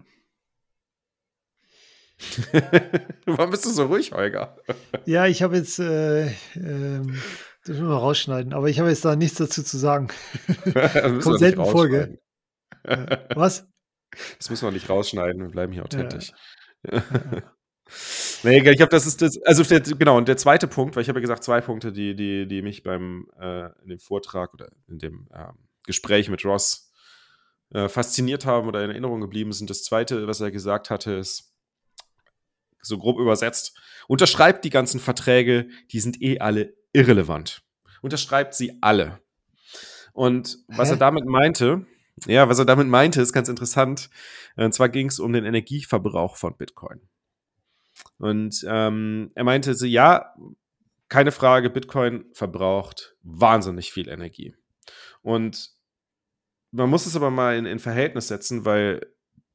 Warum 3.27 3.51
bist 3.51 3.65
du 3.65 3.71
so 3.71 3.87
ruhig, 3.87 4.13
Holger? 4.13 4.57
ja, 5.07 5.27
ich 5.27 5.43
habe 5.43 5.57
jetzt, 5.57 5.79
äh, 5.79 6.27
ähm, 6.55 7.19
das 7.65 7.77
müssen 7.77 7.89
wir 7.89 7.97
rausschneiden, 7.97 8.53
aber 8.53 8.69
ich 8.69 8.79
habe 8.79 8.91
jetzt 8.91 9.05
da 9.05 9.17
nichts 9.17 9.39
dazu 9.39 9.63
zu 9.63 9.79
sagen. 9.79 10.09
Kommt 11.23 11.39
selten 11.39 11.65
Folge. 11.65 12.19
Äh, 12.85 13.19
was? 13.35 13.67
Das 14.39 14.51
müssen 14.51 14.67
wir 14.67 14.73
nicht 14.73 14.89
rausschneiden, 14.89 15.43
wir 15.43 15.51
bleiben 15.51 15.73
hier 15.73 15.85
authentisch. 15.85 16.33
Ja. 16.91 17.03
Nee, 18.43 18.59
ich 18.59 18.77
glaube, 18.77 18.91
das 18.91 19.07
ist 19.07 19.21
das, 19.21 19.41
also 19.45 19.63
der, 19.63 19.81
genau, 19.81 20.17
und 20.17 20.29
der 20.29 20.37
zweite 20.37 20.67
Punkt, 20.67 20.97
weil 20.97 21.03
ich 21.03 21.09
habe 21.09 21.19
ja 21.19 21.23
gesagt, 21.23 21.45
zwei 21.45 21.61
Punkte, 21.61 21.93
die, 21.93 22.15
die, 22.15 22.47
die 22.47 22.63
mich 22.63 22.83
beim 22.83 23.27
äh, 23.39 23.67
in 23.83 23.89
dem 23.89 23.99
Vortrag 23.99 24.55
oder 24.55 24.69
in 24.89 24.99
dem 24.99 25.29
ähm, 25.35 25.55
Gespräch 25.87 26.29
mit 26.29 26.45
Ross 26.45 26.93
äh, 27.73 27.89
fasziniert 27.89 28.47
haben 28.47 28.69
oder 28.69 28.83
in 28.83 28.91
Erinnerung 28.91 29.21
geblieben 29.21 29.53
sind. 29.53 29.71
Das 29.71 29.83
zweite, 29.83 30.27
was 30.27 30.41
er 30.41 30.51
gesagt 30.51 30.91
hatte, 30.91 31.13
ist 31.13 31.53
so 32.83 32.99
grob 32.99 33.19
übersetzt, 33.19 33.79
unterschreibt 34.09 34.65
die 34.65 34.71
ganzen 34.71 35.01
Verträge, 35.01 35.69
die 35.93 36.01
sind 36.01 36.23
eh 36.23 36.39
alle 36.41 36.75
irrelevant. 36.93 37.63
Unterschreibt 38.01 38.55
sie 38.55 38.79
alle. 38.81 39.21
Und 40.13 40.59
was 40.69 40.89
Hä? 40.89 40.95
er 40.95 40.99
damit 40.99 41.27
meinte, 41.27 41.87
ja, 42.27 42.49
was 42.49 42.59
er 42.59 42.65
damit 42.65 42.89
meinte, 42.89 43.21
ist 43.21 43.33
ganz 43.33 43.49
interessant. 43.49 44.11
Und 44.57 44.73
zwar 44.75 44.89
ging 44.89 45.09
es 45.09 45.21
um 45.21 45.33
den 45.33 45.45
Energieverbrauch 45.45 46.37
von 46.37 46.57
Bitcoin. 46.57 47.01
Und 48.19 48.65
ähm, 48.69 49.31
er 49.35 49.45
meinte 49.45 49.75
so, 49.75 49.87
ja, 49.87 50.35
keine 51.09 51.33
Frage, 51.33 51.71
Bitcoin 51.71 52.25
verbraucht 52.33 53.17
wahnsinnig 53.23 53.93
viel 53.93 54.09
Energie. 54.09 54.55
Und 55.23 55.71
man 56.71 56.89
muss 56.89 57.07
es 57.07 57.17
aber 57.17 57.31
mal 57.31 57.57
in, 57.57 57.67
in 57.67 57.79
Verhältnis 57.79 58.29
setzen, 58.29 58.65
weil 58.65 59.01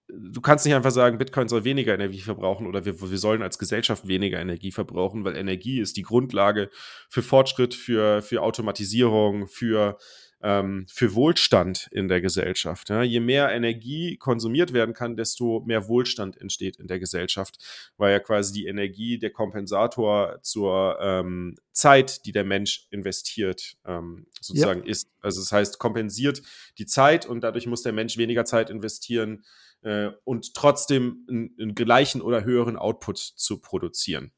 du 0.08 0.42
kannst 0.42 0.66
nicht 0.66 0.76
einfach 0.76 0.92
sagen, 0.92 1.18
Bitcoin 1.18 1.48
soll 1.48 1.64
weniger 1.64 1.94
Energie 1.94 2.20
verbrauchen 2.20 2.68
oder 2.68 2.86
wir, 2.86 3.00
wir 3.02 3.18
sollen 3.18 3.42
als 3.42 3.58
Gesellschaft 3.58 4.08
weniger 4.08 4.40
Energie 4.40 4.72
verbrauchen, 4.72 5.24
weil 5.24 5.36
Energie 5.36 5.80
ist 5.80 5.98
die 5.98 6.04
Grundlage 6.04 6.70
für 7.10 7.24
Fortschritt, 7.24 7.74
für, 7.74 8.22
für 8.22 8.42
Automatisierung, 8.42 9.48
für 9.48 9.98
ähm, 10.46 10.86
für 10.88 11.16
Wohlstand 11.16 11.90
in 11.92 12.08
der 12.08 12.22
Gesellschaft. 12.22 12.90
Ja? 12.90 13.02
Je 13.02 13.20
mehr 13.20 13.52
Energie 13.52 14.16
konsumiert 14.18 14.74
werden 14.74 14.94
kann, 14.94 15.18
desto 15.18 15.64
mehr 15.66 15.88
Wohlstand 15.88 16.40
entsteht 16.40 16.78
in 16.78 16.86
der 16.88 17.00
Gesellschaft, 17.00 17.58
weil 17.98 18.12
ja 18.12 18.20
quasi 18.20 18.54
die 18.54 18.68
Energie 18.68 19.18
der 19.18 19.32
Kompensator 19.32 20.38
zur 20.44 21.00
ähm, 21.02 21.56
Zeit, 21.72 22.28
die 22.28 22.32
der 22.32 22.44
Mensch 22.44 22.88
investiert, 22.92 23.76
ähm, 23.86 24.28
sozusagen 24.40 24.84
ja. 24.84 24.92
ist. 24.92 25.08
Also 25.20 25.42
das 25.42 25.52
heißt, 25.52 25.80
kompensiert 25.80 26.44
die 26.78 26.86
Zeit 26.86 27.26
und 27.26 27.42
dadurch 27.42 27.66
muss 27.66 27.82
der 27.82 27.94
Mensch 27.94 28.18
weniger 28.18 28.46
Zeit 28.46 28.70
investieren 28.70 29.44
äh, 29.82 30.12
und 30.26 30.54
trotzdem 30.54 31.26
einen, 31.28 31.56
einen 31.60 31.74
gleichen 31.74 32.22
oder 32.22 32.44
höheren 32.44 32.78
Output 32.78 33.18
zu 33.18 33.60
produzieren. 33.60 34.32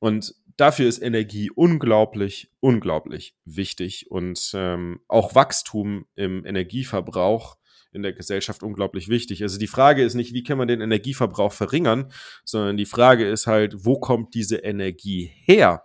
Und 0.00 0.34
dafür 0.58 0.86
ist 0.88 1.00
Energie 1.00 1.50
unglaublich, 1.50 2.50
unglaublich 2.60 3.34
wichtig 3.46 4.10
und 4.10 4.50
ähm, 4.54 5.00
auch 5.08 5.34
Wachstum 5.34 6.04
im 6.14 6.44
Energieverbrauch 6.44 7.56
in 7.92 8.02
der 8.02 8.12
Gesellschaft 8.12 8.62
unglaublich 8.62 9.08
wichtig. 9.08 9.42
Also 9.42 9.58
die 9.58 9.66
Frage 9.66 10.02
ist 10.04 10.14
nicht, 10.14 10.34
wie 10.34 10.42
kann 10.42 10.58
man 10.58 10.68
den 10.68 10.82
Energieverbrauch 10.82 11.52
verringern, 11.52 12.12
sondern 12.44 12.76
die 12.76 12.86
Frage 12.86 13.26
ist 13.26 13.46
halt, 13.46 13.86
wo 13.86 13.98
kommt 13.98 14.34
diese 14.34 14.56
Energie 14.56 15.32
her? 15.44 15.84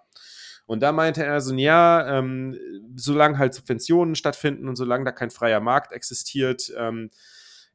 Und 0.65 0.81
da 0.81 0.91
meinte 0.91 1.23
er 1.23 1.39
so, 1.39 1.53
ja, 1.55 2.19
ähm, 2.19 2.57
solange 2.95 3.37
halt 3.37 3.53
Subventionen 3.53 4.15
stattfinden 4.15 4.67
und 4.67 4.75
solange 4.75 5.05
da 5.05 5.11
kein 5.11 5.29
freier 5.29 5.59
Markt 5.59 5.93
existiert, 5.93 6.73
ähm, 6.77 7.09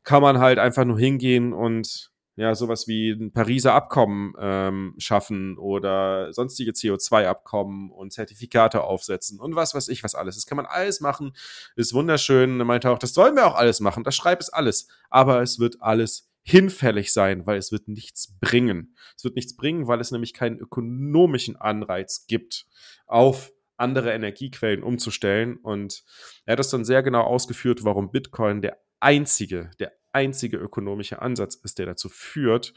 kann 0.05 0.22
man 0.22 0.38
halt 0.38 0.59
einfach 0.59 0.84
nur 0.84 0.99
hingehen 0.99 1.53
und 1.53 2.11
ja, 2.39 2.55
sowas 2.55 2.86
wie 2.86 3.11
ein 3.11 3.32
Pariser 3.32 3.74
Abkommen 3.74 4.32
ähm, 4.39 4.95
schaffen 4.99 5.59
oder 5.59 6.32
sonstige 6.32 6.70
CO2-Abkommen 6.70 7.91
und 7.91 8.12
Zertifikate 8.12 8.84
aufsetzen 8.84 9.41
und 9.41 9.57
was 9.57 9.74
weiß 9.74 9.89
ich, 9.89 10.05
was 10.05 10.14
alles. 10.14 10.36
Das 10.36 10.47
kann 10.47 10.57
man 10.57 10.66
alles 10.66 11.01
machen, 11.01 11.32
ist 11.74 11.95
wunderschön. 11.95 12.61
Er 12.61 12.64
meinte 12.64 12.91
auch, 12.91 12.99
das 12.99 13.12
sollen 13.12 13.34
wir 13.34 13.47
auch 13.47 13.57
alles 13.57 13.80
machen, 13.80 14.05
das 14.05 14.14
schreibt 14.14 14.43
es 14.43 14.51
alles. 14.51 14.86
Aber 15.11 15.43
es 15.43 15.59
wird 15.59 15.82
alles 15.82 16.30
hinfällig 16.43 17.12
sein, 17.12 17.45
weil 17.45 17.59
es 17.59 17.72
wird 17.72 17.89
nichts 17.89 18.39
bringen. 18.41 18.95
Es 19.16 19.24
wird 19.24 19.34
nichts 19.36 19.57
bringen, 19.57 19.89
weil 19.89 20.01
es 20.01 20.12
nämlich 20.12 20.32
keinen 20.32 20.59
ökonomischen 20.59 21.57
Anreiz 21.57 22.26
gibt, 22.26 22.66
auf 23.07 23.53
andere 23.76 24.12
Energiequellen 24.12 24.82
umzustellen. 24.82 25.57
Und 25.57 26.05
er 26.45 26.53
hat 26.53 26.59
das 26.59 26.70
dann 26.70 26.84
sehr 26.84 27.03
genau 27.03 27.22
ausgeführt, 27.22 27.84
warum 27.84 28.11
Bitcoin 28.12 28.62
der 28.62 28.78
einzige, 29.01 29.70
der 29.78 29.93
einzige 30.12 30.56
ökonomische 30.56 31.22
Ansatz 31.22 31.54
ist, 31.56 31.78
der 31.78 31.86
dazu 31.86 32.09
führt, 32.09 32.74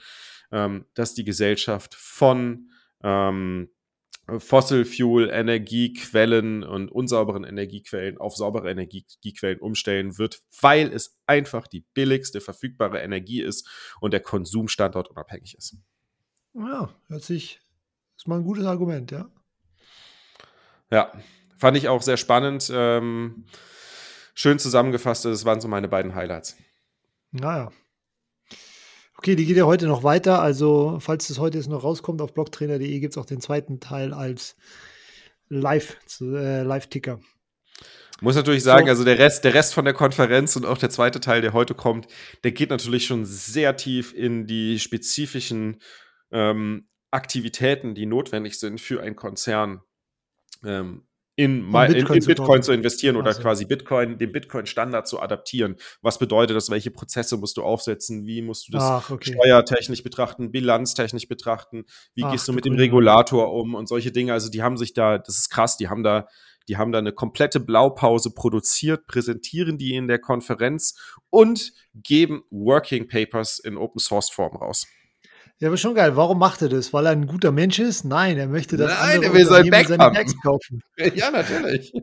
ähm, 0.52 0.86
dass 0.94 1.14
die 1.14 1.24
Gesellschaft 1.24 1.96
von 1.96 2.70
ähm, 3.04 3.70
Fossil 4.40 4.86
Fuel 4.86 5.30
Energiequellen 5.30 6.64
und 6.64 6.92
unsauberen 6.92 7.44
Energiequellen 7.44 8.18
auf 8.18 8.36
saubere 8.36 8.70
Energiequellen 8.70 9.60
umstellen 9.60 10.18
wird, 10.18 10.42
weil 10.62 10.92
es 10.94 11.18
einfach 11.26 11.68
die 11.68 11.86
billigste 11.94 12.40
verfügbare 12.40 13.00
Energie 13.00 13.42
ist 13.42 13.68
und 14.00 14.12
der 14.12 14.22
Konsumstandort 14.22 15.10
unabhängig 15.10 15.56
ist. 15.58 15.76
Ja, 16.54 16.94
hört 17.08 17.24
sich, 17.24 17.60
ist 18.18 18.28
mal 18.28 18.38
ein 18.38 18.44
gutes 18.44 18.66
Argument, 18.66 19.12
ja. 19.12 19.30
Ja, 20.92 21.12
fand 21.58 21.78
ich 21.78 21.88
auch 21.88 22.02
sehr 22.02 22.18
spannend. 22.18 22.70
Ähm, 22.74 23.46
schön 24.34 24.60
zusammengefasst, 24.60 25.26
das 25.26 25.46
waren 25.46 25.62
so 25.62 25.68
meine 25.68 25.88
beiden 25.88 26.16
Highlights. 26.16 26.58
Naja. 27.32 27.72
Okay, 29.18 29.36
die 29.36 29.46
geht 29.46 29.58
ja 29.58 29.66
heute 29.66 29.88
noch 29.88 30.04
weiter. 30.04 30.42
Also, 30.42 30.98
falls 31.00 31.28
das 31.28 31.38
heute 31.40 31.58
jetzt 31.58 31.68
noch 31.68 31.84
rauskommt, 31.84 32.22
auf 32.22 32.34
blogtrainer.de 32.34 33.00
gibt 33.00 33.14
es 33.14 33.18
auch 33.18 33.26
den 33.26 33.42
zweiten 33.42 33.80
Teil 33.80 34.14
als 34.14 34.56
Live-Ticker. 35.50 36.38
Äh, 36.38 36.64
Live 36.64 36.88
muss 38.22 38.36
natürlich 38.36 38.64
sagen, 38.64 38.86
so. 38.86 38.92
also 38.92 39.04
der 39.04 39.18
Rest, 39.18 39.44
der 39.44 39.54
Rest 39.54 39.74
von 39.74 39.84
der 39.84 39.96
Konferenz 39.96 40.56
und 40.56 40.66
auch 40.66 40.78
der 40.78 40.92
zweite 40.92 41.20
Teil, 41.20 41.42
der 41.42 41.54
heute 41.54 41.74
kommt, 41.74 42.08
der 42.44 42.52
geht 42.52 42.70
natürlich 42.70 43.06
schon 43.06 43.26
sehr 43.26 43.76
tief 43.76 44.14
in 44.14 44.46
die 44.46 44.80
spezifischen 44.80 45.82
ähm, 46.32 46.88
Aktivitäten, 47.10 47.96
die 47.96 48.06
notwendig 48.06 48.60
sind 48.60 48.80
für 48.80 49.02
einen 49.02 49.16
Konzern. 49.16 49.82
Ähm, 50.64 51.08
in, 51.42 51.66
um 51.66 51.72
Bitcoin, 51.72 51.96
in, 51.96 52.22
in 52.22 52.26
Bitcoin 52.26 52.64
zu 52.64 52.72
investieren 52.72 53.16
oder 53.16 53.28
also. 53.28 53.42
quasi 53.42 53.66
Bitcoin, 53.66 54.18
den 54.18 54.32
Bitcoin-Standard 54.32 55.08
zu 55.08 55.20
adaptieren. 55.20 55.76
Was 56.02 56.20
bedeutet 56.20 56.56
das? 56.56 56.70
Welche 56.70 56.92
Prozesse 56.92 57.38
musst 57.38 57.58
du 57.58 57.64
aufsetzen? 57.64 58.26
Wie 58.26 58.42
musst 58.42 58.68
du 58.68 58.74
das 58.74 58.84
Ach, 58.84 59.10
okay. 59.10 59.34
steuertechnisch 59.34 60.04
betrachten, 60.04 60.52
bilanztechnisch 60.52 61.28
betrachten? 61.28 61.86
Wie 62.14 62.24
Ach, 62.24 62.32
gehst 62.32 62.48
du 62.48 62.54
mit 62.54 62.66
dem 62.66 62.76
Regulator 62.76 63.54
um 63.54 63.76
und 63.76 63.88
solche 63.88 64.12
Dinge? 64.12 64.34
Also 64.34 64.50
die 64.50 64.62
haben 64.62 64.78
sich 64.78 64.94
da, 64.94 65.18
das 65.18 65.38
ist 65.38 65.50
krass, 65.50 65.78
die 65.78 65.90
haben 65.90 66.04
da 66.04 66.28
die 66.70 66.78
haben 66.78 66.92
da 66.92 67.00
eine 67.00 67.12
komplette 67.12 67.60
Blaupause 67.60 68.32
produziert, 68.32 69.08
präsentieren 69.08 69.80
die 69.80 69.96
in 69.96 70.08
der 70.08 70.20
Konferenz 70.20 70.96
und 71.30 71.74
geben 71.96 72.44
Working 72.52 73.08
Papers 73.08 73.60
in 73.60 73.78
Open 73.78 74.00
Source 74.00 74.30
Form 74.30 74.56
raus. 74.56 74.86
Ja, 75.62 75.68
aber 75.68 75.78
schon 75.78 75.94
geil. 75.94 76.16
Warum 76.16 76.40
macht 76.40 76.64
er 76.64 76.70
das? 76.70 76.92
Weil 76.92 77.06
er 77.06 77.12
ein 77.12 77.28
guter 77.28 77.52
Mensch 77.52 77.78
ist? 77.78 78.04
Nein, 78.04 78.36
er 78.40 78.48
möchte 78.48 78.78
das 78.78 78.90
Nein, 79.00 79.22
er 79.22 79.32
will 79.32 79.46
sein 79.46 79.70
Back 79.70 79.90
seine 79.90 80.10
Bags 80.10 80.34
kaufen. 80.44 80.82
Ja, 81.14 81.30
natürlich. 81.30 81.94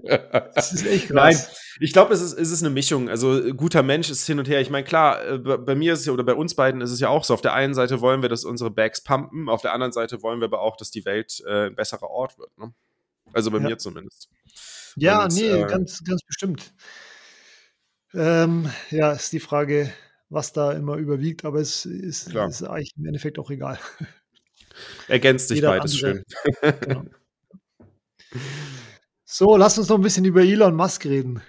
das 0.55 0.73
ist 0.73 0.87
echt 0.87 1.09
krass. 1.09 1.15
Nein, 1.15 1.57
ich 1.81 1.93
glaube, 1.93 2.15
es 2.15 2.21
ist, 2.21 2.35
es 2.35 2.53
ist 2.53 2.63
eine 2.63 2.71
Mischung. 2.71 3.09
Also 3.09 3.53
guter 3.55 3.83
Mensch 3.83 4.11
ist 4.11 4.25
hin 4.25 4.39
und 4.39 4.47
her. 4.47 4.61
Ich 4.61 4.71
meine, 4.71 4.85
klar, 4.85 5.27
äh, 5.27 5.39
bei 5.39 5.75
mir 5.75 5.95
ist 5.95 6.01
es 6.01 6.07
ja, 6.07 6.13
oder 6.13 6.23
bei 6.23 6.35
uns 6.35 6.55
beiden 6.55 6.81
ist 6.81 6.93
es 6.93 7.01
ja 7.01 7.09
auch 7.09 7.25
so. 7.25 7.35
Auf 7.35 7.41
der 7.41 7.53
einen 7.53 7.75
Seite 7.75 8.01
wollen 8.01 8.23
wir, 8.23 8.29
dass 8.29 8.45
unsere 8.45 8.71
Bags 8.71 9.03
pumpen, 9.03 9.49
auf 9.49 9.61
der 9.61 9.73
anderen 9.73 9.91
Seite 9.91 10.23
wollen 10.23 10.39
wir 10.39 10.45
aber 10.45 10.61
auch, 10.61 10.77
dass 10.77 10.93
die 10.93 11.05
Welt 11.05 11.43
äh, 11.45 11.67
ein 11.67 11.75
besserer 11.75 12.11
Ort 12.11 12.39
wird. 12.39 12.57
Ne? 12.59 12.73
Also 13.33 13.51
bei 13.51 13.59
ja. 13.59 13.71
mir 13.71 13.79
zumindest. 13.79 14.29
Ja, 14.95 15.25
und, 15.25 15.35
nee, 15.35 15.49
äh, 15.49 15.67
ganz, 15.67 16.05
ganz 16.05 16.23
bestimmt. 16.25 16.73
Ähm, 18.15 18.71
ja, 18.91 19.11
ist 19.11 19.33
die 19.33 19.41
Frage, 19.41 19.93
was 20.31 20.53
da 20.53 20.73
immer 20.73 20.97
überwiegt, 20.97 21.45
aber 21.45 21.61
es 21.61 21.87
ist, 21.87 22.33
ist 22.33 22.63
eigentlich 22.63 22.93
im 22.97 23.07
Endeffekt 23.07 23.39
auch 23.39 23.51
egal. 23.51 23.79
Ergänzt 25.09 25.49
sich 25.49 25.61
beides 25.63 25.97
schön. 25.97 26.23
Genau. 26.63 27.05
So, 29.31 29.59
lass 29.59 29.77
uns 29.77 29.91
noch 29.91 29.97
ein 29.97 30.03
bisschen 30.03 30.25
über 30.25 30.43
Elon 30.43 30.75
Musk 30.75 31.05
reden. 31.05 31.43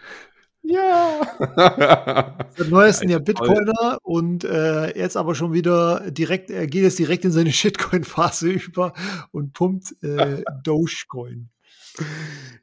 Ja. 0.64 1.22
Der 2.58 2.66
neuesten 2.68 3.10
ja 3.10 3.20
Bitcoiner 3.20 4.00
und 4.04 4.44
äh, 4.44 4.98
jetzt 4.98 5.16
aber 5.16 5.34
schon 5.34 5.54
wieder 5.54 6.12
direkt, 6.12 6.52
er 6.52 6.68
geht 6.68 6.84
jetzt 6.84 7.00
direkt 7.00 7.24
in 7.24 7.32
seine 7.32 7.54
Shitcoin-Phase 7.54 8.50
über 8.50 8.94
und 9.32 9.54
pumpt 9.54 9.96
äh, 10.04 10.44
Dogecoin. 10.64 11.50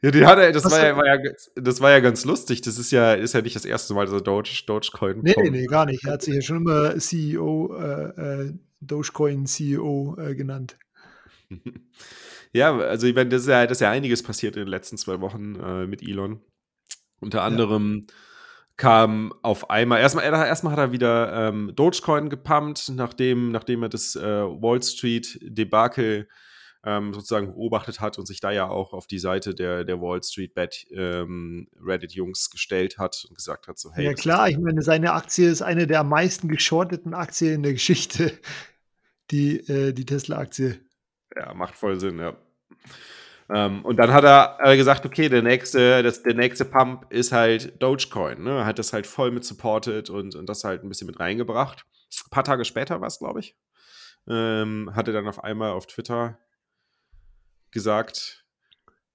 Ja, 0.03 0.11
die 0.11 0.26
hat 0.26 0.39
er, 0.39 0.53
das 0.53 0.70
war 0.70 0.84
ja, 0.84 0.97
war 0.97 1.07
ja, 1.07 1.18
das 1.55 1.80
war 1.80 1.91
ja 1.91 2.01
ganz 2.01 2.24
lustig. 2.24 2.61
Das 2.61 2.78
ist 2.78 2.91
ja, 2.91 3.14
ist 3.14 3.32
ja 3.32 3.41
nicht 3.41 3.57
das 3.57 3.64
erste 3.64 3.95
Mal, 3.95 4.05
dass 4.05 4.14
er 4.14 4.20
Doge, 4.20 4.51
Dogecoin 4.66 5.20
Nee, 5.22 5.34
nee, 5.39 5.51
nee, 5.51 5.66
gar 5.66 5.87
nicht. 5.87 6.05
Er 6.05 6.12
hat 6.12 6.22
sich 6.22 6.34
ja 6.34 6.43
schon 6.43 6.59
immer 6.59 6.97
CEO, 6.99 7.74
äh, 7.76 8.43
äh, 8.43 8.55
Dogecoin 8.80 9.47
CEO 9.47 10.16
äh, 10.18 10.34
genannt. 10.34 10.76
Ja, 12.53 12.74
also 12.74 13.07
ich 13.07 13.14
meine, 13.14 13.28
das 13.28 13.43
ist 13.43 13.49
ja, 13.49 13.66
das 13.66 13.76
ist 13.76 13.82
ja 13.82 13.91
einiges 13.91 14.22
passiert 14.22 14.57
in 14.57 14.62
den 14.62 14.68
letzten 14.68 14.97
zwei 14.97 15.20
Wochen 15.20 15.57
äh, 15.57 15.87
mit 15.87 16.01
Elon. 16.01 16.41
Unter 17.20 17.43
anderem 17.43 18.07
ja. 18.09 18.14
kam 18.78 19.34
auf 19.43 19.68
einmal, 19.68 20.01
erstmal, 20.01 20.24
erstmal 20.24 20.72
hat 20.72 20.78
er 20.78 20.93
wieder 20.93 21.49
ähm, 21.49 21.72
Dogecoin 21.76 22.30
gepumpt, 22.30 22.93
nachdem, 22.95 23.51
nachdem 23.51 23.82
er 23.82 23.91
das 23.91 24.16
äh, 24.16 24.22
Wall 24.22 24.82
Street 24.82 25.39
Debakel 25.43 26.28
ähm, 26.87 27.12
sozusagen 27.12 27.49
beobachtet 27.49 28.01
hat 28.01 28.16
und 28.16 28.26
sich 28.26 28.39
da 28.41 28.53
ja 28.53 28.68
auch 28.68 28.93
auf 28.93 29.09
die 29.09 29.18
Seite 29.18 29.57
der, 29.57 29.84
der 29.84 30.01
Wall 30.01 30.22
Street 30.22 30.55
Bet 30.55 30.87
ähm, 30.93 31.66
Reddit-Jungs 31.84 32.49
gestellt 32.49 32.97
hat 32.97 33.26
und 33.28 33.34
gesagt 33.37 33.66
hat, 33.66 33.76
so 33.76 33.93
hey. 33.93 34.05
Ja 34.05 34.14
klar, 34.14 34.49
ich 34.49 34.57
meine, 34.57 34.82
seine 34.82 35.12
Aktie 35.12 35.51
ist 35.51 35.62
eine 35.62 35.89
der 35.89 36.01
am 36.01 36.09
meisten 36.09 36.49
geschorteten 36.49 37.12
Aktien 37.12 37.57
in 37.57 37.62
der 37.64 37.72
Geschichte, 37.72 38.32
die, 39.32 39.59
äh, 39.68 39.93
die 39.93 40.07
Tesla-Aktie. 40.07 40.80
Ja, 41.34 41.53
macht 41.55 41.74
voll 41.74 41.99
Sinn, 41.99 42.20
ja. 42.20 42.37
Ähm, 43.49 43.84
und 43.84 43.97
dann 43.97 44.12
hat 44.12 44.24
er 44.24 44.76
gesagt, 44.76 45.05
okay, 45.05 45.28
der 45.28 45.43
nächste, 45.43 46.05
das, 46.05 46.22
der 46.22 46.34
nächste 46.34 46.64
Pump 46.64 47.12
ist 47.12 47.32
halt 47.32 47.80
Dogecoin. 47.82 48.43
Ne? 48.43 48.59
Er 48.59 48.66
hat 48.66 48.78
das 48.78 48.93
halt 48.93 49.09
voll 49.09 49.32
mit 49.32 49.45
supported 49.45 50.09
und, 50.09 50.37
und 50.37 50.49
das 50.49 50.62
halt 50.62 50.84
ein 50.84 50.89
bisschen 50.89 51.07
mit 51.07 51.18
reingebracht. 51.18 51.84
Ein 52.26 52.30
paar 52.30 52.45
Tage 52.45 52.64
später 52.64 53.01
war 53.01 53.09
es, 53.09 53.18
glaube 53.18 53.41
ich. 53.41 53.57
Ähm, 54.28 54.91
hatte 54.95 55.12
dann 55.12 55.28
auf 55.28 55.45
einmal 55.45 55.70
auf 55.70 55.87
Twitter 55.87 56.39
gesagt, 57.76 58.46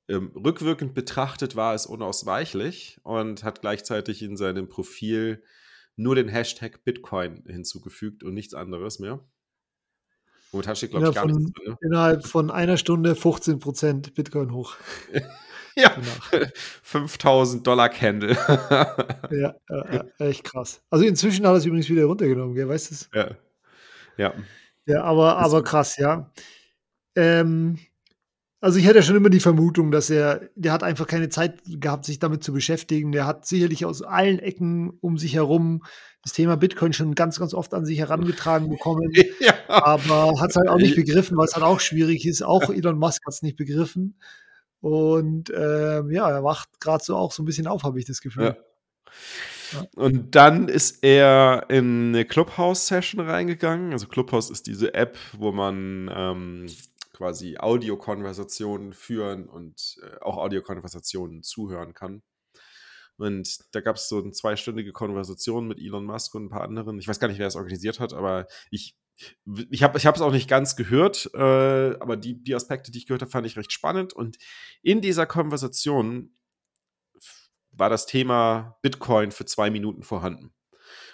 ähm, 0.07 0.31
rückwirkend 0.35 0.93
betrachtet 0.93 1.55
war 1.55 1.73
es 1.73 1.87
unausweichlich 1.87 2.99
und 3.01 3.43
hat 3.43 3.61
gleichzeitig 3.61 4.21
in 4.21 4.37
seinem 4.37 4.69
Profil 4.69 5.43
nur 5.95 6.13
den 6.13 6.27
Hashtag 6.27 6.83
Bitcoin 6.83 7.43
hinzugefügt 7.47 8.23
und 8.23 8.35
nichts 8.35 8.53
anderes 8.53 8.99
mehr. 8.99 9.19
Momentan 10.51 10.75
steht, 10.75 10.91
glaube 10.91 11.07
ich, 11.09 11.15
gar 11.15 11.27
von, 11.27 11.37
nichts. 11.37 11.51
Ne? 11.65 11.75
Innerhalb 11.81 12.27
von 12.27 12.51
einer 12.51 12.77
Stunde 12.77 13.13
15% 13.13 14.13
Bitcoin 14.13 14.53
hoch. 14.53 14.75
ja, 15.75 15.95
5000 16.83 17.65
Dollar 17.65 17.89
Candle. 17.89 18.37
ja, 19.31 19.55
äh, 19.69 20.03
echt 20.29 20.43
krass. 20.43 20.83
Also 20.91 21.03
inzwischen 21.03 21.47
hat 21.47 21.53
er 21.53 21.57
es 21.57 21.65
übrigens 21.65 21.89
wieder 21.89 22.03
runtergenommen, 22.03 22.53
gell? 22.53 22.69
weißt 22.69 22.91
du 22.91 22.93
es? 22.93 23.09
Ja. 23.11 23.37
Ja, 24.17 24.33
ja 24.85 25.03
aber, 25.03 25.37
aber 25.37 25.63
krass, 25.63 25.97
ja. 25.97 26.31
Ähm, 27.15 27.79
also 28.61 28.77
ich 28.77 28.85
hätte 28.85 29.01
schon 29.01 29.15
immer 29.15 29.29
die 29.29 29.39
Vermutung, 29.39 29.91
dass 29.91 30.09
er, 30.11 30.49
der 30.55 30.71
hat 30.71 30.83
einfach 30.83 31.07
keine 31.07 31.29
Zeit 31.29 31.61
gehabt, 31.65 32.05
sich 32.05 32.19
damit 32.19 32.43
zu 32.43 32.53
beschäftigen. 32.53 33.11
Der 33.11 33.25
hat 33.25 33.47
sicherlich 33.47 33.85
aus 33.85 34.03
allen 34.03 34.37
Ecken 34.39 34.91
um 35.01 35.17
sich 35.17 35.33
herum 35.33 35.83
das 36.23 36.33
Thema 36.33 36.55
Bitcoin 36.55 36.93
schon 36.93 37.15
ganz, 37.15 37.39
ganz 37.39 37.55
oft 37.55 37.73
an 37.73 37.85
sich 37.85 37.97
herangetragen 37.97 38.69
bekommen, 38.69 39.11
ja. 39.39 39.55
aber 39.67 40.39
hat 40.39 40.51
es 40.51 40.55
halt 40.55 40.69
auch 40.69 40.77
nicht 40.77 40.95
begriffen, 40.95 41.35
weil 41.35 41.45
es 41.45 41.55
halt 41.55 41.65
auch 41.65 41.79
schwierig 41.79 42.27
ist. 42.27 42.43
Auch 42.43 42.69
Elon 42.69 42.99
Musk 42.99 43.25
hat 43.25 43.33
es 43.33 43.41
nicht 43.41 43.57
begriffen. 43.57 44.19
Und 44.81 45.49
äh, 45.49 46.03
ja, 46.11 46.29
er 46.29 46.43
wacht 46.43 46.79
gerade 46.79 47.03
so 47.03 47.15
auch 47.15 47.31
so 47.31 47.41
ein 47.41 47.45
bisschen 47.45 47.65
auf, 47.65 47.81
habe 47.83 47.97
ich 47.99 48.05
das 48.05 48.21
Gefühl. 48.21 48.43
Ja. 48.43 48.55
Ja. 49.73 49.85
Und 49.95 50.35
dann 50.35 50.67
ist 50.67 51.03
er 51.03 51.65
in 51.69 52.09
eine 52.09 52.25
Clubhouse-Session 52.25 53.21
reingegangen. 53.21 53.93
Also 53.93 54.07
Clubhouse 54.07 54.49
ist 54.49 54.67
diese 54.67 54.93
App, 54.93 55.17
wo 55.37 55.51
man 55.51 56.11
ähm, 56.13 56.65
quasi 57.21 57.55
Audiokonversationen 57.59 58.93
führen 58.93 59.47
und 59.47 59.99
äh, 60.01 60.19
auch 60.21 60.37
Audiokonversationen 60.37 61.43
zuhören 61.43 61.93
kann. 61.93 62.23
Und 63.17 63.59
da 63.75 63.81
gab 63.81 63.97
es 63.97 64.09
so 64.09 64.17
eine 64.17 64.31
zweistündige 64.31 64.91
Konversation 64.91 65.67
mit 65.67 65.77
Elon 65.77 66.03
Musk 66.03 66.33
und 66.33 66.45
ein 66.45 66.49
paar 66.49 66.63
anderen. 66.63 66.97
Ich 66.97 67.07
weiß 67.07 67.19
gar 67.19 67.27
nicht, 67.27 67.37
wer 67.37 67.45
es 67.45 67.55
organisiert 67.55 67.99
hat, 67.99 68.13
aber 68.13 68.47
ich, 68.71 68.97
ich 69.69 69.83
habe 69.83 69.99
es 69.99 70.21
auch 70.21 70.31
nicht 70.31 70.49
ganz 70.49 70.75
gehört, 70.75 71.29
äh, 71.35 71.95
aber 71.99 72.17
die, 72.17 72.43
die 72.43 72.55
Aspekte, 72.55 72.91
die 72.91 72.97
ich 72.97 73.05
gehört 73.05 73.21
habe, 73.21 73.29
fand 73.29 73.45
ich 73.45 73.55
recht 73.55 73.71
spannend. 73.71 74.13
Und 74.13 74.39
in 74.81 74.99
dieser 74.99 75.27
Konversation 75.27 76.35
war 77.69 77.91
das 77.91 78.07
Thema 78.07 78.79
Bitcoin 78.81 79.29
für 79.29 79.45
zwei 79.45 79.69
Minuten 79.69 80.01
vorhanden. 80.01 80.55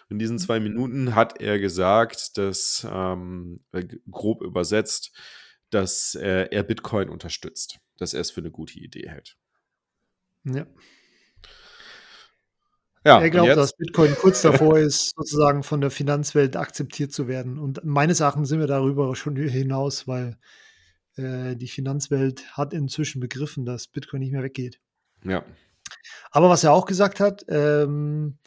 In 0.10 0.20
diesen 0.20 0.40
zwei 0.40 0.62
Minuten 0.62 1.16
hat 1.16 1.42
er 1.42 1.60
gesagt, 1.60 2.38
dass, 2.38 2.88
ähm, 2.90 3.60
grob 4.10 4.42
übersetzt, 4.42 5.12
dass 5.70 6.16
äh, 6.16 6.48
er 6.52 6.64
Bitcoin 6.64 7.10
unterstützt, 7.10 7.80
dass 7.98 8.14
er 8.14 8.22
es 8.22 8.32
für 8.32 8.42
eine 8.42 8.52
gute 8.52 8.80
Idee 8.80 9.10
hält. 9.10 9.38
Ja. 10.44 10.66
Ja, 13.06 13.22
er 13.22 13.30
glaubt, 13.30 13.56
dass 13.56 13.78
Bitcoin 13.78 14.16
kurz 14.16 14.42
davor 14.42 14.78
ist, 14.80 15.14
sozusagen 15.16 15.64
von 15.64 15.80
der 15.80 15.92
Finanzwelt 15.92 16.58
akzeptiert 16.58 17.14
zu 17.14 17.28
werden. 17.28 17.58
Und 17.58 17.86
meines 17.86 18.20
Erachtens 18.20 18.50
sind 18.50 18.60
wir 18.60 18.68
darüber 18.68 19.16
schon 19.16 19.38
hinaus, 19.38 20.08
weil 20.08 20.38
äh, 21.16 21.56
die 21.56 21.70
Finanzwelt 21.70 22.58
hat 22.58 22.74
inzwischen 22.74 23.22
begriffen, 23.22 23.66
dass 23.66 23.88
Bitcoin 23.88 24.20
nicht 24.20 24.34
mehr 24.34 24.44
weggeht. 24.44 24.82
Ja. 25.24 25.46
Aber 26.32 26.50
was 26.50 26.64
er 26.64 26.74
auch 26.74 26.86
gesagt 26.86 27.20
hat, 27.20 27.46
ähm, 27.48 28.40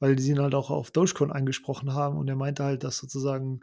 weil 0.00 0.16
die 0.16 0.28
ihn 0.28 0.40
halt 0.40 0.54
auch 0.54 0.70
auf 0.70 0.90
Dogecoin 0.90 1.32
angesprochen 1.32 1.92
haben 1.92 2.16
und 2.16 2.28
er 2.28 2.36
meinte 2.36 2.64
halt, 2.64 2.84
dass 2.84 2.98
sozusagen 2.98 3.60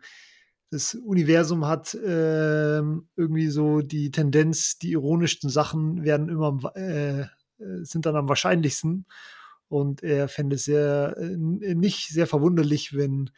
das 0.71 0.95
Universum 0.95 1.65
hat 1.65 1.95
ähm, 2.05 3.07
irgendwie 3.15 3.47
so 3.47 3.81
die 3.81 4.11
Tendenz, 4.11 4.77
die 4.77 4.91
ironischsten 4.91 5.49
Sachen 5.49 6.03
werden 6.03 6.29
immer 6.29 6.59
äh, 6.75 7.21
äh 7.21 7.27
sind 7.83 8.05
dann 8.05 8.15
am 8.15 8.27
wahrscheinlichsten 8.27 9.05
und 9.67 10.03
er 10.03 10.27
fände 10.27 10.55
es 10.55 10.65
sehr, 10.65 11.15
äh, 11.17 11.35
nicht 11.75 12.09
sehr 12.09 12.27
verwunderlich, 12.27 12.95
wenn, 12.95 13.29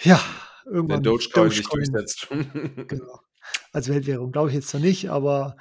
ja, 0.00 0.20
irgendwann. 0.64 0.98
Wenn 0.98 1.02
Dogecoin, 1.04 1.48
Dogecoin 1.48 1.50
sich 1.50 1.68
durchsetzt. 1.68 2.28
genau. 2.88 3.20
Als 3.72 3.88
Weltwährung 3.88 4.32
glaube 4.32 4.48
ich 4.48 4.54
jetzt 4.54 4.74
noch 4.74 4.80
nicht, 4.80 5.10
aber 5.10 5.56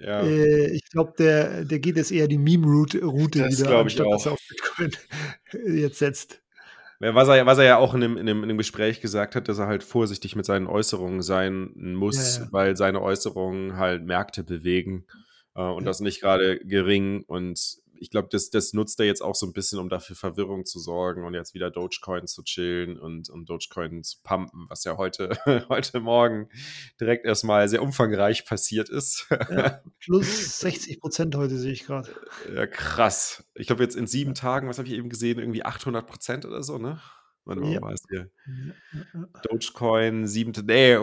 ja. 0.00 0.22
äh, 0.22 0.70
ich 0.70 0.88
glaube, 0.90 1.14
der, 1.18 1.64
der 1.64 1.80
geht 1.80 1.96
jetzt 1.96 2.12
eher 2.12 2.28
die 2.28 2.38
Meme-Route 2.38 3.04
Route 3.04 3.40
das 3.40 3.58
wieder, 3.58 3.78
anstatt 3.78 4.06
dass 4.06 4.26
er 4.26 4.32
auf 4.32 4.40
Bitcoin 4.48 4.90
jetzt 5.76 5.98
setzt. 5.98 6.43
Was 7.00 7.28
er, 7.28 7.44
was 7.46 7.58
er 7.58 7.64
ja 7.64 7.76
auch 7.76 7.94
in 7.94 8.00
dem, 8.00 8.16
in, 8.16 8.26
dem, 8.26 8.42
in 8.42 8.48
dem 8.48 8.58
Gespräch 8.58 9.00
gesagt 9.00 9.34
hat, 9.34 9.48
dass 9.48 9.58
er 9.58 9.66
halt 9.66 9.82
vorsichtig 9.82 10.36
mit 10.36 10.46
seinen 10.46 10.66
Äußerungen 10.66 11.22
sein 11.22 11.72
muss, 11.74 12.38
ja, 12.38 12.44
ja. 12.44 12.48
weil 12.52 12.76
seine 12.76 13.02
Äußerungen 13.02 13.76
halt 13.76 14.04
Märkte 14.04 14.44
bewegen 14.44 15.06
äh, 15.54 15.62
und 15.62 15.84
das 15.84 16.00
nicht 16.00 16.20
gerade 16.20 16.58
gering. 16.60 17.24
Und 17.26 17.76
ich 17.98 18.10
glaube, 18.10 18.28
das, 18.30 18.50
das 18.50 18.72
nutzt 18.72 18.98
er 19.00 19.06
jetzt 19.06 19.22
auch 19.22 19.34
so 19.34 19.46
ein 19.46 19.52
bisschen, 19.52 19.78
um 19.78 19.88
dafür 19.88 20.16
Verwirrung 20.16 20.64
zu 20.64 20.78
sorgen 20.78 21.24
und 21.24 21.34
jetzt 21.34 21.54
wieder 21.54 21.70
Dogecoin 21.70 22.26
zu 22.26 22.42
chillen 22.42 22.98
und, 22.98 23.28
und 23.30 23.48
Dogecoin 23.48 24.02
zu 24.02 24.18
pumpen, 24.22 24.66
was 24.68 24.84
ja 24.84 24.96
heute, 24.96 25.30
heute 25.68 26.00
Morgen 26.00 26.48
direkt 27.00 27.24
erstmal 27.24 27.68
sehr 27.68 27.82
umfangreich 27.82 28.46
passiert 28.46 28.88
ist. 28.88 29.26
Ja, 29.30 29.80
plus 30.00 30.60
60 30.60 31.00
Prozent 31.00 31.36
heute 31.36 31.58
sehe 31.58 31.72
ich 31.72 31.84
gerade. 31.84 32.14
Ja, 32.54 32.66
krass. 32.66 33.44
Ich 33.54 33.66
glaube, 33.66 33.82
jetzt 33.82 33.96
in 33.96 34.06
sieben 34.06 34.34
Tagen, 34.34 34.68
was 34.68 34.78
habe 34.78 34.88
ich 34.88 34.94
eben 34.94 35.08
gesehen, 35.08 35.38
irgendwie 35.38 35.64
800 35.64 36.06
Prozent 36.06 36.44
oder 36.44 36.62
so, 36.62 36.78
ne? 36.78 37.00
Warte 37.44 37.60
mal, 37.60 37.72
ja. 37.72 37.80
mal 37.80 37.94
hier. 38.08 38.30
Dogecoin, 39.42 40.26
siebte, 40.26 40.62
nee, 40.62 40.96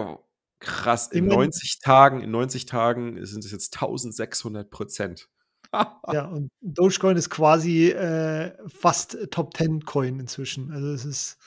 krass. 0.59 1.11
In 1.11 1.27
90 1.27 1.79
Tagen, 1.79 2.21
in 2.21 2.31
90 2.31 2.65
Tagen 2.65 3.23
sind 3.25 3.45
es 3.45 3.51
jetzt 3.51 3.75
1600 3.75 4.69
Prozent 4.69 5.29
ja, 5.73 6.25
und 6.31 6.51
Dogecoin 6.61 7.17
ist 7.17 7.29
quasi 7.29 7.89
äh, 7.89 8.53
fast 8.67 9.17
Top 9.31 9.55
10 9.55 9.85
Coin 9.85 10.19
inzwischen. 10.19 10.71
Also 10.71 10.91
es 10.91 11.05
ist 11.05 11.37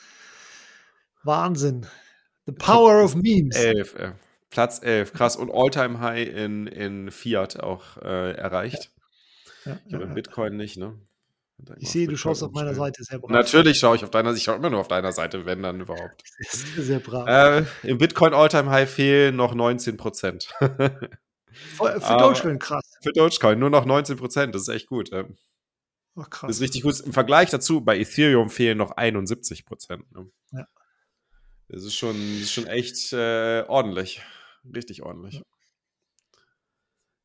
Wahnsinn. 1.23 1.87
The 2.47 2.53
power 2.53 3.03
of 3.03 3.15
memes. 3.15 3.57
11, 3.57 3.95
äh, 3.95 4.13
Platz 4.51 4.81
11, 4.83 5.13
krass. 5.13 5.37
Und 5.37 5.51
All-Time 5.51 6.01
High 6.01 6.29
in, 6.29 6.67
in 6.67 7.11
Fiat 7.11 7.61
auch 7.61 7.97
äh, 7.99 8.33
erreicht. 8.33 8.91
Ja. 8.95 8.95
Ja, 9.65 9.79
ich 9.87 9.95
habe 9.95 10.05
ja, 10.05 10.13
Bitcoin 10.13 10.57
nicht, 10.57 10.77
ne? 10.77 10.99
Ich 11.79 11.91
sehe, 11.91 12.07
du 12.07 12.17
schaust 12.17 12.43
auf 12.43 12.53
meiner 12.53 12.75
Seite 12.75 13.03
sehr 13.05 13.19
brav. 13.19 13.31
Natürlich 13.31 13.79
schaue 13.79 13.97
ich 13.97 14.05
auf 14.05 14.11
deiner 14.11 14.31
Seite. 14.31 14.39
Ich 14.39 14.45
schaue 14.45 14.57
immer 14.57 14.71
nur 14.71 14.81
auf 14.81 14.89
deiner 14.89 15.13
Seite, 15.13 15.47
wenn 15.47 15.63
dann 15.63 15.81
überhaupt. 15.81 16.23
Sehr, 16.39 16.83
sehr 16.83 16.99
brav. 16.99 17.29
Äh, 17.29 17.65
Im 17.89 17.99
Bitcoin 17.99 18.35
All-Time 18.35 18.71
High 18.71 18.91
fehlen 18.91 19.37
noch 19.37 19.55
19 19.55 19.97
Prozent. 19.97 20.53
Für, 21.55 22.01
für 22.01 22.17
Dogecoin 22.17 22.59
krass. 22.59 22.99
Für 23.03 23.13
Dogecoin 23.13 23.59
nur 23.59 23.71
noch 23.71 23.85
19 23.85 24.17
Prozent, 24.17 24.55
das 24.55 24.63
ist 24.63 24.69
echt 24.69 24.87
gut. 24.87 25.11
Ähm. 25.13 25.37
Ach, 26.17 26.31
krass. 26.31 26.49
Das 26.49 26.57
ist 26.57 26.63
richtig 26.63 26.83
gut. 26.83 27.01
Im 27.01 27.13
Vergleich 27.13 27.51
dazu, 27.51 27.81
bei 27.81 27.99
Ethereum 27.99 28.51
fehlen 28.51 28.79
noch 28.79 28.93
71 28.93 29.65
Prozent. 29.65 30.11
Ne? 30.13 30.31
Ja. 30.53 30.67
Das 31.69 31.85
ist 31.85 31.95
schon, 31.95 32.15
das 32.15 32.43
ist 32.43 32.53
schon 32.53 32.67
echt 32.67 33.13
äh, 33.13 33.65
ordentlich. 33.67 34.23
Richtig 34.75 35.03
ordentlich. 35.03 35.35
Ja. 35.35 35.43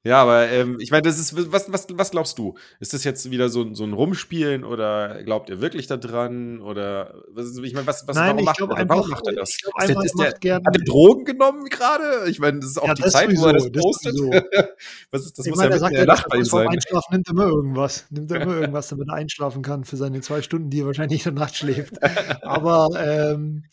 Ja, 0.06 0.22
aber 0.22 0.48
ähm, 0.48 0.78
ich 0.80 0.92
meine, 0.92 1.02
das 1.02 1.20
ist, 1.20 1.36
was, 1.52 1.72
was, 1.74 1.88
was 1.92 2.12
glaubst 2.12 2.38
du? 2.38 2.56
Ist 2.80 2.94
das 2.94 3.04
jetzt 3.04 3.30
wieder 3.32 3.50
so, 3.50 3.74
so 3.74 3.84
ein 3.84 3.92
Rumspielen 3.92 4.64
oder 4.64 5.22
glaubt 5.24 5.50
ihr 5.50 5.60
wirklich 5.60 5.88
daran? 5.88 6.62
Oder 6.62 7.22
was, 7.34 7.58
ich 7.58 7.74
meine, 7.74 7.86
was, 7.86 8.08
was 8.08 8.16
Nein, 8.16 8.32
warum, 8.32 8.46
macht, 8.46 8.62
er, 8.62 8.78
einfach, 8.78 8.96
warum 8.96 9.10
macht 9.10 9.28
er 9.28 9.34
das? 9.34 9.50
Ich 9.50 9.62
glaub, 9.62 9.76
einfach, 9.76 10.04
ist 10.04 10.18
der, 10.18 10.28
ist 10.30 10.44
der, 10.44 10.56
hat 10.56 10.64
er 10.78 10.84
Drogen 10.86 11.26
genommen 11.26 11.66
gerade? 11.66 12.30
Ich 12.30 12.40
meine, 12.40 12.60
das 12.60 12.70
ist 12.70 12.78
auch 12.78 12.94
die 12.94 13.04
Zeit, 13.04 13.30
wo 13.36 13.48
er 13.48 13.54
das 13.54 13.70
postet. 13.72 14.16
Was 15.12 15.26
ist 15.26 15.38
das? 15.38 15.46
Ich 15.46 15.52
muss 15.52 15.62
ja 15.62 15.78
sagt, 15.78 15.94
er 15.94 16.06
Nacht 16.06 16.30
bei 16.30 16.38
ihm 16.38 16.46
sein. 16.46 16.70
Einschlafen 16.70 17.12
nimmt 17.12 17.30
immer 17.30 17.48
irgendwas. 17.48 18.06
Nimmt 18.10 18.32
er 18.32 18.42
immer 18.42 18.56
irgendwas, 18.62 18.88
damit 18.88 19.10
er 19.10 19.16
einschlafen 19.16 19.62
kann 19.64 19.84
für 19.84 19.98
seine 19.98 20.22
zwei 20.22 20.42
Stunden, 20.42 20.70
die 20.70 20.80
er 20.80 20.86
wahrscheinlich 20.86 21.26
in 21.26 21.36
der 21.36 21.44
Nacht 21.44 21.58
schläft. 21.58 22.02
Aber 22.42 22.88
ähm, 22.96 23.66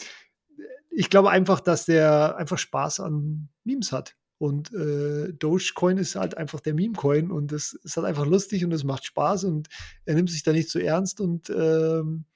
ich 0.90 1.08
glaube 1.08 1.30
einfach, 1.30 1.60
dass 1.60 1.84
der 1.84 2.36
einfach 2.36 2.58
Spaß 2.58 2.98
an 2.98 3.48
Memes 3.62 3.92
hat. 3.92 4.16
Und 4.38 4.72
äh, 4.74 5.32
Dogecoin 5.32 5.96
ist 5.96 6.14
halt 6.14 6.36
einfach 6.36 6.60
der 6.60 6.74
Meme-Coin 6.74 7.30
und 7.30 7.52
das 7.52 7.72
ist 7.72 7.96
halt 7.96 8.06
einfach 8.06 8.26
lustig 8.26 8.64
und 8.64 8.72
es 8.72 8.84
macht 8.84 9.06
Spaß 9.06 9.44
und 9.44 9.68
er 10.04 10.14
nimmt 10.14 10.30
sich 10.30 10.42
da 10.42 10.52
nicht 10.52 10.68
so 10.68 10.78
ernst 10.78 11.20
und 11.20 11.48
ähm, 11.48 12.26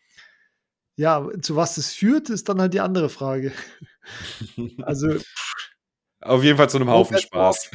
ja, 0.96 1.26
zu 1.42 1.57
was 1.57 1.74
das 1.74 1.92
führt, 1.92 2.30
ist 2.30 2.48
dann 2.48 2.61
halt 2.61 2.72
die 2.72 2.80
andere 2.80 3.11
Frage. 3.11 3.53
also 4.82 5.18
auf 6.20 6.42
jeden 6.42 6.57
Fall 6.57 6.68
zu 6.68 6.76
einem 6.76 6.90
Haufen 6.90 7.18
Spaß. 7.18 7.70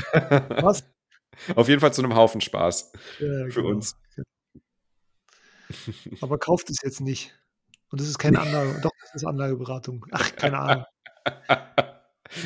Was? 0.62 0.84
Auf 1.56 1.68
jeden 1.68 1.82
Fall 1.82 1.94
zu 1.94 2.02
einem 2.02 2.16
Haufen 2.16 2.40
Spaß 2.40 2.94
ja, 3.20 3.28
für 3.50 3.62
genau. 3.62 3.70
uns. 3.70 3.98
Aber 6.22 6.38
kauft 6.38 6.70
es 6.70 6.78
jetzt 6.82 7.02
nicht. 7.02 7.38
Und 7.90 8.00
das 8.00 8.08
ist 8.08 8.18
keine 8.18 8.40
Anlage, 8.40 8.80
doch, 8.82 8.92
das 9.02 9.16
ist 9.16 9.26
Anlageberatung. 9.26 10.06
Ach, 10.12 10.34
keine 10.36 10.60
Ahnung. 10.60 10.86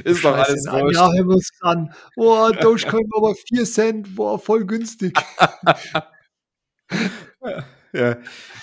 Ist 0.03 0.23
doch 0.23 0.35
alles 0.35 0.65
wurscht. 0.65 0.95
Ja, 0.95 1.11
wir 1.11 1.27
uns 1.27 1.49
an. 1.61 1.93
Boah, 2.15 2.51
Dogecoin 2.51 3.05
war 3.11 3.29
aber 3.29 3.35
4 3.35 3.65
Cent, 3.65 4.15
boah, 4.15 4.39
voll 4.39 4.65
günstig. 4.65 5.17
ja, 7.93 8.17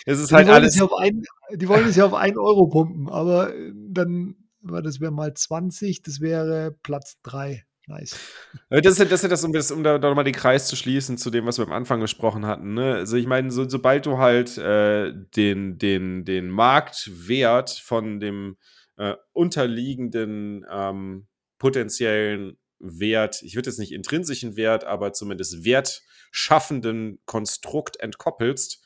es 0.04 0.18
ist 0.18 0.30
die 0.30 0.34
halt 0.34 0.48
alles. 0.48 0.80
Ein, 0.98 1.22
die 1.54 1.68
wollen 1.68 1.88
es 1.88 1.96
ja 1.96 2.06
auf 2.06 2.14
1 2.14 2.36
Euro 2.36 2.66
pumpen, 2.68 3.08
aber 3.08 3.54
äh, 3.54 3.72
dann, 3.74 4.36
das 4.60 5.00
wäre 5.00 5.12
mal 5.12 5.34
20, 5.34 6.02
das 6.02 6.20
wäre 6.20 6.76
Platz 6.82 7.16
3. 7.22 7.64
Nice. 7.88 8.18
Das 8.68 8.98
ist, 8.98 9.12
das 9.12 9.22
ist 9.22 9.30
das, 9.30 9.44
um, 9.44 9.52
das, 9.52 9.70
um 9.70 9.84
da, 9.84 9.98
da 9.98 10.08
nochmal 10.08 10.24
den 10.24 10.34
Kreis 10.34 10.66
zu 10.66 10.74
schließen 10.74 11.18
zu 11.18 11.30
dem, 11.30 11.46
was 11.46 11.58
wir 11.58 11.66
am 11.66 11.72
Anfang 11.72 12.00
gesprochen 12.00 12.44
hatten. 12.44 12.74
Ne? 12.74 12.94
Also 12.94 13.16
ich 13.16 13.28
meine, 13.28 13.52
so, 13.52 13.68
sobald 13.68 14.06
du 14.06 14.18
halt 14.18 14.58
äh, 14.58 15.12
den, 15.36 15.78
den, 15.78 16.24
den 16.24 16.50
Marktwert 16.50 17.70
von 17.70 18.18
dem 18.18 18.56
äh, 18.97 19.14
unterliegenden 19.32 20.64
ähm, 20.70 21.26
potenziellen 21.59 22.59
Wert, 22.78 23.42
ich 23.42 23.55
würde 23.55 23.70
jetzt 23.70 23.78
nicht 23.78 23.92
intrinsischen 23.92 24.57
Wert, 24.57 24.84
aber 24.84 25.12
zumindest 25.12 25.64
wertschaffenden 25.64 27.18
Konstrukt 27.24 27.99
entkoppelst, 28.01 28.84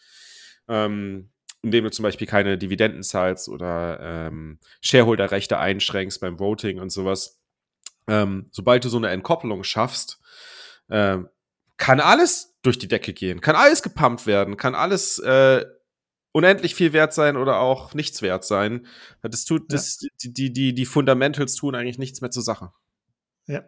ähm, 0.68 1.30
indem 1.62 1.84
du 1.84 1.90
zum 1.90 2.04
Beispiel 2.04 2.26
keine 2.26 2.56
Dividenden 2.56 3.02
zahlst 3.02 3.48
oder 3.48 3.98
ähm, 4.00 4.58
Shareholderrechte 4.80 5.58
einschränkst 5.58 6.20
beim 6.20 6.38
Voting 6.38 6.78
und 6.78 6.90
sowas. 6.90 7.40
Ähm, 8.06 8.48
sobald 8.52 8.84
du 8.84 8.88
so 8.88 8.96
eine 8.96 9.10
Entkopplung 9.10 9.64
schaffst, 9.64 10.20
äh, 10.88 11.18
kann 11.76 12.00
alles 12.00 12.56
durch 12.62 12.78
die 12.78 12.88
Decke 12.88 13.12
gehen, 13.12 13.40
kann 13.40 13.56
alles 13.56 13.82
gepumpt 13.82 14.26
werden, 14.26 14.56
kann 14.56 14.74
alles 14.74 15.18
äh, 15.18 15.64
unendlich 16.32 16.74
viel 16.74 16.92
wert 16.92 17.12
sein 17.12 17.36
oder 17.36 17.58
auch 17.58 17.94
nichts 17.94 18.22
wert 18.22 18.44
sein. 18.44 18.86
Das 19.22 19.44
tut, 19.44 19.62
ja. 19.62 19.76
das, 19.76 19.98
die, 19.98 20.32
die, 20.32 20.52
die, 20.52 20.74
die 20.74 20.86
Fundamentals 20.86 21.54
tun 21.54 21.74
eigentlich 21.74 21.98
nichts 21.98 22.20
mehr 22.20 22.30
zur 22.30 22.42
Sache. 22.42 22.72
Ja. 23.46 23.64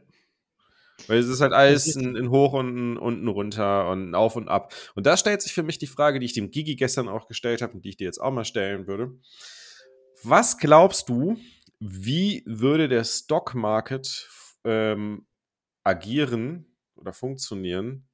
Weil 1.09 1.19
es 1.19 1.27
ist 1.27 1.41
halt 1.41 1.53
alles 1.53 1.97
ein, 1.97 2.17
ein 2.17 2.31
Hoch 2.31 2.53
und 2.53 2.77
ein 2.77 2.97
unten 2.97 3.27
runter 3.29 3.89
und 3.91 4.11
ein 4.11 4.15
Auf 4.15 4.37
und 4.37 4.49
ab. 4.49 4.73
Und 4.95 5.07
da 5.07 5.17
stellt 5.17 5.43
sich 5.43 5.53
für 5.53 5.63
mich 5.63 5.79
die 5.79 5.87
Frage, 5.87 6.21
die 6.21 6.27
ich 6.27 6.35
dem 6.35 6.51
Gigi 6.51 6.77
gestern 6.77 7.09
auch 7.09 7.27
gestellt 7.27 7.63
habe 7.63 7.73
und 7.75 7.85
die 7.85 7.91
ich 7.91 7.97
dir 7.97 8.05
jetzt 8.05 8.21
auch 8.21 8.31
mal 8.31 8.45
stellen 8.45 8.87
würde. 8.87 9.19
Was 10.23 10.59
glaubst 10.59 11.09
du, 11.09 11.39
wie 11.81 12.45
würde 12.47 12.89
der 12.89 13.03
Stock 13.03 13.55
Market 13.55 14.29
ähm, 14.65 15.27
agieren 15.83 16.77
oder 16.95 17.13
funktionieren 17.13 18.09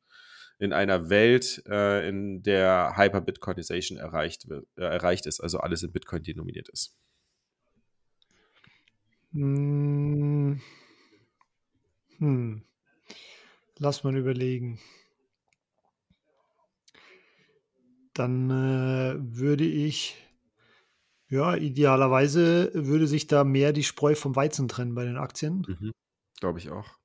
in 0.59 0.73
einer 0.73 1.09
Welt, 1.09 1.63
äh, 1.69 2.09
in 2.09 2.43
der 2.43 2.95
Hyper-Bitcoinization 2.97 3.99
erreicht, 3.99 4.47
äh, 4.51 4.83
erreicht 4.83 5.27
ist, 5.27 5.41
also 5.41 5.59
alles 5.59 5.83
in 5.83 5.93
Bitcoin 5.93 6.23
denominiert 6.23 6.69
ist? 6.69 6.97
Hm. 9.33 10.61
Hm. 12.19 12.63
Lass 13.79 14.03
mal 14.03 14.17
überlegen. 14.17 14.81
Dann 18.15 18.51
äh, 18.51 19.15
würde 19.21 19.65
ich, 19.65 20.17
ja, 21.29 21.55
idealerweise 21.55 22.73
würde 22.75 23.07
sich 23.07 23.29
da 23.29 23.45
mehr 23.45 23.73
die 23.73 23.85
Spreu 23.85 24.17
vom 24.17 24.35
Weizen 24.35 24.67
trennen 24.67 24.97
bei 24.97 25.05
den 25.05 25.17
Aktien. 25.17 25.65
Mhm. 25.69 25.93
Glaube 26.41 26.59
ich 26.59 26.71
auch. 26.71 26.98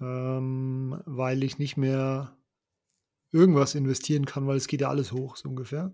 Ähm, 0.00 1.00
weil 1.06 1.42
ich 1.44 1.58
nicht 1.58 1.76
mehr 1.76 2.36
irgendwas 3.32 3.74
investieren 3.74 4.26
kann, 4.26 4.46
weil 4.46 4.56
es 4.56 4.68
geht 4.68 4.80
ja 4.80 4.88
alles 4.88 5.12
hoch, 5.12 5.36
so 5.36 5.48
ungefähr. 5.48 5.92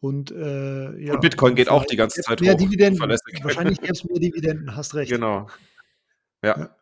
Und, 0.00 0.30
äh, 0.30 0.96
ja, 0.98 1.14
Und 1.14 1.20
Bitcoin 1.20 1.54
geht 1.54 1.68
auch 1.68 1.84
die 1.84 1.96
ganze 1.96 2.20
Zeit 2.22 2.40
mehr 2.40 2.54
hoch, 2.54 2.58
Dividenden. 2.58 3.00
Wahrscheinlich 3.42 3.80
gäbe 3.80 3.92
es 3.92 4.04
mehr 4.04 4.20
Dividenden, 4.20 4.76
hast 4.76 4.94
recht. 4.94 5.10
Genau. 5.10 5.48
Ja. 6.42 6.58
Ja. 6.58 6.76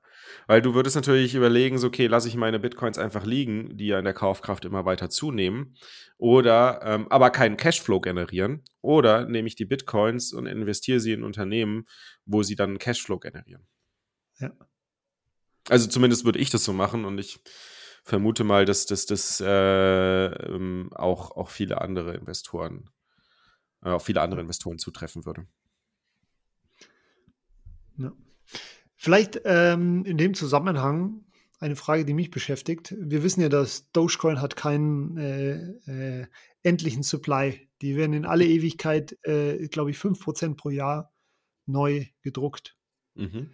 Weil 0.48 0.62
du 0.62 0.74
würdest 0.74 0.94
natürlich 0.94 1.34
überlegen, 1.34 1.78
so, 1.78 1.88
okay, 1.88 2.06
lasse 2.06 2.28
ich 2.28 2.36
meine 2.36 2.60
Bitcoins 2.60 2.98
einfach 2.98 3.24
liegen, 3.24 3.76
die 3.76 3.88
ja 3.88 3.98
in 3.98 4.04
der 4.04 4.14
Kaufkraft 4.14 4.64
immer 4.64 4.84
weiter 4.84 5.10
zunehmen, 5.10 5.76
oder 6.18 6.80
ähm, 6.84 7.06
aber 7.10 7.30
keinen 7.30 7.56
Cashflow 7.56 8.00
generieren, 8.00 8.62
oder 8.80 9.26
nehme 9.26 9.48
ich 9.48 9.56
die 9.56 9.64
Bitcoins 9.64 10.32
und 10.32 10.46
investiere 10.46 11.00
sie 11.00 11.12
in 11.12 11.24
Unternehmen, 11.24 11.86
wo 12.26 12.42
sie 12.42 12.54
dann 12.54 12.78
Cashflow 12.78 13.18
generieren. 13.18 13.66
Ja. 14.38 14.52
Also 15.68 15.88
zumindest 15.88 16.24
würde 16.24 16.38
ich 16.38 16.50
das 16.50 16.64
so 16.64 16.72
machen 16.72 17.04
und 17.04 17.18
ich 17.18 17.40
vermute 18.04 18.44
mal, 18.44 18.64
dass 18.64 18.86
das 18.86 19.06
dass, 19.06 19.40
äh, 19.40 19.46
ähm, 19.46 20.90
auch, 20.94 21.32
auch 21.32 21.50
viele 21.50 21.80
andere 21.80 22.14
Investoren, 22.14 22.90
äh, 23.82 23.90
auf 23.90 24.04
viele 24.04 24.20
andere 24.20 24.40
Investoren 24.40 24.78
zutreffen 24.78 25.26
würde. 25.26 25.46
Ja. 27.98 28.12
Vielleicht 28.96 29.40
ähm, 29.44 30.04
in 30.04 30.18
dem 30.18 30.34
Zusammenhang 30.34 31.24
eine 31.58 31.76
Frage, 31.76 32.04
die 32.04 32.14
mich 32.14 32.30
beschäftigt. 32.30 32.94
Wir 32.98 33.22
wissen 33.22 33.40
ja, 33.40 33.48
dass 33.48 33.90
Dogecoin 33.92 34.40
hat 34.40 34.56
keinen 34.56 35.16
äh, 35.16 36.20
äh, 36.20 36.26
endlichen 36.62 37.02
Supply. 37.02 37.68
Die 37.80 37.96
werden 37.96 38.12
in 38.12 38.26
alle 38.26 38.44
Ewigkeit, 38.46 39.18
äh, 39.22 39.68
glaube 39.68 39.90
ich, 39.90 39.98
5% 39.98 40.56
pro 40.56 40.70
Jahr 40.70 41.12
neu 41.66 42.06
gedruckt. 42.22 42.76
Mhm. 43.14 43.50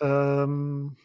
Ähm, 0.00 0.96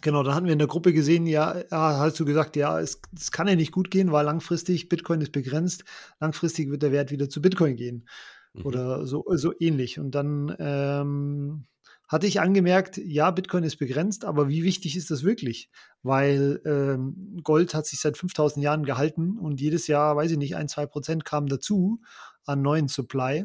genau, 0.00 0.22
da 0.22 0.34
hatten 0.34 0.46
wir 0.46 0.52
in 0.52 0.58
der 0.58 0.68
Gruppe 0.68 0.92
gesehen, 0.92 1.26
ja, 1.26 1.56
ja, 1.70 1.98
hast 1.98 2.18
du 2.20 2.24
gesagt, 2.24 2.56
ja, 2.56 2.80
es, 2.80 3.00
es 3.16 3.30
kann 3.30 3.48
ja 3.48 3.56
nicht 3.56 3.72
gut 3.72 3.90
gehen, 3.90 4.12
weil 4.12 4.24
langfristig 4.24 4.88
Bitcoin 4.88 5.20
ist 5.20 5.32
begrenzt. 5.32 5.84
Langfristig 6.20 6.70
wird 6.70 6.82
der 6.82 6.92
Wert 6.92 7.10
wieder 7.10 7.28
zu 7.28 7.42
Bitcoin 7.42 7.76
gehen 7.76 8.04
Mhm. 8.58 8.66
oder 8.66 9.06
so, 9.06 9.24
so 9.28 9.52
ähnlich. 9.58 9.98
Und 9.98 10.12
dann 10.12 10.54
ähm, 10.58 11.66
hatte 12.08 12.26
ich 12.26 12.40
angemerkt, 12.40 12.96
ja, 12.98 13.30
Bitcoin 13.30 13.64
ist 13.64 13.76
begrenzt, 13.76 14.24
aber 14.24 14.48
wie 14.48 14.62
wichtig 14.62 14.96
ist 14.96 15.10
das 15.10 15.22
wirklich? 15.22 15.70
Weil 16.02 16.60
ähm, 16.64 17.40
Gold 17.42 17.74
hat 17.74 17.86
sich 17.86 18.00
seit 18.00 18.16
5000 18.16 18.62
Jahren 18.62 18.84
gehalten 18.84 19.38
und 19.38 19.60
jedes 19.60 19.86
Jahr, 19.86 20.16
weiß 20.16 20.30
ich 20.32 20.38
nicht, 20.38 20.56
ein, 20.56 20.68
zwei 20.68 20.86
Prozent 20.86 21.24
kamen 21.24 21.48
dazu 21.48 22.00
an 22.46 22.62
neuen 22.62 22.88
Supply 22.88 23.44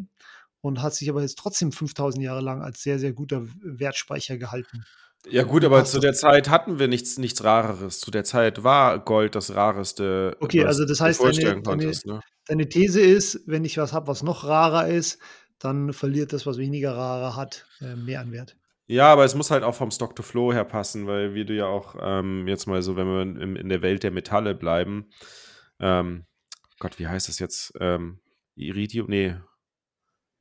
und 0.61 0.81
hat 0.81 0.95
sich 0.95 1.09
aber 1.09 1.21
jetzt 1.21 1.37
trotzdem 1.37 1.71
5000 1.71 2.23
Jahre 2.23 2.41
lang 2.41 2.61
als 2.61 2.81
sehr, 2.81 2.99
sehr 2.99 3.13
guter 3.13 3.45
Wertspeicher 3.61 4.37
gehalten. 4.37 4.85
Ja 5.27 5.43
gut, 5.43 5.63
aber 5.63 5.85
zu 5.85 5.99
der 5.99 6.13
Zeit 6.13 6.49
hatten 6.49 6.79
wir 6.79 6.87
nichts, 6.87 7.17
nichts 7.17 7.43
Rareres. 7.43 7.99
Zu 7.99 8.11
der 8.11 8.23
Zeit 8.23 8.63
war 8.63 8.99
Gold 8.99 9.35
das 9.35 9.55
Rareste, 9.55 10.35
Okay, 10.41 10.61
was 10.61 10.67
also 10.67 10.85
das 10.85 10.99
heißt, 10.99 11.23
deine, 11.23 11.61
konntest. 11.61 12.05
Ne? 12.05 12.19
deine 12.47 12.67
These 12.67 12.99
ist, 12.99 13.41
wenn 13.45 13.63
ich 13.63 13.77
was 13.77 13.93
habe, 13.93 14.07
was 14.07 14.21
noch 14.21 14.43
rarer 14.45 14.87
ist, 14.87 15.19
dann 15.59 15.93
verliert 15.93 16.33
das, 16.33 16.45
was 16.45 16.57
weniger 16.57 16.95
rarer 16.95 17.35
hat, 17.37 17.65
äh, 17.79 17.95
mehr 17.95 18.19
an 18.19 18.31
Wert. 18.31 18.57
Ja, 18.85 19.11
aber 19.13 19.23
es 19.23 19.33
muss 19.33 19.49
halt 19.49 19.63
auch 19.63 19.75
vom 19.75 19.91
Stock 19.91 20.15
to 20.15 20.23
Flow 20.23 20.51
her 20.51 20.65
passen, 20.65 21.07
weil 21.07 21.33
wie 21.33 21.45
du 21.45 21.53
ja 21.53 21.67
auch 21.67 21.95
ähm, 22.01 22.47
jetzt 22.47 22.67
mal 22.67 22.81
so, 22.81 22.97
wenn 22.97 23.07
wir 23.07 23.21
in, 23.21 23.55
in 23.55 23.69
der 23.69 23.81
Welt 23.81 24.03
der 24.03 24.11
Metalle 24.11 24.55
bleiben, 24.55 25.09
ähm, 25.79 26.25
Gott, 26.79 26.99
wie 26.99 27.07
heißt 27.07 27.29
das 27.29 27.39
jetzt? 27.39 27.73
Ähm, 27.79 28.19
Iridium? 28.55 29.07
Nee. 29.09 29.37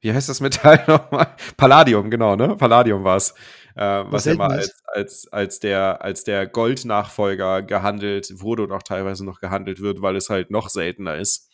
Wie 0.01 0.13
heißt 0.13 0.29
das 0.29 0.41
Metall 0.41 0.83
nochmal? 0.89 1.37
Palladium, 1.57 2.11
genau, 2.11 2.35
ne? 2.35 2.57
Palladium 2.57 3.05
war 3.05 3.17
es. 3.17 3.35
Äh, 3.75 4.05
Was 4.07 4.25
ja 4.25 4.35
mal 4.35 4.51
als, 4.51 4.83
als, 4.87 5.29
als 5.33 5.61
der, 5.61 6.03
als 6.03 6.25
der 6.25 6.47
Goldnachfolger 6.47 7.63
gehandelt 7.63 8.41
wurde 8.41 8.65
und 8.65 8.73
auch 8.73 8.83
teilweise 8.83 9.25
noch 9.25 9.41
gehandelt 9.41 9.81
wird, 9.81 10.03
weil 10.03 10.17
es 10.17 10.31
halt 10.31 10.51
noch 10.51 10.69
seltener 10.69 11.17
ist. 11.17 11.51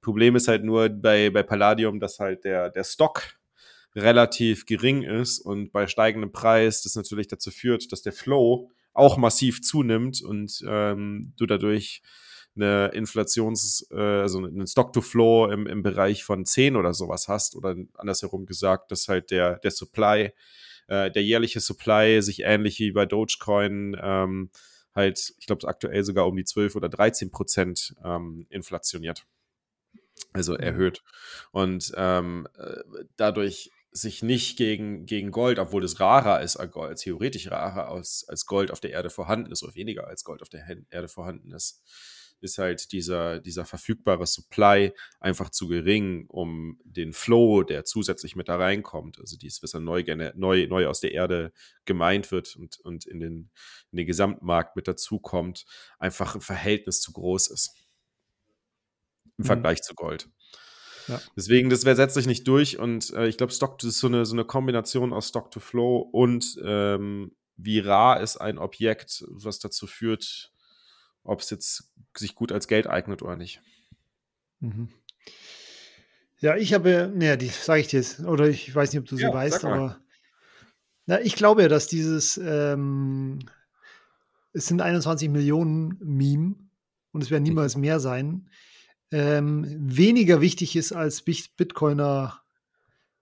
Problem 0.00 0.36
ist 0.36 0.48
halt 0.48 0.64
nur 0.64 0.88
bei, 0.88 1.30
bei 1.30 1.42
Palladium, 1.42 2.00
dass 2.00 2.18
halt 2.18 2.44
der, 2.44 2.70
der 2.70 2.84
Stock 2.84 3.22
relativ 3.94 4.66
gering 4.66 5.02
ist 5.02 5.38
und 5.38 5.72
bei 5.72 5.86
steigendem 5.86 6.32
Preis 6.32 6.82
das 6.82 6.96
natürlich 6.96 7.28
dazu 7.28 7.50
führt, 7.50 7.92
dass 7.92 8.02
der 8.02 8.12
Flow 8.12 8.70
auch 8.92 9.16
massiv 9.16 9.62
zunimmt 9.62 10.22
und 10.22 10.64
ähm, 10.66 11.32
du 11.36 11.46
dadurch 11.46 12.02
eine 12.56 12.88
Inflations-, 12.94 13.86
äh, 13.90 13.96
also 13.96 14.38
einen 14.38 14.66
Stock-to-Flow 14.66 15.50
im, 15.50 15.66
im 15.66 15.82
Bereich 15.82 16.24
von 16.24 16.44
10 16.44 16.76
oder 16.76 16.94
sowas 16.94 17.28
hast 17.28 17.56
oder 17.56 17.74
andersherum 17.94 18.46
gesagt, 18.46 18.90
dass 18.92 19.08
halt 19.08 19.30
der, 19.30 19.58
der 19.58 19.70
Supply, 19.70 20.32
äh, 20.88 21.10
der 21.10 21.22
jährliche 21.22 21.60
Supply 21.60 22.20
sich 22.22 22.42
ähnlich 22.42 22.78
wie 22.78 22.92
bei 22.92 23.06
Dogecoin 23.06 23.96
ähm, 24.00 24.50
halt, 24.94 25.34
ich 25.38 25.46
glaube, 25.46 25.66
aktuell 25.66 26.04
sogar 26.04 26.26
um 26.26 26.36
die 26.36 26.44
12 26.44 26.76
oder 26.76 26.88
13 26.88 27.30
Prozent 27.30 27.94
ähm, 28.04 28.46
inflationiert. 28.50 29.26
Also 30.32 30.52
Mhm. 30.52 30.60
erhöht. 30.60 31.02
Und 31.52 31.92
ähm, 31.96 32.48
äh, 32.56 33.04
dadurch 33.16 33.70
sich 33.90 34.22
nicht 34.22 34.56
gegen, 34.56 35.06
gegen 35.06 35.30
Gold, 35.30 35.58
obwohl 35.60 35.84
es 35.84 36.00
rarer 36.00 36.40
ist 36.42 36.56
als 36.56 36.72
Gold, 36.72 36.98
theoretisch 36.98 37.50
rarer 37.50 37.88
als, 37.88 38.24
als 38.28 38.44
Gold 38.44 38.72
auf 38.72 38.80
der 38.80 38.90
Erde 38.90 39.08
vorhanden 39.08 39.52
ist 39.52 39.62
oder 39.62 39.74
weniger 39.76 40.08
als 40.08 40.24
Gold 40.24 40.42
auf 40.42 40.48
der 40.48 40.66
Erde 40.90 41.08
vorhanden 41.08 41.52
ist, 41.52 41.82
ist 42.44 42.58
halt 42.58 42.92
dieser, 42.92 43.40
dieser 43.40 43.64
verfügbare 43.64 44.26
Supply 44.26 44.92
einfach 45.18 45.50
zu 45.50 45.66
gering, 45.66 46.26
um 46.28 46.78
den 46.84 47.12
Flow, 47.12 47.62
der 47.62 47.84
zusätzlich 47.84 48.36
mit 48.36 48.48
da 48.48 48.56
reinkommt, 48.56 49.18
also 49.18 49.36
dies, 49.36 49.62
was 49.62 49.72
dann 49.72 49.84
neu, 49.84 50.04
neu, 50.34 50.66
neu 50.68 50.86
aus 50.86 51.00
der 51.00 51.12
Erde 51.12 51.52
gemeint 51.84 52.30
wird 52.30 52.54
und, 52.56 52.78
und 52.80 53.06
in, 53.06 53.18
den, 53.18 53.50
in 53.90 53.96
den 53.96 54.06
Gesamtmarkt 54.06 54.76
mit 54.76 54.86
dazukommt, 54.86 55.64
einfach 55.98 56.34
im 56.34 56.40
Verhältnis 56.40 57.00
zu 57.00 57.12
groß 57.12 57.48
ist. 57.48 57.74
Im 59.38 59.44
Mhm. 59.44 59.44
Vergleich 59.44 59.82
zu 59.82 59.94
Gold. 59.94 60.28
Ja. 61.08 61.20
Deswegen, 61.36 61.68
das 61.70 61.82
setzt 61.82 62.14
sich 62.14 62.26
nicht 62.26 62.48
durch 62.48 62.78
und 62.78 63.12
äh, 63.12 63.26
ich 63.26 63.36
glaube, 63.36 63.52
Stock 63.52 63.78
das 63.78 63.90
ist 63.90 63.98
so 63.98 64.06
eine, 64.06 64.24
so 64.24 64.34
eine 64.34 64.44
Kombination 64.44 65.12
aus 65.12 65.28
Stock 65.28 65.50
to 65.50 65.60
Flow 65.60 65.98
und 65.98 66.58
ähm, 66.64 67.32
wie 67.56 67.78
rar 67.78 68.20
ist 68.20 68.36
ein 68.38 68.58
Objekt, 68.58 69.24
was 69.28 69.58
dazu 69.58 69.86
führt, 69.86 70.52
ob 71.24 71.40
es 71.40 71.50
jetzt 71.50 71.90
sich 72.16 72.34
gut 72.34 72.52
als 72.52 72.68
Geld 72.68 72.86
eignet 72.86 73.22
oder 73.22 73.36
nicht. 73.36 73.60
Mhm. 74.60 74.88
Ja, 76.40 76.56
ich 76.56 76.74
habe, 76.74 77.10
naja, 77.14 77.36
die 77.36 77.48
sage 77.48 77.80
ich 77.80 77.88
dir 77.88 77.98
jetzt, 78.00 78.20
oder 78.20 78.48
ich 78.48 78.74
weiß 78.74 78.92
nicht, 78.92 79.00
ob 79.00 79.06
du 79.06 79.16
sie 79.16 79.22
Ja, 79.22 79.32
weißt, 79.32 79.64
aber 79.64 79.98
na, 81.06 81.20
ich 81.20 81.34
glaube 81.36 81.62
ja, 81.62 81.68
dass 81.68 81.86
dieses, 81.86 82.38
ähm, 82.42 83.38
es 84.52 84.66
sind 84.66 84.80
21 84.82 85.28
Millionen 85.30 85.98
Meme 86.02 86.54
und 87.12 87.22
es 87.22 87.30
werden 87.30 87.42
Mhm. 87.44 87.48
niemals 87.50 87.76
mehr 87.76 88.00
sein, 88.00 88.48
ähm, 89.10 89.64
weniger 89.80 90.40
wichtig 90.40 90.76
ist, 90.76 90.92
als 90.92 91.22
Bit- 91.22 91.56
Bitcoiner 91.56 92.42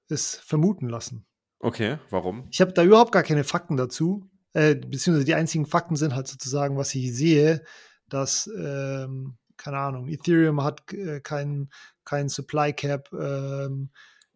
es 0.09 0.37
vermuten 0.37 0.89
lassen. 0.89 1.27
Okay, 1.61 1.99
warum? 2.11 2.49
Ich 2.51 2.61
habe 2.61 2.73
da 2.73 2.83
überhaupt 2.83 3.13
gar 3.13 3.23
keine 3.23 3.45
Fakten 3.45 3.77
dazu, 3.77 4.29
äh, 4.53 4.75
beziehungsweise 4.75 5.25
die 5.25 5.35
einzigen 5.35 5.67
Fakten 5.67 5.97
sind 5.97 6.15
halt 6.15 6.27
sozusagen, 6.29 6.77
was 6.77 6.95
ich 6.95 7.15
sehe, 7.15 7.65
dass, 8.13 8.51
ähm, 8.57 9.37
keine 9.57 9.79
Ahnung, 9.79 10.09
Ethereum 10.09 10.63
hat 10.63 10.93
äh, 10.93 11.21
keinen 11.21 11.71
kein 12.05 12.29
Supply 12.29 12.73
Cap, 12.73 13.13
ähm, 13.13 13.91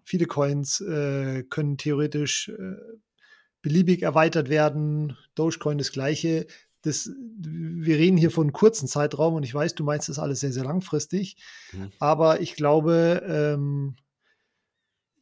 viele 0.05 0.27
Coins 0.27 0.81
äh, 0.81 1.43
können 1.45 1.77
theoretisch 1.79 2.49
äh, 2.49 2.77
beliebig 3.61 4.03
erweitert 4.03 4.49
werden, 4.49 5.17
Dogecoin 5.35 5.79
das 5.79 5.91
gleiche. 5.91 6.47
Das, 6.83 7.11
wir 7.39 7.97
reden 7.97 8.17
hier 8.17 8.31
von 8.31 8.45
einem 8.45 8.53
kurzen 8.53 8.87
Zeitraum 8.87 9.35
und 9.35 9.43
ich 9.43 9.53
weiß, 9.53 9.75
du 9.75 9.83
meinst 9.83 10.09
das 10.09 10.21
alles 10.21 10.41
sehr, 10.41 10.53
sehr 10.53 10.65
langfristig, 10.65 11.37
Mhm. 11.73 11.91
aber 11.99 12.41
ich 12.41 12.55
glaube, 12.55 13.23
ähm, 13.27 13.97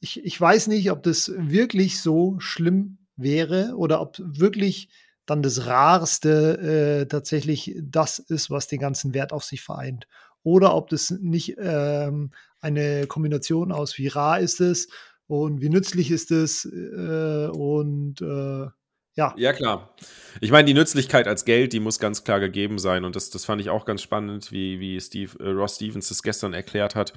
ich, 0.01 0.23
ich 0.23 0.39
weiß 0.39 0.67
nicht, 0.67 0.91
ob 0.91 1.03
das 1.03 1.33
wirklich 1.35 2.03
so 2.03 2.39
schlimm 2.39 2.99
wäre 3.17 3.75
oder 3.77 4.03
ob 4.03 4.19
wirklich 4.19 4.91
dann 5.27 5.43
das 5.43 5.67
Rarste 5.67 7.03
äh, 7.03 7.07
tatsächlich 7.07 7.77
das 7.83 8.19
ist, 8.19 8.51
was 8.51 8.67
den 8.69 8.81
ganzen 8.81 9.15
Wert 9.15 9.33
auf 9.33 9.45
sich 9.45 9.63
vereint. 9.63 10.07
Oder 10.43 10.75
ob 10.75 10.89
das 10.91 11.11
nicht 11.11 11.57
ähm, 11.59 12.31
eine 12.61 13.07
Kombination 13.07 13.73
aus, 13.73 13.97
wie 13.99 14.09
rar 14.09 14.41
ist 14.41 14.61
es 14.61 14.89
und 15.27 15.61
wie 15.61 15.71
nützlich 15.71 16.11
ist 16.11 16.31
es 16.31 16.67
äh, 16.67 17.49
und 17.49 18.21
äh, 18.21 18.69
ja. 19.17 19.33
Ja, 19.37 19.53
klar. 19.53 19.95
Ich 20.41 20.51
meine, 20.51 20.67
die 20.67 20.75
Nützlichkeit 20.75 21.29
als 21.29 21.45
Geld, 21.45 21.73
die 21.73 21.79
muss 21.79 22.01
ganz 22.01 22.25
klar 22.25 22.41
gegeben 22.41 22.79
sein. 22.79 23.05
Und 23.05 23.15
das, 23.15 23.31
das 23.31 23.45
fand 23.45 23.61
ich 23.61 23.71
auch 23.71 23.85
ganz 23.85 24.03
spannend, 24.03 24.51
wie, 24.51 24.81
wie 24.81 25.01
Steve, 25.01 25.39
äh, 25.39 25.51
Ross 25.51 25.77
Stevens 25.77 26.09
das 26.09 26.23
gestern 26.23 26.53
erklärt 26.53 26.97
hat, 26.97 27.13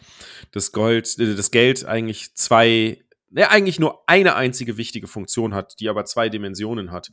dass 0.52 0.72
Gold, 0.72 1.18
äh, 1.18 1.36
das 1.36 1.50
Geld 1.50 1.86
eigentlich 1.86 2.36
zwei, 2.36 3.04
ne, 3.32 3.50
eigentlich 3.50 3.80
nur 3.80 4.04
eine 4.08 4.36
einzige 4.36 4.78
wichtige 4.78 5.08
Funktion 5.08 5.56
hat, 5.56 5.80
die 5.80 5.90
aber 5.90 6.06
zwei 6.06 6.30
Dimensionen 6.30 6.92
hat. 6.92 7.12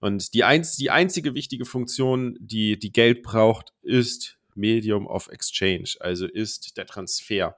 Und 0.00 0.34
die, 0.34 0.44
einz, 0.44 0.76
die 0.76 0.90
einzige 0.90 1.34
wichtige 1.34 1.64
Funktion, 1.64 2.36
die, 2.40 2.78
die 2.78 2.92
Geld 2.92 3.22
braucht, 3.22 3.72
ist 3.82 4.38
Medium 4.54 5.06
of 5.06 5.28
Exchange, 5.28 5.90
also 6.00 6.26
ist 6.26 6.76
der 6.76 6.86
Transfer. 6.86 7.56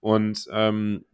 Und 0.00 0.46
ähm, 0.50 1.04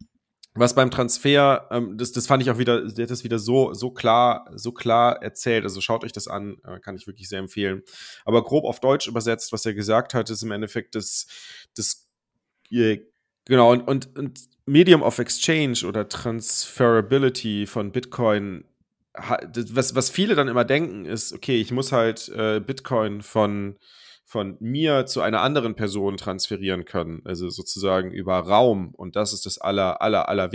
was 0.55 0.75
beim 0.75 0.91
Transfer, 0.91 1.69
ähm, 1.71 1.97
das, 1.97 2.13
das 2.13 2.27
fand 2.27 2.43
ich 2.43 2.51
auch 2.51 2.59
wieder, 2.59 2.85
der 2.85 3.05
hat 3.05 3.11
das 3.11 3.23
wieder 3.23 3.39
so, 3.39 3.73
so 3.73 3.91
klar, 3.93 4.51
so 4.55 4.73
klar 4.73 5.23
erzählt. 5.23 5.63
Also 5.63 5.81
schaut 5.81 6.03
euch 6.03 6.13
das 6.13 6.27
an, 6.27 6.57
äh, 6.65 6.81
kann 6.81 6.97
ich 6.97 7.07
wirklich 7.07 7.29
sehr 7.29 7.39
empfehlen. 7.39 7.83
Aber 8.25 8.43
grob 8.43 8.65
auf 8.65 8.81
Deutsch 8.81 9.07
übersetzt, 9.07 9.53
was 9.53 9.65
er 9.65 9.75
gesagt 9.75 10.13
hat, 10.13 10.29
ist 10.29 10.43
im 10.43 10.51
Endeffekt 10.51 10.97
das, 10.97 11.27
das 11.77 12.09
äh, 12.71 12.99
genau, 13.45 13.71
und, 13.71 13.87
und, 13.87 14.19
und 14.19 14.41
Medium 14.67 15.03
of 15.03 15.19
Exchange 15.19 15.87
oder 15.87 16.09
Transferability 16.09 17.67
von 17.67 17.93
Bitcoin, 17.93 18.65
was, 19.15 19.95
was 19.95 20.11
viele 20.11 20.35
dann 20.35 20.49
immer 20.49 20.65
denken, 20.65 21.05
ist, 21.05 21.33
okay, 21.33 21.61
ich 21.61 21.73
muss 21.73 21.93
halt 21.93 22.29
äh, 22.29 22.61
Bitcoin 22.61 23.23
von 23.23 23.77
von 24.31 24.57
mir 24.61 25.07
zu 25.07 25.23
einer 25.23 25.41
anderen 25.41 25.75
Person 25.75 26.17
transferieren 26.17 26.85
können, 26.85 27.21
also 27.25 27.49
sozusagen 27.51 28.13
über 28.13 28.39
Raum. 28.39 28.95
Und 28.95 29.17
das 29.17 29.33
ist 29.33 29.45
das 29.45 29.59
aller, 29.59 30.01
aller, 30.03 30.29
aller. 30.29 30.53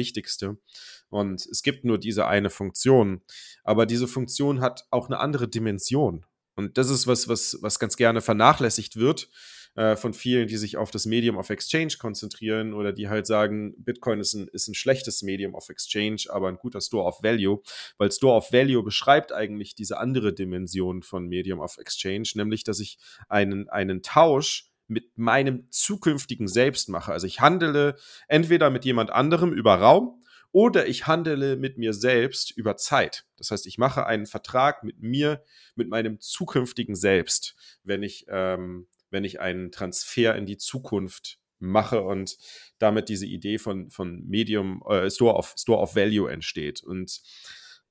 Und 1.10 1.46
es 1.46 1.62
gibt 1.62 1.84
nur 1.84 1.98
diese 1.98 2.26
eine 2.26 2.50
Funktion. 2.50 3.22
Aber 3.66 3.86
diese 3.86 4.08
Funktion 4.08 4.62
hat 4.62 4.86
auch 4.92 5.08
eine 5.08 5.20
andere 5.20 5.50
Dimension. 5.50 6.26
Und 6.56 6.78
das 6.78 6.90
ist 6.90 7.06
was, 7.06 7.28
was, 7.28 7.58
was 7.60 7.78
ganz 7.78 7.98
gerne 7.98 8.22
vernachlässigt 8.22 8.96
wird 8.96 9.30
äh, 9.76 9.96
von 9.96 10.14
vielen, 10.14 10.48
die 10.48 10.58
sich 10.58 10.78
auf 10.78 10.92
das 10.92 11.06
Medium 11.06 11.38
of 11.38 11.50
Exchange 11.50 11.96
konzentrieren 12.00 12.74
oder 12.74 12.94
die 12.94 13.10
halt 13.10 13.28
sagen, 13.28 13.76
Bitcoin 13.78 14.20
ist 14.20 14.34
ein, 14.34 14.48
ist 14.48 14.68
ein 14.68 14.74
schlechtes 14.74 15.22
Medium 15.22 15.54
of 15.54 15.70
Exchange, 15.70 16.24
aber 16.30 16.48
ein 16.48 16.58
guter 16.58 16.82
Store 16.82 17.06
of 17.06 17.22
Value, 17.22 17.62
weil 17.98 18.12
Store 18.12 18.38
of 18.38 18.52
Value 18.52 18.84
beschreibt 18.84 19.34
eigentlich 19.34 19.76
diese 19.76 19.98
andere 19.98 20.34
Dimension 20.34 21.04
von 21.04 21.28
Medium 21.28 21.60
of 21.60 21.78
Exchange, 21.78 22.30
nämlich, 22.36 22.64
dass 22.64 22.80
ich 22.80 22.98
einen, 23.28 23.70
einen 23.70 24.02
Tausch 24.02 24.72
mit 24.88 25.18
meinem 25.18 25.68
zukünftigen 25.72 26.48
Selbst 26.48 26.90
mache. 26.90 27.12
Also 27.12 27.28
ich 27.28 27.42
handele 27.42 27.96
entweder 28.28 28.70
mit 28.70 28.86
jemand 28.86 29.10
anderem 29.10 29.52
über 29.52 29.76
Raum 29.76 30.22
oder 30.52 30.88
ich 30.88 31.06
handele 31.06 31.58
mit 31.58 31.78
mir 31.78 31.94
selbst 31.94 32.52
über 32.52 32.78
Zeit. 32.78 33.26
Das 33.36 33.52
heißt, 33.52 33.68
ich 33.68 33.78
mache 33.78 34.06
einen 34.06 34.26
Vertrag 34.26 34.84
mit 34.84 35.02
mir, 35.02 35.44
mit 35.76 35.90
meinem 35.90 36.22
zukünftigen 36.22 36.96
Selbst, 36.96 37.56
wenn 37.84 38.04
ich 38.04 38.26
ähm, 38.30 38.88
wenn 39.10 39.24
ich 39.24 39.40
einen 39.40 39.72
Transfer 39.72 40.36
in 40.36 40.46
die 40.46 40.58
Zukunft 40.58 41.40
mache 41.60 42.02
und 42.02 42.38
damit 42.80 43.10
diese 43.10 43.26
Idee 43.26 43.58
von, 43.58 43.90
von 43.90 44.26
Medium, 44.28 44.84
äh, 44.90 45.10
Store, 45.10 45.36
of, 45.36 45.56
Store 45.58 45.80
of 45.80 45.96
Value 45.96 46.30
entsteht. 46.30 46.84
Und 46.84 47.22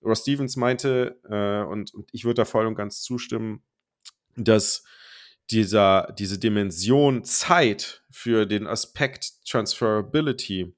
Ross 0.03 0.21
Stevens 0.21 0.57
meinte, 0.57 1.19
äh, 1.29 1.67
und, 1.71 1.95
und 1.95 2.09
ich 2.13 2.25
würde 2.25 2.43
da 2.43 2.45
voll 2.45 2.67
und 2.67 2.75
ganz 2.75 3.03
zustimmen, 3.03 3.63
dass 4.37 4.85
dieser, 5.51 6.15
diese 6.19 6.39
Dimension 6.39 7.25
Zeit 7.25 8.05
für 8.11 8.47
den 8.47 8.67
Aspekt 8.67 9.45
Transferability 9.47 10.75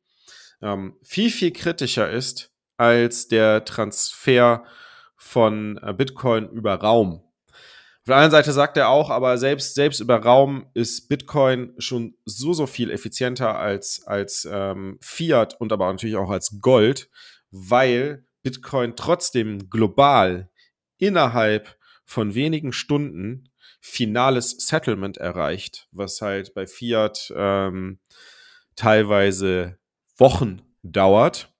ähm, 0.62 0.96
viel, 1.02 1.30
viel 1.30 1.52
kritischer 1.52 2.10
ist 2.10 2.52
als 2.76 3.28
der 3.28 3.64
Transfer 3.64 4.64
von 5.16 5.78
äh, 5.82 5.92
Bitcoin 5.92 6.48
über 6.50 6.74
Raum. 6.74 7.22
Auf 8.06 8.10
der 8.10 8.16
anderen 8.18 8.30
Seite 8.30 8.52
sagt 8.52 8.76
er 8.76 8.88
auch, 8.88 9.10
aber 9.10 9.36
selbst, 9.36 9.74
selbst 9.74 9.98
über 9.98 10.22
Raum 10.22 10.70
ist 10.74 11.08
Bitcoin 11.08 11.74
schon 11.78 12.14
so, 12.24 12.52
so 12.52 12.68
viel 12.68 12.92
effizienter 12.92 13.58
als, 13.58 14.06
als 14.06 14.46
ähm, 14.48 14.96
Fiat 15.00 15.60
und 15.60 15.72
aber 15.72 15.90
natürlich 15.90 16.14
auch 16.14 16.30
als 16.30 16.60
Gold, 16.60 17.10
weil 17.50 18.24
Bitcoin 18.44 18.94
trotzdem 18.94 19.70
global 19.70 20.48
innerhalb 20.98 21.76
von 22.04 22.36
wenigen 22.36 22.72
Stunden 22.72 23.50
finales 23.80 24.52
Settlement 24.52 25.16
erreicht, 25.16 25.88
was 25.90 26.20
halt 26.20 26.54
bei 26.54 26.68
Fiat 26.68 27.32
ähm, 27.34 27.98
teilweise 28.76 29.80
Wochen 30.16 30.62
dauert. 30.84 31.52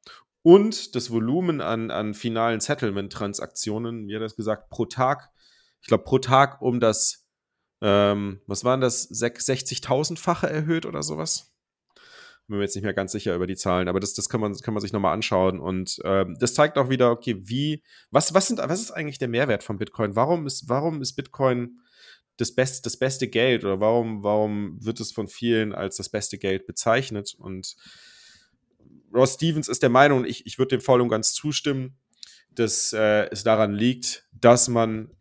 Und 0.42 0.94
das 0.94 1.10
Volumen 1.10 1.60
an, 1.60 1.90
an 1.90 2.14
finalen 2.14 2.60
Settlement-Transaktionen, 2.60 4.06
wie 4.06 4.14
hat 4.14 4.20
er 4.20 4.26
das 4.26 4.36
gesagt, 4.36 4.70
pro 4.70 4.84
Tag 4.84 5.32
ich 5.86 5.88
glaube, 5.88 6.02
pro 6.02 6.18
Tag 6.18 6.60
um 6.62 6.80
das, 6.80 7.28
ähm, 7.80 8.40
was 8.48 8.64
waren 8.64 8.80
das, 8.80 9.08
60.000-fache 9.08 10.48
erhöht 10.48 10.84
oder 10.84 11.04
sowas? 11.04 11.54
Bin 12.48 12.56
mir 12.56 12.64
jetzt 12.64 12.74
nicht 12.74 12.82
mehr 12.82 12.92
ganz 12.92 13.12
sicher 13.12 13.36
über 13.36 13.46
die 13.46 13.54
Zahlen, 13.54 13.86
aber 13.86 14.00
das, 14.00 14.12
das 14.12 14.28
kann, 14.28 14.40
man, 14.40 14.52
kann 14.56 14.74
man 14.74 14.80
sich 14.80 14.92
nochmal 14.92 15.14
anschauen. 15.14 15.60
Und 15.60 16.00
ähm, 16.02 16.36
das 16.40 16.54
zeigt 16.54 16.76
auch 16.76 16.88
wieder, 16.88 17.12
okay, 17.12 17.36
wie, 17.38 17.84
was, 18.10 18.34
was, 18.34 18.48
sind, 18.48 18.58
was 18.58 18.80
ist 18.80 18.90
eigentlich 18.90 19.20
der 19.20 19.28
Mehrwert 19.28 19.62
von 19.62 19.78
Bitcoin? 19.78 20.16
Warum 20.16 20.44
ist, 20.48 20.68
warum 20.68 21.00
ist 21.02 21.14
Bitcoin 21.14 21.78
das, 22.36 22.52
best, 22.52 22.84
das 22.84 22.96
beste 22.96 23.28
Geld 23.28 23.62
oder 23.62 23.78
warum, 23.78 24.24
warum 24.24 24.84
wird 24.84 24.98
es 24.98 25.12
von 25.12 25.28
vielen 25.28 25.72
als 25.72 25.98
das 25.98 26.08
beste 26.08 26.36
Geld 26.36 26.66
bezeichnet? 26.66 27.36
Und 27.38 27.76
Ross 29.14 29.34
Stevens 29.34 29.68
ist 29.68 29.84
der 29.84 29.90
Meinung, 29.90 30.24
ich, 30.24 30.46
ich 30.46 30.58
würde 30.58 30.78
dem 30.78 30.80
voll 30.80 31.00
und 31.00 31.10
ganz 31.10 31.32
zustimmen, 31.32 31.96
dass 32.50 32.92
äh, 32.92 33.28
es 33.30 33.44
daran 33.44 33.72
liegt, 33.72 34.26
dass 34.32 34.66
man 34.66 35.15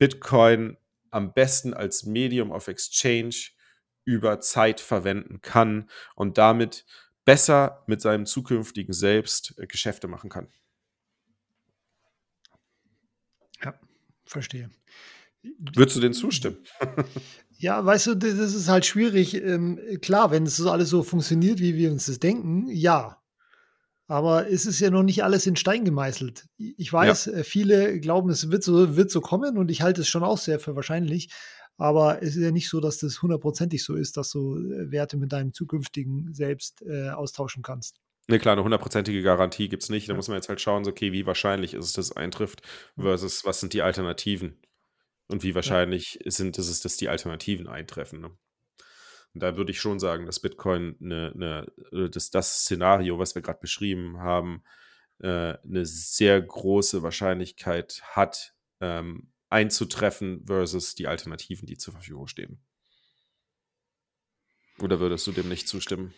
Bitcoin 0.00 0.78
am 1.10 1.34
besten 1.34 1.74
als 1.74 2.04
Medium 2.04 2.50
of 2.50 2.68
Exchange 2.68 3.50
über 4.04 4.40
Zeit 4.40 4.80
verwenden 4.80 5.42
kann 5.42 5.90
und 6.16 6.38
damit 6.38 6.86
besser 7.24 7.84
mit 7.86 8.00
seinem 8.00 8.24
zukünftigen 8.24 8.94
Selbst 8.94 9.54
äh, 9.58 9.66
Geschäfte 9.66 10.08
machen 10.08 10.30
kann. 10.30 10.48
Ja, 13.62 13.78
verstehe. 14.24 14.70
Würdest 15.42 15.96
du 15.96 16.00
denn 16.00 16.14
zustimmen? 16.14 16.58
Ja, 17.62 17.84
weißt 17.84 18.06
du, 18.06 18.14
das 18.14 18.54
ist 18.54 18.68
halt 18.68 18.86
schwierig. 18.86 19.34
Ähm, 19.34 19.78
klar, 20.00 20.30
wenn 20.30 20.44
es 20.44 20.58
alles 20.64 20.88
so 20.88 21.02
funktioniert, 21.02 21.58
wie 21.58 21.74
wir 21.74 21.92
uns 21.92 22.06
das 22.06 22.18
denken, 22.18 22.70
ja. 22.70 23.19
Aber 24.10 24.50
es 24.50 24.66
ist 24.66 24.80
ja 24.80 24.90
noch 24.90 25.04
nicht 25.04 25.22
alles 25.22 25.46
in 25.46 25.54
Stein 25.54 25.84
gemeißelt. 25.84 26.46
Ich 26.58 26.92
weiß, 26.92 27.26
ja. 27.26 27.32
Äh, 27.32 27.44
viele 27.44 28.00
glauben, 28.00 28.28
es 28.28 28.50
wird 28.50 28.64
so, 28.64 28.96
wird 28.96 29.08
so 29.08 29.20
kommen 29.20 29.56
und 29.56 29.70
ich 29.70 29.82
halte 29.82 30.00
es 30.00 30.08
schon 30.08 30.24
auch 30.24 30.36
sehr 30.36 30.58
für 30.58 30.74
wahrscheinlich. 30.74 31.32
Aber 31.76 32.20
es 32.20 32.34
ist 32.34 32.42
ja 32.42 32.50
nicht 32.50 32.68
so, 32.68 32.80
dass 32.80 32.98
das 32.98 33.22
hundertprozentig 33.22 33.84
so 33.84 33.94
ist, 33.94 34.16
dass 34.16 34.30
du 34.32 34.56
äh, 34.56 34.90
Werte 34.90 35.16
mit 35.16 35.30
deinem 35.30 35.52
zukünftigen 35.52 36.34
Selbst 36.34 36.82
äh, 36.82 37.10
austauschen 37.10 37.62
kannst. 37.62 38.00
Ne, 38.26 38.40
klar, 38.40 38.54
eine 38.54 38.64
hundertprozentige 38.64 39.22
Garantie 39.22 39.68
gibt 39.68 39.84
es 39.84 39.90
nicht. 39.90 40.08
Da 40.08 40.14
ja. 40.14 40.16
muss 40.16 40.26
man 40.26 40.38
jetzt 40.38 40.48
halt 40.48 40.60
schauen, 40.60 40.84
so, 40.84 40.90
okay, 40.90 41.12
wie 41.12 41.24
wahrscheinlich 41.26 41.74
ist 41.74 41.84
es, 41.84 41.92
dass 41.92 42.06
es 42.06 42.16
eintrifft, 42.16 42.62
versus 42.98 43.44
was 43.44 43.60
sind 43.60 43.74
die 43.74 43.82
Alternativen? 43.82 44.58
Und 45.28 45.44
wie 45.44 45.54
wahrscheinlich 45.54 46.18
ja. 46.24 46.32
sind 46.32 46.58
es, 46.58 46.80
dass 46.80 46.96
die 46.96 47.08
Alternativen 47.08 47.68
eintreffen. 47.68 48.22
Ne? 48.22 48.32
Und 49.34 49.42
da 49.42 49.56
würde 49.56 49.70
ich 49.70 49.80
schon 49.80 50.00
sagen, 50.00 50.26
dass 50.26 50.40
Bitcoin 50.40 50.96
eine, 51.00 51.32
eine 51.34 51.72
äh, 51.92 52.10
dass 52.10 52.30
das 52.30 52.62
Szenario, 52.62 53.18
was 53.18 53.34
wir 53.34 53.42
gerade 53.42 53.60
beschrieben 53.60 54.18
haben, 54.18 54.62
äh, 55.20 55.56
eine 55.62 55.86
sehr 55.86 56.40
große 56.40 57.02
Wahrscheinlichkeit 57.02 58.02
hat, 58.04 58.54
ähm, 58.80 59.32
einzutreffen 59.48 60.44
versus 60.46 60.94
die 60.94 61.06
Alternativen, 61.06 61.66
die 61.66 61.76
zur 61.76 61.92
Verfügung 61.92 62.26
stehen. 62.26 62.60
Oder 64.78 65.00
würdest 65.00 65.26
du 65.26 65.32
dem 65.32 65.48
nicht 65.48 65.68
zustimmen? 65.68 66.14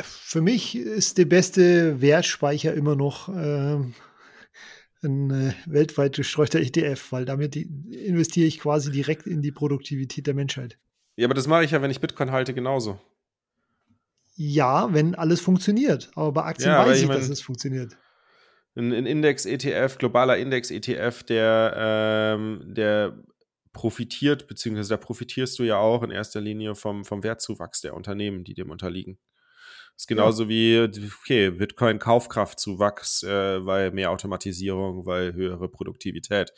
Für 0.00 0.40
mich 0.40 0.76
ist 0.76 1.18
der 1.18 1.26
beste 1.26 2.00
Wertspeicher 2.00 2.72
immer 2.72 2.96
noch 2.96 3.28
äh, 3.28 3.78
ein 5.02 5.30
äh, 5.30 5.54
weltweit 5.66 6.16
gestreuter 6.16 6.60
ETF, 6.60 7.12
weil 7.12 7.24
damit 7.24 7.56
investiere 7.56 8.46
ich 8.46 8.60
quasi 8.60 8.90
direkt 8.90 9.26
in 9.26 9.42
die 9.42 9.52
Produktivität 9.52 10.26
der 10.26 10.34
Menschheit. 10.34 10.78
Ja, 11.18 11.26
aber 11.26 11.34
das 11.34 11.48
mache 11.48 11.64
ich 11.64 11.72
ja, 11.72 11.82
wenn 11.82 11.90
ich 11.90 12.00
Bitcoin 12.00 12.30
halte, 12.30 12.54
genauso. 12.54 13.00
Ja, 14.36 14.94
wenn 14.94 15.16
alles 15.16 15.40
funktioniert. 15.40 16.12
Aber 16.14 16.30
bei 16.30 16.44
Aktien 16.44 16.70
ja, 16.70 16.86
weiß 16.86 17.02
ich, 17.02 17.08
dass 17.08 17.28
es 17.28 17.40
funktioniert. 17.40 17.96
Ein, 18.76 18.92
ein 18.92 19.04
Index-ETF, 19.04 19.98
globaler 19.98 20.36
Index-ETF, 20.36 21.24
der, 21.24 21.74
ähm, 21.76 22.62
der 22.68 23.18
profitiert, 23.72 24.46
beziehungsweise 24.46 24.90
da 24.90 24.96
profitierst 24.96 25.58
du 25.58 25.64
ja 25.64 25.78
auch 25.78 26.04
in 26.04 26.12
erster 26.12 26.40
Linie 26.40 26.76
vom, 26.76 27.04
vom 27.04 27.24
Wertzuwachs 27.24 27.80
der 27.80 27.94
Unternehmen, 27.94 28.44
die 28.44 28.54
dem 28.54 28.70
unterliegen. 28.70 29.18
Das 29.94 30.04
ist 30.04 30.06
genauso 30.06 30.44
ja. 30.44 30.48
wie, 30.48 31.10
okay, 31.20 31.50
Bitcoin-Kaufkraftzuwachs, 31.50 33.24
äh, 33.24 33.66
weil 33.66 33.90
mehr 33.90 34.12
Automatisierung, 34.12 35.04
weil 35.04 35.34
höhere 35.34 35.68
Produktivität 35.68 36.52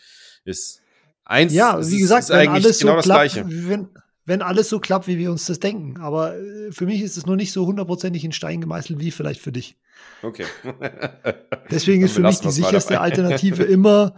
ist. 0.45 0.83
Eins, 1.25 1.55
ja, 1.55 1.79
wie 1.81 1.99
gesagt, 1.99 2.25
ist, 2.25 2.29
ist 2.29 2.37
wenn 2.37 2.49
alles 2.51 2.79
genau 2.79 3.01
so 3.01 3.09
klappt, 3.09 3.37
wenn, 3.37 3.89
wenn 4.31 4.43
alles 4.43 4.69
so 4.69 4.79
klappt, 4.79 5.09
wie 5.09 5.19
wir 5.19 5.33
uns 5.33 5.47
das 5.47 5.59
denken. 5.59 6.01
Aber 6.01 6.37
äh, 6.39 6.71
für 6.71 6.87
mich 6.87 7.03
ist 7.03 7.17
es 7.17 7.27
noch 7.27 7.35
nicht 7.35 7.51
so 7.51 7.67
hundertprozentig 7.67 8.25
in 8.25 8.31
Stein 8.31 8.61
gemeißelt 8.61 9.01
wie 9.01 9.11
vielleicht 9.11 9.41
für 9.41 9.51
dich. 9.51 9.77
Okay. 10.23 10.45
Deswegen 11.71 12.05
ist 12.05 12.13
für 12.13 12.23
mich 12.23 12.39
die 12.39 12.53
sicherste 12.53 13.01
Alternative 13.01 13.63
immer 13.65 14.15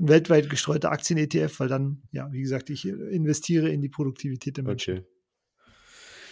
ein 0.00 0.08
weltweit 0.08 0.50
gestreuter 0.50 0.90
Aktien-ETF, 0.90 1.60
weil 1.60 1.68
dann, 1.68 2.02
ja, 2.10 2.32
wie 2.32 2.42
gesagt, 2.42 2.68
ich 2.68 2.84
investiere 2.88 3.68
in 3.68 3.80
die 3.80 3.88
Produktivität 3.88 4.56
der 4.56 4.64
Menschen. 4.64 4.98
Okay. 4.98 5.06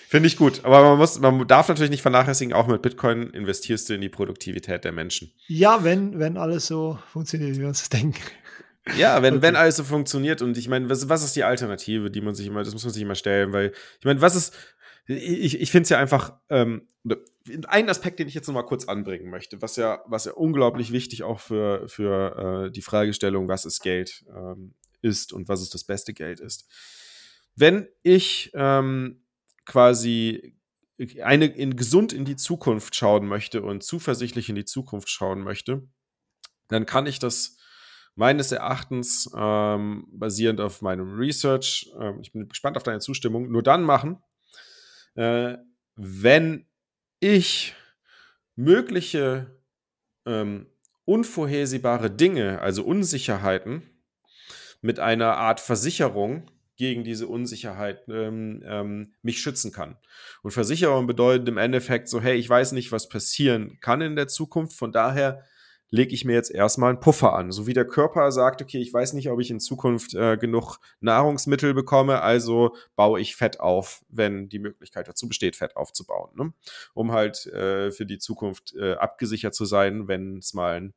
Finde 0.09 0.27
ich 0.27 0.37
gut. 0.37 0.65
Aber 0.65 0.83
man 0.83 0.99
muss, 0.99 1.21
man 1.21 1.47
darf 1.47 1.69
natürlich 1.69 1.93
nicht 1.93 2.03
vernachlässigen, 2.03 2.53
auch 2.53 2.67
mit 2.67 2.83
Bitcoin 2.83 3.31
investierst 3.31 3.89
du 3.89 3.95
in 3.95 4.01
die 4.01 4.09
Produktivität 4.09 4.85
der 4.85 4.91
Menschen. 4.91 5.31
Ja, 5.47 5.85
wenn, 5.85 6.19
wenn 6.19 6.37
alles 6.37 6.67
so 6.67 6.99
funktioniert, 7.07 7.55
wie 7.55 7.61
wir 7.61 7.69
uns 7.69 7.79
das 7.79 7.89
denken. 7.89 8.21
Ja, 8.97 9.23
wenn, 9.23 9.35
okay. 9.35 9.43
wenn 9.43 9.57
alles 9.57 9.77
so 9.77 9.85
funktioniert 9.85 10.43
und 10.43 10.59
ich 10.59 10.69
meine, 10.69 10.91
was, 10.91 11.09
was 11.09 11.23
ist 11.23 11.37
die 11.37 11.45
Alternative, 11.45 12.11
die 12.11 12.21
man 12.21 12.35
sich 12.35 12.47
immer, 12.49 12.65
das 12.65 12.73
muss 12.73 12.85
man 12.85 12.93
sich 12.93 13.03
immer 13.03 13.15
stellen, 13.15 13.53
weil 13.53 13.73
ich 13.99 14.05
meine, 14.05 14.21
was 14.21 14.35
ist, 14.35 14.55
ich, 15.07 15.61
ich 15.61 15.71
finde 15.71 15.85
es 15.85 15.89
ja 15.89 15.99
einfach, 15.99 16.35
ähm, 16.49 16.89
ein 17.69 17.89
Aspekt, 17.89 18.19
den 18.19 18.29
ich 18.29 18.35
jetzt 18.35 18.47
nochmal 18.47 18.67
kurz 18.67 18.87
anbringen 18.87 19.31
möchte, 19.31 19.63
was 19.63 19.77
ja, 19.77 20.03
was 20.07 20.25
ja 20.25 20.33
unglaublich 20.33 20.93
wichtig 20.93 21.23
auch 21.23 21.41
für, 21.41 21.89
für 21.89 22.67
äh, 22.67 22.71
die 22.73 22.83
Fragestellung, 22.83 23.49
was 23.49 23.65
ist 23.65 23.83
Geld 23.83 24.25
ähm, 24.29 24.75
ist 25.01 25.33
und 25.33 25.49
was 25.49 25.61
ist 25.61 25.75
das 25.75 25.85
beste 25.85 26.13
Geld 26.13 26.41
ist. 26.41 26.69
Wenn 27.57 27.89
ich 28.03 28.51
ähm, 28.55 29.25
quasi 29.65 30.57
eine 31.23 31.47
in 31.47 31.77
gesund 31.77 32.13
in 32.13 32.25
die 32.25 32.37
Zukunft 32.37 32.95
schauen 32.95 33.27
möchte 33.27 33.63
und 33.63 33.83
zuversichtlich 33.83 34.49
in 34.49 34.55
die 34.55 34.65
Zukunft 34.65 35.09
schauen 35.09 35.41
möchte, 35.41 35.83
dann 36.69 36.87
kann 36.87 37.07
ich 37.07 37.19
das 37.19 37.57
meines 38.15 38.53
Erachtens 38.53 39.31
ähm, 39.37 40.07
basierend 40.13 40.61
auf 40.61 40.83
meinem 40.83 41.15
Research, 41.15 41.91
äh, 41.99 42.13
ich 42.21 42.33
bin 42.33 42.49
gespannt 42.49 42.77
auf 42.77 42.83
deine 42.83 43.01
Zustimmung, 43.01 43.51
nur 43.51 43.63
dann 43.63 43.83
machen, 43.83 44.23
äh, 45.15 45.57
wenn 45.97 46.67
ich 47.21 47.75
mögliche 48.57 49.63
ähm, 50.27 50.67
unvorhersehbare 51.05 52.11
Dinge, 52.11 52.61
also 52.61 52.85
Unsicherheiten, 52.85 53.83
mit 54.81 54.99
einer 54.99 55.37
Art 55.37 55.61
Versicherung 55.61 56.51
gegen 56.77 57.05
diese 57.05 57.29
Unsicherheit 57.29 58.03
ähm, 58.09 58.63
ähm, 58.67 59.15
mich 59.23 59.41
schützen 59.41 59.73
kann. 59.73 59.97
Und 60.43 60.51
Versicherung 60.51 61.07
bedeutet 61.07 61.49
im 61.49 61.59
Endeffekt 61.59 62.09
so, 62.09 62.21
hey, 62.21 62.37
ich 62.37 62.49
weiß 62.49 62.73
nicht, 62.73 62.91
was 62.91 63.09
passieren 63.09 63.79
kann 63.81 64.01
in 64.01 64.17
der 64.17 64.27
Zukunft, 64.27 64.77
von 64.77 64.91
daher 64.91 65.45
lege 65.93 66.15
ich 66.15 66.25
mir 66.25 66.33
jetzt 66.33 66.51
erstmal 66.51 66.89
einen 66.89 67.01
Puffer 67.01 67.35
an. 67.35 67.53
So 67.53 67.67
wie 67.67 67.75
der 67.75 67.87
Körper 67.87 68.33
sagt, 68.33 68.63
okay, 68.63 68.79
ich 68.79 68.93
weiß 68.93 69.13
nicht, 69.13 69.31
ob 69.31 69.39
ich 69.41 69.51
in 69.51 69.61
Zukunft 69.61 70.15
äh, 70.15 70.39
genug 70.39 70.79
Nahrungsmittel 71.01 71.75
bekomme, 71.75 72.23
also 72.23 72.75
baue 72.97 73.21
ich 73.21 73.37
Fett 73.37 73.61
auf, 73.61 74.03
wenn 74.09 74.49
die 74.49 74.59
Möglichkeit 74.59 75.07
dazu 75.07 75.29
besteht, 75.29 75.55
Fett 75.55 75.77
aufzubauen, 75.77 76.31
ne? 76.35 76.53
um 76.95 77.13
halt 77.13 77.47
äh, 77.47 77.93
für 77.93 78.07
die 78.07 78.19
Zukunft 78.19 78.75
äh, 78.75 78.95
abgesichert 78.95 79.55
zu 79.55 79.67
sein, 79.67 80.09
wenn 80.09 80.39
es 80.39 80.55
mal 80.55 80.77
ein 80.77 80.95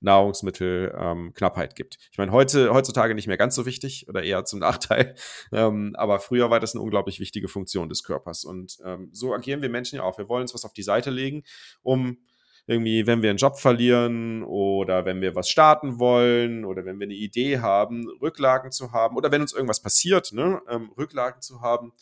Nahrungsmittelknappheit 0.00 1.70
ähm, 1.70 1.74
gibt. 1.74 1.96
Ich 2.12 2.18
meine, 2.18 2.30
heute, 2.30 2.74
heutzutage 2.74 3.14
nicht 3.14 3.26
mehr 3.26 3.38
ganz 3.38 3.54
so 3.54 3.64
wichtig 3.64 4.06
oder 4.10 4.22
eher 4.22 4.44
zum 4.44 4.58
Nachteil, 4.58 5.14
ähm, 5.52 5.94
aber 5.96 6.20
früher 6.20 6.50
war 6.50 6.60
das 6.60 6.74
eine 6.74 6.82
unglaublich 6.82 7.18
wichtige 7.18 7.48
Funktion 7.48 7.88
des 7.88 8.02
Körpers. 8.02 8.44
Und 8.44 8.76
ähm, 8.84 9.08
so 9.12 9.32
agieren 9.32 9.62
wir 9.62 9.70
Menschen 9.70 9.96
ja 9.96 10.02
auch. 10.02 10.18
Wir 10.18 10.28
wollen 10.28 10.42
uns 10.42 10.52
was 10.52 10.66
auf 10.66 10.74
die 10.74 10.82
Seite 10.82 11.08
legen, 11.08 11.44
um 11.82 12.18
irgendwie, 12.66 13.06
wenn 13.06 13.22
wir 13.22 13.30
einen 13.30 13.38
Job 13.38 13.58
verlieren 13.58 14.42
oder 14.42 15.04
wenn 15.04 15.20
wir 15.20 15.34
was 15.34 15.48
starten 15.48 15.98
wollen 15.98 16.64
oder 16.64 16.84
wenn 16.84 16.98
wir 16.98 17.06
eine 17.06 17.14
Idee 17.14 17.58
haben, 17.58 18.08
Rücklagen 18.22 18.72
zu 18.72 18.92
haben 18.92 19.16
oder 19.16 19.30
wenn 19.30 19.42
uns 19.42 19.52
irgendwas 19.52 19.82
passiert, 19.82 20.32
ne, 20.32 20.62
ähm, 20.68 20.90
Rücklagen 20.96 21.42
zu 21.42 21.60
haben, 21.60 21.92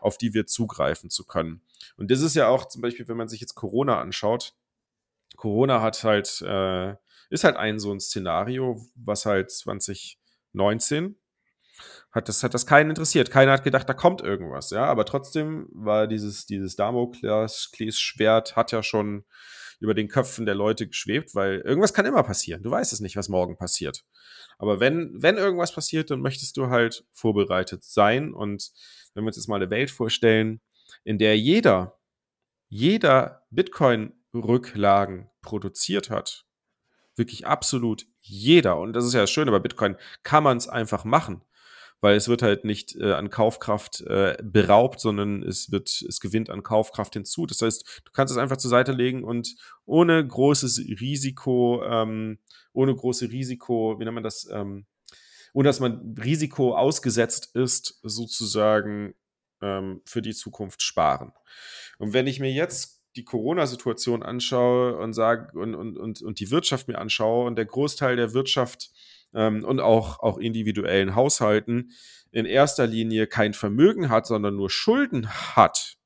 auf 0.00 0.18
die 0.18 0.34
wir 0.34 0.46
zugreifen 0.46 1.08
zu 1.08 1.24
können. 1.24 1.62
Und 1.96 2.10
das 2.10 2.20
ist 2.20 2.34
ja 2.34 2.48
auch 2.48 2.66
zum 2.66 2.82
Beispiel, 2.82 3.08
wenn 3.08 3.16
man 3.16 3.28
sich 3.28 3.40
jetzt 3.40 3.54
Corona 3.54 4.00
anschaut. 4.00 4.54
Corona 5.36 5.80
hat 5.80 6.04
halt 6.04 6.42
äh, 6.42 6.94
ist 7.30 7.44
halt 7.44 7.56
ein 7.56 7.78
so 7.78 7.90
ein 7.92 8.00
Szenario, 8.00 8.84
was 8.94 9.24
halt 9.24 9.50
2019 9.50 11.16
hat 12.12 12.28
das, 12.28 12.42
hat 12.42 12.52
das 12.52 12.66
keinen 12.66 12.90
interessiert. 12.90 13.30
Keiner 13.30 13.52
hat 13.52 13.64
gedacht, 13.64 13.88
da 13.88 13.94
kommt 13.94 14.20
irgendwas, 14.20 14.68
ja. 14.68 14.84
Aber 14.84 15.06
trotzdem 15.06 15.66
war 15.72 16.06
dieses, 16.06 16.44
dieses 16.44 16.76
Damoklesschwert 16.76 18.54
hat 18.54 18.70
ja 18.70 18.82
schon 18.82 19.24
über 19.82 19.94
den 19.94 20.08
Köpfen 20.08 20.46
der 20.46 20.54
Leute 20.54 20.86
geschwebt, 20.86 21.34
weil 21.34 21.60
irgendwas 21.60 21.92
kann 21.92 22.06
immer 22.06 22.22
passieren. 22.22 22.62
Du 22.62 22.70
weißt 22.70 22.92
es 22.92 23.00
nicht, 23.00 23.16
was 23.16 23.28
morgen 23.28 23.56
passiert. 23.56 24.04
Aber 24.58 24.78
wenn, 24.80 25.10
wenn 25.20 25.36
irgendwas 25.36 25.74
passiert, 25.74 26.10
dann 26.10 26.20
möchtest 26.20 26.56
du 26.56 26.68
halt 26.68 27.04
vorbereitet 27.12 27.82
sein. 27.82 28.32
Und 28.32 28.70
wenn 29.14 29.24
wir 29.24 29.28
uns 29.28 29.36
jetzt 29.36 29.48
mal 29.48 29.56
eine 29.56 29.70
Welt 29.70 29.90
vorstellen, 29.90 30.60
in 31.04 31.18
der 31.18 31.36
jeder, 31.36 31.98
jeder 32.68 33.44
Bitcoin-Rücklagen 33.50 35.30
produziert 35.40 36.10
hat, 36.10 36.46
wirklich 37.16 37.46
absolut 37.46 38.06
jeder. 38.20 38.78
Und 38.78 38.92
das 38.92 39.04
ist 39.04 39.14
ja 39.14 39.20
das 39.20 39.30
Schöne 39.30 39.50
bei 39.50 39.58
Bitcoin, 39.58 39.96
kann 40.22 40.44
man 40.44 40.56
es 40.56 40.68
einfach 40.68 41.04
machen. 41.04 41.42
Weil 42.02 42.16
es 42.16 42.28
wird 42.28 42.42
halt 42.42 42.64
nicht 42.64 42.96
äh, 42.96 43.12
an 43.12 43.30
Kaufkraft 43.30 44.02
äh, 44.02 44.36
beraubt, 44.42 45.00
sondern 45.00 45.42
es 45.42 45.70
wird, 45.70 45.88
es 46.06 46.20
gewinnt 46.20 46.50
an 46.50 46.62
Kaufkraft 46.62 47.14
hinzu. 47.14 47.46
Das 47.46 47.62
heißt, 47.62 48.02
du 48.04 48.12
kannst 48.12 48.32
es 48.32 48.38
einfach 48.38 48.58
zur 48.58 48.70
Seite 48.70 48.92
legen 48.92 49.24
und 49.24 49.54
ohne 49.86 50.26
großes 50.26 50.80
Risiko, 51.00 51.82
ähm, 51.84 52.38
ohne 52.72 52.94
große 52.94 53.30
Risiko, 53.30 53.98
wie 53.98 54.04
nennt 54.04 54.14
man 54.14 54.24
das, 54.24 54.48
ähm, 54.52 54.86
ohne 55.54 55.68
dass 55.68 55.80
man 55.80 56.14
Risiko 56.22 56.76
ausgesetzt 56.76 57.54
ist, 57.54 58.00
sozusagen 58.02 59.14
ähm, 59.62 60.02
für 60.04 60.22
die 60.22 60.34
Zukunft 60.34 60.82
sparen. 60.82 61.32
Und 61.98 62.12
wenn 62.12 62.26
ich 62.26 62.40
mir 62.40 62.52
jetzt 62.52 63.00
die 63.16 63.24
Corona-Situation 63.24 64.22
anschaue 64.22 64.96
und 64.96 65.12
sage 65.12 65.58
und, 65.58 65.74
und, 65.74 65.96
und, 65.98 66.22
und 66.22 66.40
die 66.40 66.50
Wirtschaft 66.50 66.88
mir 66.88 66.98
anschaue 66.98 67.46
und 67.46 67.56
der 67.56 67.66
Großteil 67.66 68.16
der 68.16 68.32
Wirtschaft 68.32 68.90
ähm, 69.34 69.64
und 69.64 69.80
auch, 69.80 70.20
auch 70.20 70.38
individuellen 70.38 71.14
Haushalten 71.14 71.92
in 72.30 72.46
erster 72.46 72.86
Linie 72.86 73.26
kein 73.26 73.54
Vermögen 73.54 74.08
hat, 74.08 74.26
sondern 74.26 74.56
nur 74.56 74.70
Schulden 74.70 75.28
hat, 75.28 75.96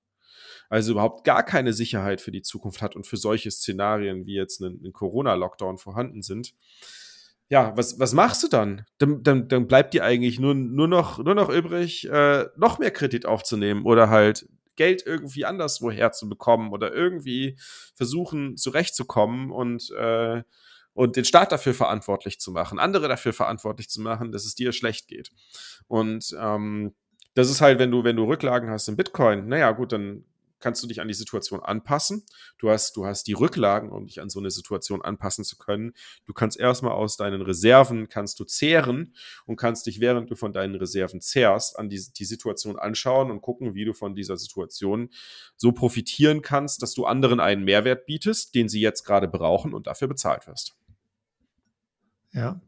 also 0.68 0.92
überhaupt 0.92 1.24
gar 1.24 1.44
keine 1.44 1.72
Sicherheit 1.72 2.20
für 2.20 2.32
die 2.32 2.42
Zukunft 2.42 2.82
hat 2.82 2.96
und 2.96 3.06
für 3.06 3.16
solche 3.16 3.50
Szenarien 3.50 4.26
wie 4.26 4.34
jetzt 4.34 4.60
ein, 4.60 4.80
ein 4.84 4.92
Corona-Lockdown 4.92 5.78
vorhanden 5.78 6.22
sind, 6.22 6.54
ja, 7.48 7.76
was, 7.76 8.00
was 8.00 8.12
machst 8.12 8.42
du 8.42 8.48
dann? 8.48 8.84
Dann, 8.98 9.22
dann? 9.22 9.48
dann 9.48 9.68
bleibt 9.68 9.94
dir 9.94 10.04
eigentlich 10.04 10.40
nur, 10.40 10.54
nur, 10.54 10.88
noch, 10.88 11.18
nur 11.18 11.34
noch 11.34 11.48
übrig, 11.48 12.08
äh, 12.08 12.46
noch 12.56 12.78
mehr 12.78 12.90
Kredit 12.90 13.24
aufzunehmen 13.24 13.84
oder 13.84 14.10
halt 14.10 14.48
Geld 14.74 15.06
irgendwie 15.06 15.44
anderswo 15.44 15.90
herzubekommen 15.90 16.70
oder 16.70 16.92
irgendwie 16.92 17.56
versuchen 17.94 18.56
zurechtzukommen 18.56 19.52
und, 19.52 19.90
äh, 19.92 20.42
und 20.97 21.16
den 21.16 21.26
Staat 21.26 21.53
dafür 21.53 21.74
verantwortlich 21.74 22.40
zu 22.40 22.51
machen, 22.51 22.78
andere 22.78 23.07
dafür 23.07 23.34
verantwortlich 23.34 23.90
zu 23.90 24.01
machen, 24.01 24.32
dass 24.32 24.47
es 24.47 24.55
dir 24.55 24.72
schlecht 24.72 25.09
geht. 25.09 25.30
Und 25.88 26.34
ähm, 26.40 26.94
das 27.34 27.51
ist 27.51 27.61
halt, 27.61 27.78
wenn 27.78 27.90
du, 27.90 28.03
wenn 28.03 28.16
du 28.16 28.24
Rücklagen 28.24 28.70
hast 28.70 28.88
in 28.88 28.97
Bitcoin, 28.97 29.47
naja, 29.47 29.72
gut, 29.72 29.92
dann 29.92 30.24
kannst 30.59 30.82
du 30.82 30.86
dich 30.86 31.03
an 31.03 31.09
die 31.09 31.12
Situation 31.12 31.61
anpassen. 31.61 32.24
Du 32.59 32.70
hast, 32.70 32.97
du 32.97 33.05
hast 33.05 33.26
die 33.26 33.34
Rücklagen, 33.34 33.90
um 33.90 34.07
dich 34.07 34.22
an 34.22 34.30
so 34.30 34.40
eine 34.40 34.51
Situation 34.51 35.03
anpassen 35.03 35.44
zu 35.44 35.59
können. 35.59 35.92
Du 36.24 36.32
kannst 36.32 36.59
erstmal 36.59 36.92
aus 36.92 37.18
deinen 37.18 37.42
Reserven, 37.42 38.09
kannst 38.09 38.40
du 38.40 38.44
zehren 38.44 39.14
und 39.44 39.57
kannst 39.57 39.84
dich, 39.84 40.01
während 40.01 40.30
du 40.30 40.34
von 40.34 40.55
deinen 40.55 40.76
Reserven 40.76 41.20
zehrst, 41.20 41.78
an 41.78 41.90
die, 41.90 42.03
die 42.16 42.24
Situation 42.24 42.78
anschauen 42.78 43.30
und 43.30 43.42
gucken, 43.42 43.74
wie 43.74 43.84
du 43.84 43.92
von 43.92 44.14
dieser 44.14 44.38
Situation 44.38 45.11
so 45.57 45.72
profitieren 45.72 46.40
kannst, 46.40 46.80
dass 46.80 46.94
du 46.94 47.05
anderen 47.05 47.38
einen 47.38 47.64
Mehrwert 47.64 48.07
bietest, 48.07 48.55
den 48.55 48.70
sie 48.70 48.80
jetzt 48.80 49.05
gerade 49.05 49.28
brauchen 49.28 49.74
und 49.74 49.86
dafür 49.86 50.09
bezahlt 50.09 50.47
wirst. 50.47 50.74
Ja. 52.37 52.61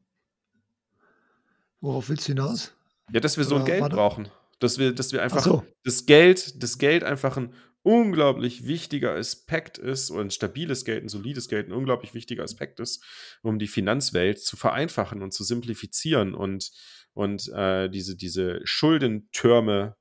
Worauf 1.81 2.09
willst 2.09 2.27
du 2.27 2.33
hinaus? 2.33 2.75
Ja, 3.13 3.21
dass 3.21 3.37
wir 3.37 3.45
so 3.45 3.57
ein 3.57 3.65
Geld 3.65 3.83
warte. 3.83 3.97
brauchen. 3.97 4.29
Dass 4.59 4.79
wir, 4.79 4.93
dass 4.93 5.13
wir 5.13 5.23
einfach 5.23 5.43
so. 5.43 5.65
das 5.85 6.07
Geld, 6.07 6.63
das 6.63 6.79
Geld 6.79 7.05
einfach 7.05 7.37
ein 7.37 7.55
unglaublich 7.83 8.67
wichtiger 8.67 9.15
Aspekt 9.15 9.79
ist, 9.79 10.11
oder 10.11 10.23
ein 10.23 10.31
stabiles 10.31 10.85
Geld, 10.85 11.05
ein 11.05 11.09
solides 11.09 11.49
Geld, 11.49 11.69
ein 11.69 11.73
unglaublich 11.73 12.13
wichtiger 12.15 12.43
Aspekt 12.43 12.81
ist, 12.81 13.05
um 13.43 13.59
die 13.59 13.69
Finanzwelt 13.69 14.41
zu 14.41 14.57
vereinfachen 14.57 15.23
und 15.23 15.33
zu 15.33 15.45
simplifizieren 15.45 16.35
und, 16.35 16.73
und 17.13 17.49
äh, 17.55 17.89
diese, 17.89 18.17
diese 18.17 18.61
Schuldentürme, 18.65 19.97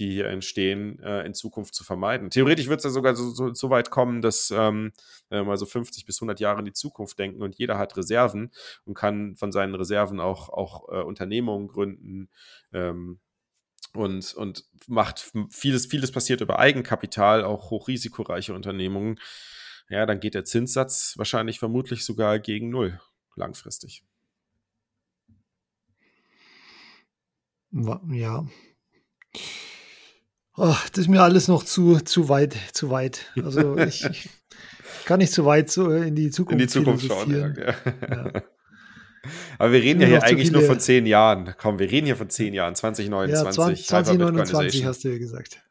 die 0.00 0.10
hier 0.10 0.26
entstehen, 0.26 0.98
äh, 1.00 1.24
in 1.24 1.34
Zukunft 1.34 1.74
zu 1.74 1.84
vermeiden. 1.84 2.30
Theoretisch 2.30 2.68
wird 2.68 2.78
es 2.78 2.84
ja 2.84 2.90
sogar 2.90 3.14
so, 3.14 3.30
so, 3.30 3.54
so, 3.54 3.70
weit 3.70 3.90
kommen, 3.90 4.22
dass 4.22 4.50
ähm, 4.50 4.92
mal 5.30 5.56
so 5.56 5.66
50 5.66 6.06
bis 6.06 6.16
100 6.18 6.40
Jahre 6.40 6.58
in 6.58 6.64
die 6.64 6.72
Zukunft 6.72 7.18
denken 7.18 7.42
und 7.42 7.56
jeder 7.56 7.78
hat 7.78 7.96
Reserven 7.96 8.50
und 8.84 8.94
kann 8.94 9.36
von 9.36 9.52
seinen 9.52 9.74
Reserven 9.74 10.18
auch, 10.18 10.48
auch 10.48 10.88
äh, 10.88 11.02
Unternehmungen 11.02 11.68
gründen, 11.68 12.28
ähm, 12.72 13.20
und, 13.92 14.34
und 14.34 14.64
macht 14.86 15.32
vieles, 15.50 15.86
vieles 15.86 16.12
passiert 16.12 16.40
über 16.40 16.58
Eigenkapital, 16.60 17.42
auch 17.42 17.70
hochrisikoreiche 17.70 18.54
Unternehmungen, 18.54 19.18
ja, 19.90 20.06
dann 20.06 20.20
geht 20.20 20.34
der 20.34 20.44
Zinssatz 20.44 21.14
wahrscheinlich 21.16 21.58
vermutlich 21.58 22.04
sogar 22.04 22.38
gegen 22.38 22.70
Null 22.70 23.00
langfristig. 23.34 24.04
Ja. 27.72 28.46
Oh, 30.62 30.76
das 30.92 30.98
ist 30.98 31.08
mir 31.08 31.22
alles 31.22 31.48
noch 31.48 31.64
zu, 31.64 32.00
zu 32.00 32.28
weit, 32.28 32.54
zu 32.72 32.90
weit. 32.90 33.32
Also 33.42 33.78
ich, 33.78 34.04
ich 34.10 34.28
kann 35.06 35.18
nicht 35.18 35.32
zu 35.32 35.46
weit 35.46 35.70
so 35.70 35.90
in 35.90 36.14
die 36.14 36.30
Zukunft 36.30 36.52
In 36.52 36.58
die 36.58 36.66
Zukunft 36.68 37.06
schauen. 37.06 37.30
Ja, 37.30 37.48
ja. 37.48 38.32
Ja. 38.34 38.42
Aber 39.58 39.72
wir 39.72 39.80
reden 39.80 40.02
ja 40.02 40.06
hier 40.06 40.22
eigentlich 40.22 40.52
nur 40.52 40.60
von 40.60 40.78
zehn 40.78 41.06
Jahren. 41.06 41.54
Komm, 41.56 41.78
wir 41.78 41.90
reden 41.90 42.04
hier 42.04 42.16
von 42.16 42.28
zehn 42.28 42.52
Jahren, 42.52 42.72
Ja, 42.72 42.74
2029. 42.74 43.86
20, 43.86 43.86
2029 43.86 44.82
Hyperbitkeinization. 44.82 44.88
hast 44.88 45.04
du 45.04 45.08
ja 45.08 45.18
gesagt. 45.18 45.62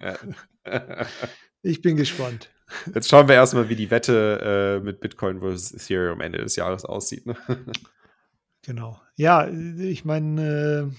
Ich 1.61 1.81
bin 1.83 1.95
gespannt. 1.95 2.49
Jetzt 2.95 3.09
schauen 3.09 3.27
wir 3.27 3.35
erstmal, 3.35 3.69
wie 3.69 3.75
die 3.75 3.91
Wette 3.91 4.79
äh, 4.81 4.83
mit 4.83 5.01
Bitcoin 5.01 5.39
versus 5.39 5.71
Ethereum 5.71 6.21
Ende 6.21 6.39
des 6.39 6.55
Jahres 6.55 6.85
aussieht. 6.85 7.27
Ne? 7.27 7.35
Genau. 8.63 8.99
Ja, 9.15 9.47
ich 9.47 10.03
meine, 10.03 10.89
äh, 10.91 10.95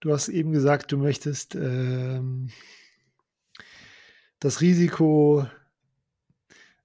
du 0.00 0.12
hast 0.12 0.28
eben 0.28 0.52
gesagt, 0.52 0.92
du 0.92 0.98
möchtest 0.98 1.54
ähm, 1.54 2.50
das 4.38 4.60
Risiko. 4.60 5.46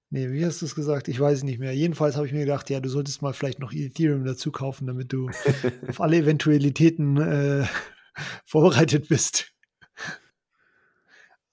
Nee, 0.09 0.31
wie 0.31 0.45
hast 0.45 0.61
du 0.61 0.65
es 0.65 0.75
gesagt? 0.75 1.07
Ich 1.07 1.19
weiß 1.19 1.39
es 1.39 1.43
nicht 1.43 1.59
mehr. 1.59 1.73
Jedenfalls 1.73 2.15
habe 2.15 2.27
ich 2.27 2.33
mir 2.33 2.41
gedacht, 2.41 2.69
ja, 2.69 2.79
du 2.79 2.89
solltest 2.89 3.21
mal 3.21 3.33
vielleicht 3.33 3.59
noch 3.59 3.71
Ethereum 3.71 4.25
dazu 4.25 4.51
kaufen, 4.51 4.87
damit 4.87 5.13
du 5.13 5.29
auf 5.87 6.01
alle 6.01 6.17
Eventualitäten 6.17 7.17
äh, 7.17 7.65
vorbereitet 8.45 9.07
bist. 9.07 9.53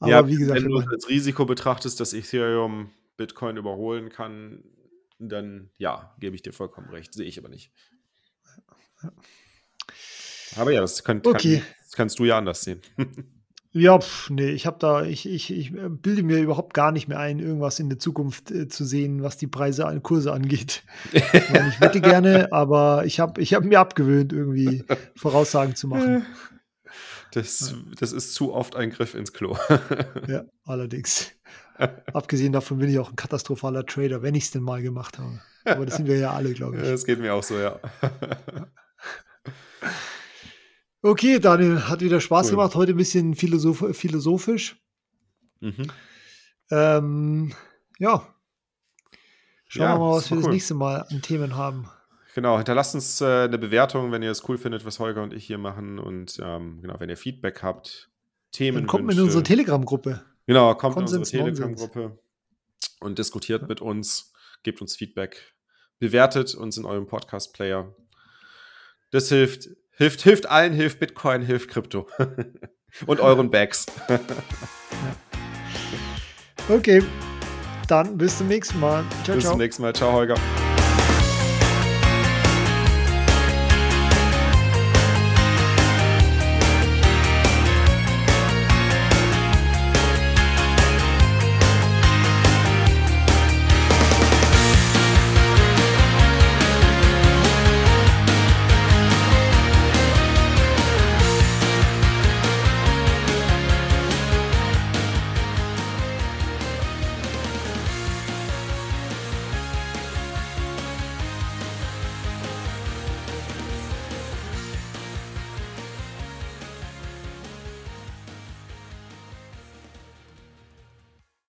Aber 0.00 0.10
ja, 0.10 0.28
wie 0.28 0.36
gesagt, 0.36 0.62
wenn 0.62 0.70
du 0.70 0.78
als 0.78 1.08
Risiko 1.08 1.44
betrachtest, 1.44 1.98
dass 1.98 2.12
Ethereum 2.12 2.90
Bitcoin 3.16 3.56
überholen 3.56 4.10
kann, 4.10 4.62
dann 5.18 5.70
ja, 5.78 6.14
gebe 6.20 6.36
ich 6.36 6.42
dir 6.42 6.52
vollkommen 6.52 6.88
recht. 6.90 7.12
Sehe 7.14 7.26
ich 7.26 7.38
aber 7.38 7.48
nicht. 7.48 7.72
Aber 10.56 10.72
ja, 10.72 10.80
das, 10.80 11.04
könnt, 11.04 11.26
Okay. 11.26 11.58
kann, 11.58 11.66
das 11.84 11.92
kannst 11.92 12.18
du 12.18 12.24
ja 12.24 12.38
anders 12.38 12.62
sehen. 12.62 12.80
Ja, 13.72 13.98
pf, 14.00 14.30
nee, 14.30 14.48
ich 14.48 14.64
habe 14.66 14.78
da, 14.80 15.04
ich, 15.04 15.28
ich, 15.28 15.52
ich 15.52 15.74
äh, 15.74 15.90
bilde 15.90 16.22
mir 16.22 16.38
überhaupt 16.38 16.72
gar 16.72 16.90
nicht 16.90 17.06
mehr 17.06 17.18
ein, 17.20 17.38
irgendwas 17.38 17.78
in 17.78 17.90
der 17.90 17.98
Zukunft 17.98 18.50
äh, 18.50 18.66
zu 18.66 18.84
sehen, 18.86 19.22
was 19.22 19.36
die 19.36 19.46
Preise 19.46 19.86
an 19.86 20.02
Kurse 20.02 20.32
angeht. 20.32 20.84
Ich, 21.12 21.50
meine, 21.50 21.68
ich 21.68 21.78
wette 21.78 22.00
gerne, 22.00 22.50
aber 22.50 23.04
ich 23.04 23.20
habe 23.20 23.40
ich 23.42 23.52
hab 23.52 23.64
mir 23.64 23.78
abgewöhnt, 23.78 24.32
irgendwie 24.32 24.84
Voraussagen 25.16 25.76
zu 25.76 25.86
machen. 25.86 26.24
Das, 27.32 27.74
das 28.00 28.12
ist 28.12 28.32
zu 28.32 28.54
oft 28.54 28.74
ein 28.74 28.88
Griff 28.88 29.14
ins 29.14 29.34
Klo. 29.34 29.54
Ja, 30.26 30.44
allerdings. 30.64 31.30
Abgesehen 32.14 32.54
davon 32.54 32.78
bin 32.78 32.88
ich 32.88 32.98
auch 32.98 33.10
ein 33.10 33.16
katastrophaler 33.16 33.84
Trader, 33.84 34.22
wenn 34.22 34.34
ich 34.34 34.44
es 34.44 34.50
denn 34.50 34.62
mal 34.62 34.80
gemacht 34.80 35.18
habe. 35.18 35.38
Aber 35.66 35.84
das 35.84 35.96
sind 35.96 36.08
wir 36.08 36.16
ja 36.16 36.32
alle, 36.32 36.54
glaube 36.54 36.78
ich. 36.78 36.82
Das 36.84 37.04
geht 37.04 37.20
mir 37.20 37.34
auch 37.34 37.42
so, 37.42 37.58
ja. 37.58 37.78
Okay, 41.02 41.38
Daniel, 41.38 41.88
hat 41.88 42.00
wieder 42.00 42.20
Spaß 42.20 42.46
Cool. 42.46 42.50
gemacht. 42.52 42.74
Heute 42.74 42.92
ein 42.92 42.96
bisschen 42.96 43.34
philosoph 43.34 43.84
philosophisch. 43.96 44.76
Mhm. 45.60 45.86
Ähm, 46.70 47.52
ja. 47.98 48.34
Schauen 49.68 49.82
Ja, 49.82 49.94
wir 49.94 49.98
mal, 49.98 50.16
was 50.16 50.30
wir 50.30 50.36
doch 50.36 50.42
das 50.42 50.46
cool. 50.46 50.52
nächste 50.52 50.74
Mal 50.74 51.06
an 51.08 51.22
Themen 51.22 51.56
haben. 51.56 51.88
Genau, 52.34 52.56
hinterlasst 52.56 52.94
uns 52.94 53.20
äh, 53.20 53.44
eine 53.44 53.58
Bewertung, 53.58 54.12
wenn 54.12 54.22
ihr 54.22 54.30
es 54.30 54.48
cool 54.48 54.58
findet, 54.58 54.84
was 54.84 54.98
Holger 54.98 55.22
und 55.22 55.32
ich 55.32 55.46
hier 55.46 55.58
machen. 55.58 55.98
Und 55.98 56.38
ähm, 56.42 56.80
genau, 56.82 56.98
wenn 56.98 57.08
ihr 57.10 57.16
Feedback 57.16 57.62
habt, 57.62 58.10
Themen. 58.52 58.78
Dann 58.78 58.86
kommt 58.86 59.12
in 59.12 59.20
unsere 59.20 59.42
Telegram-Gruppe. 59.42 60.22
Genau, 60.46 60.74
kommt 60.74 60.96
in 60.96 61.00
Konsens, 61.02 61.18
unsere 61.32 61.44
Nonsens. 61.44 61.58
Telegram-Gruppe 61.80 62.18
und 63.00 63.18
diskutiert 63.18 63.68
mit 63.68 63.80
uns, 63.80 64.32
gebt 64.62 64.80
uns 64.80 64.96
Feedback, 64.96 65.54
bewertet 65.98 66.54
uns 66.54 66.76
in 66.76 66.84
eurem 66.84 67.06
Podcast-Player. 67.06 67.94
Das 69.10 69.28
hilft, 69.28 69.68
hilft, 69.98 70.22
hilft 70.22 70.46
allen, 70.48 70.72
hilft 70.72 70.98
Bitcoin, 71.00 71.42
hilft 71.42 71.68
Krypto. 71.68 72.08
und 73.06 73.20
euren 73.20 73.50
Bags. 73.50 73.86
Okay, 76.68 77.02
dann 77.86 78.16
bis 78.16 78.38
zum 78.38 78.48
nächsten 78.48 78.80
Mal. 78.80 79.04
Ciao, 79.24 79.34
Bis 79.34 79.44
ciao. 79.44 79.52
zum 79.52 79.60
nächsten 79.60 79.82
Mal. 79.82 79.94
Ciao, 79.94 80.12
Holger. 80.12 80.36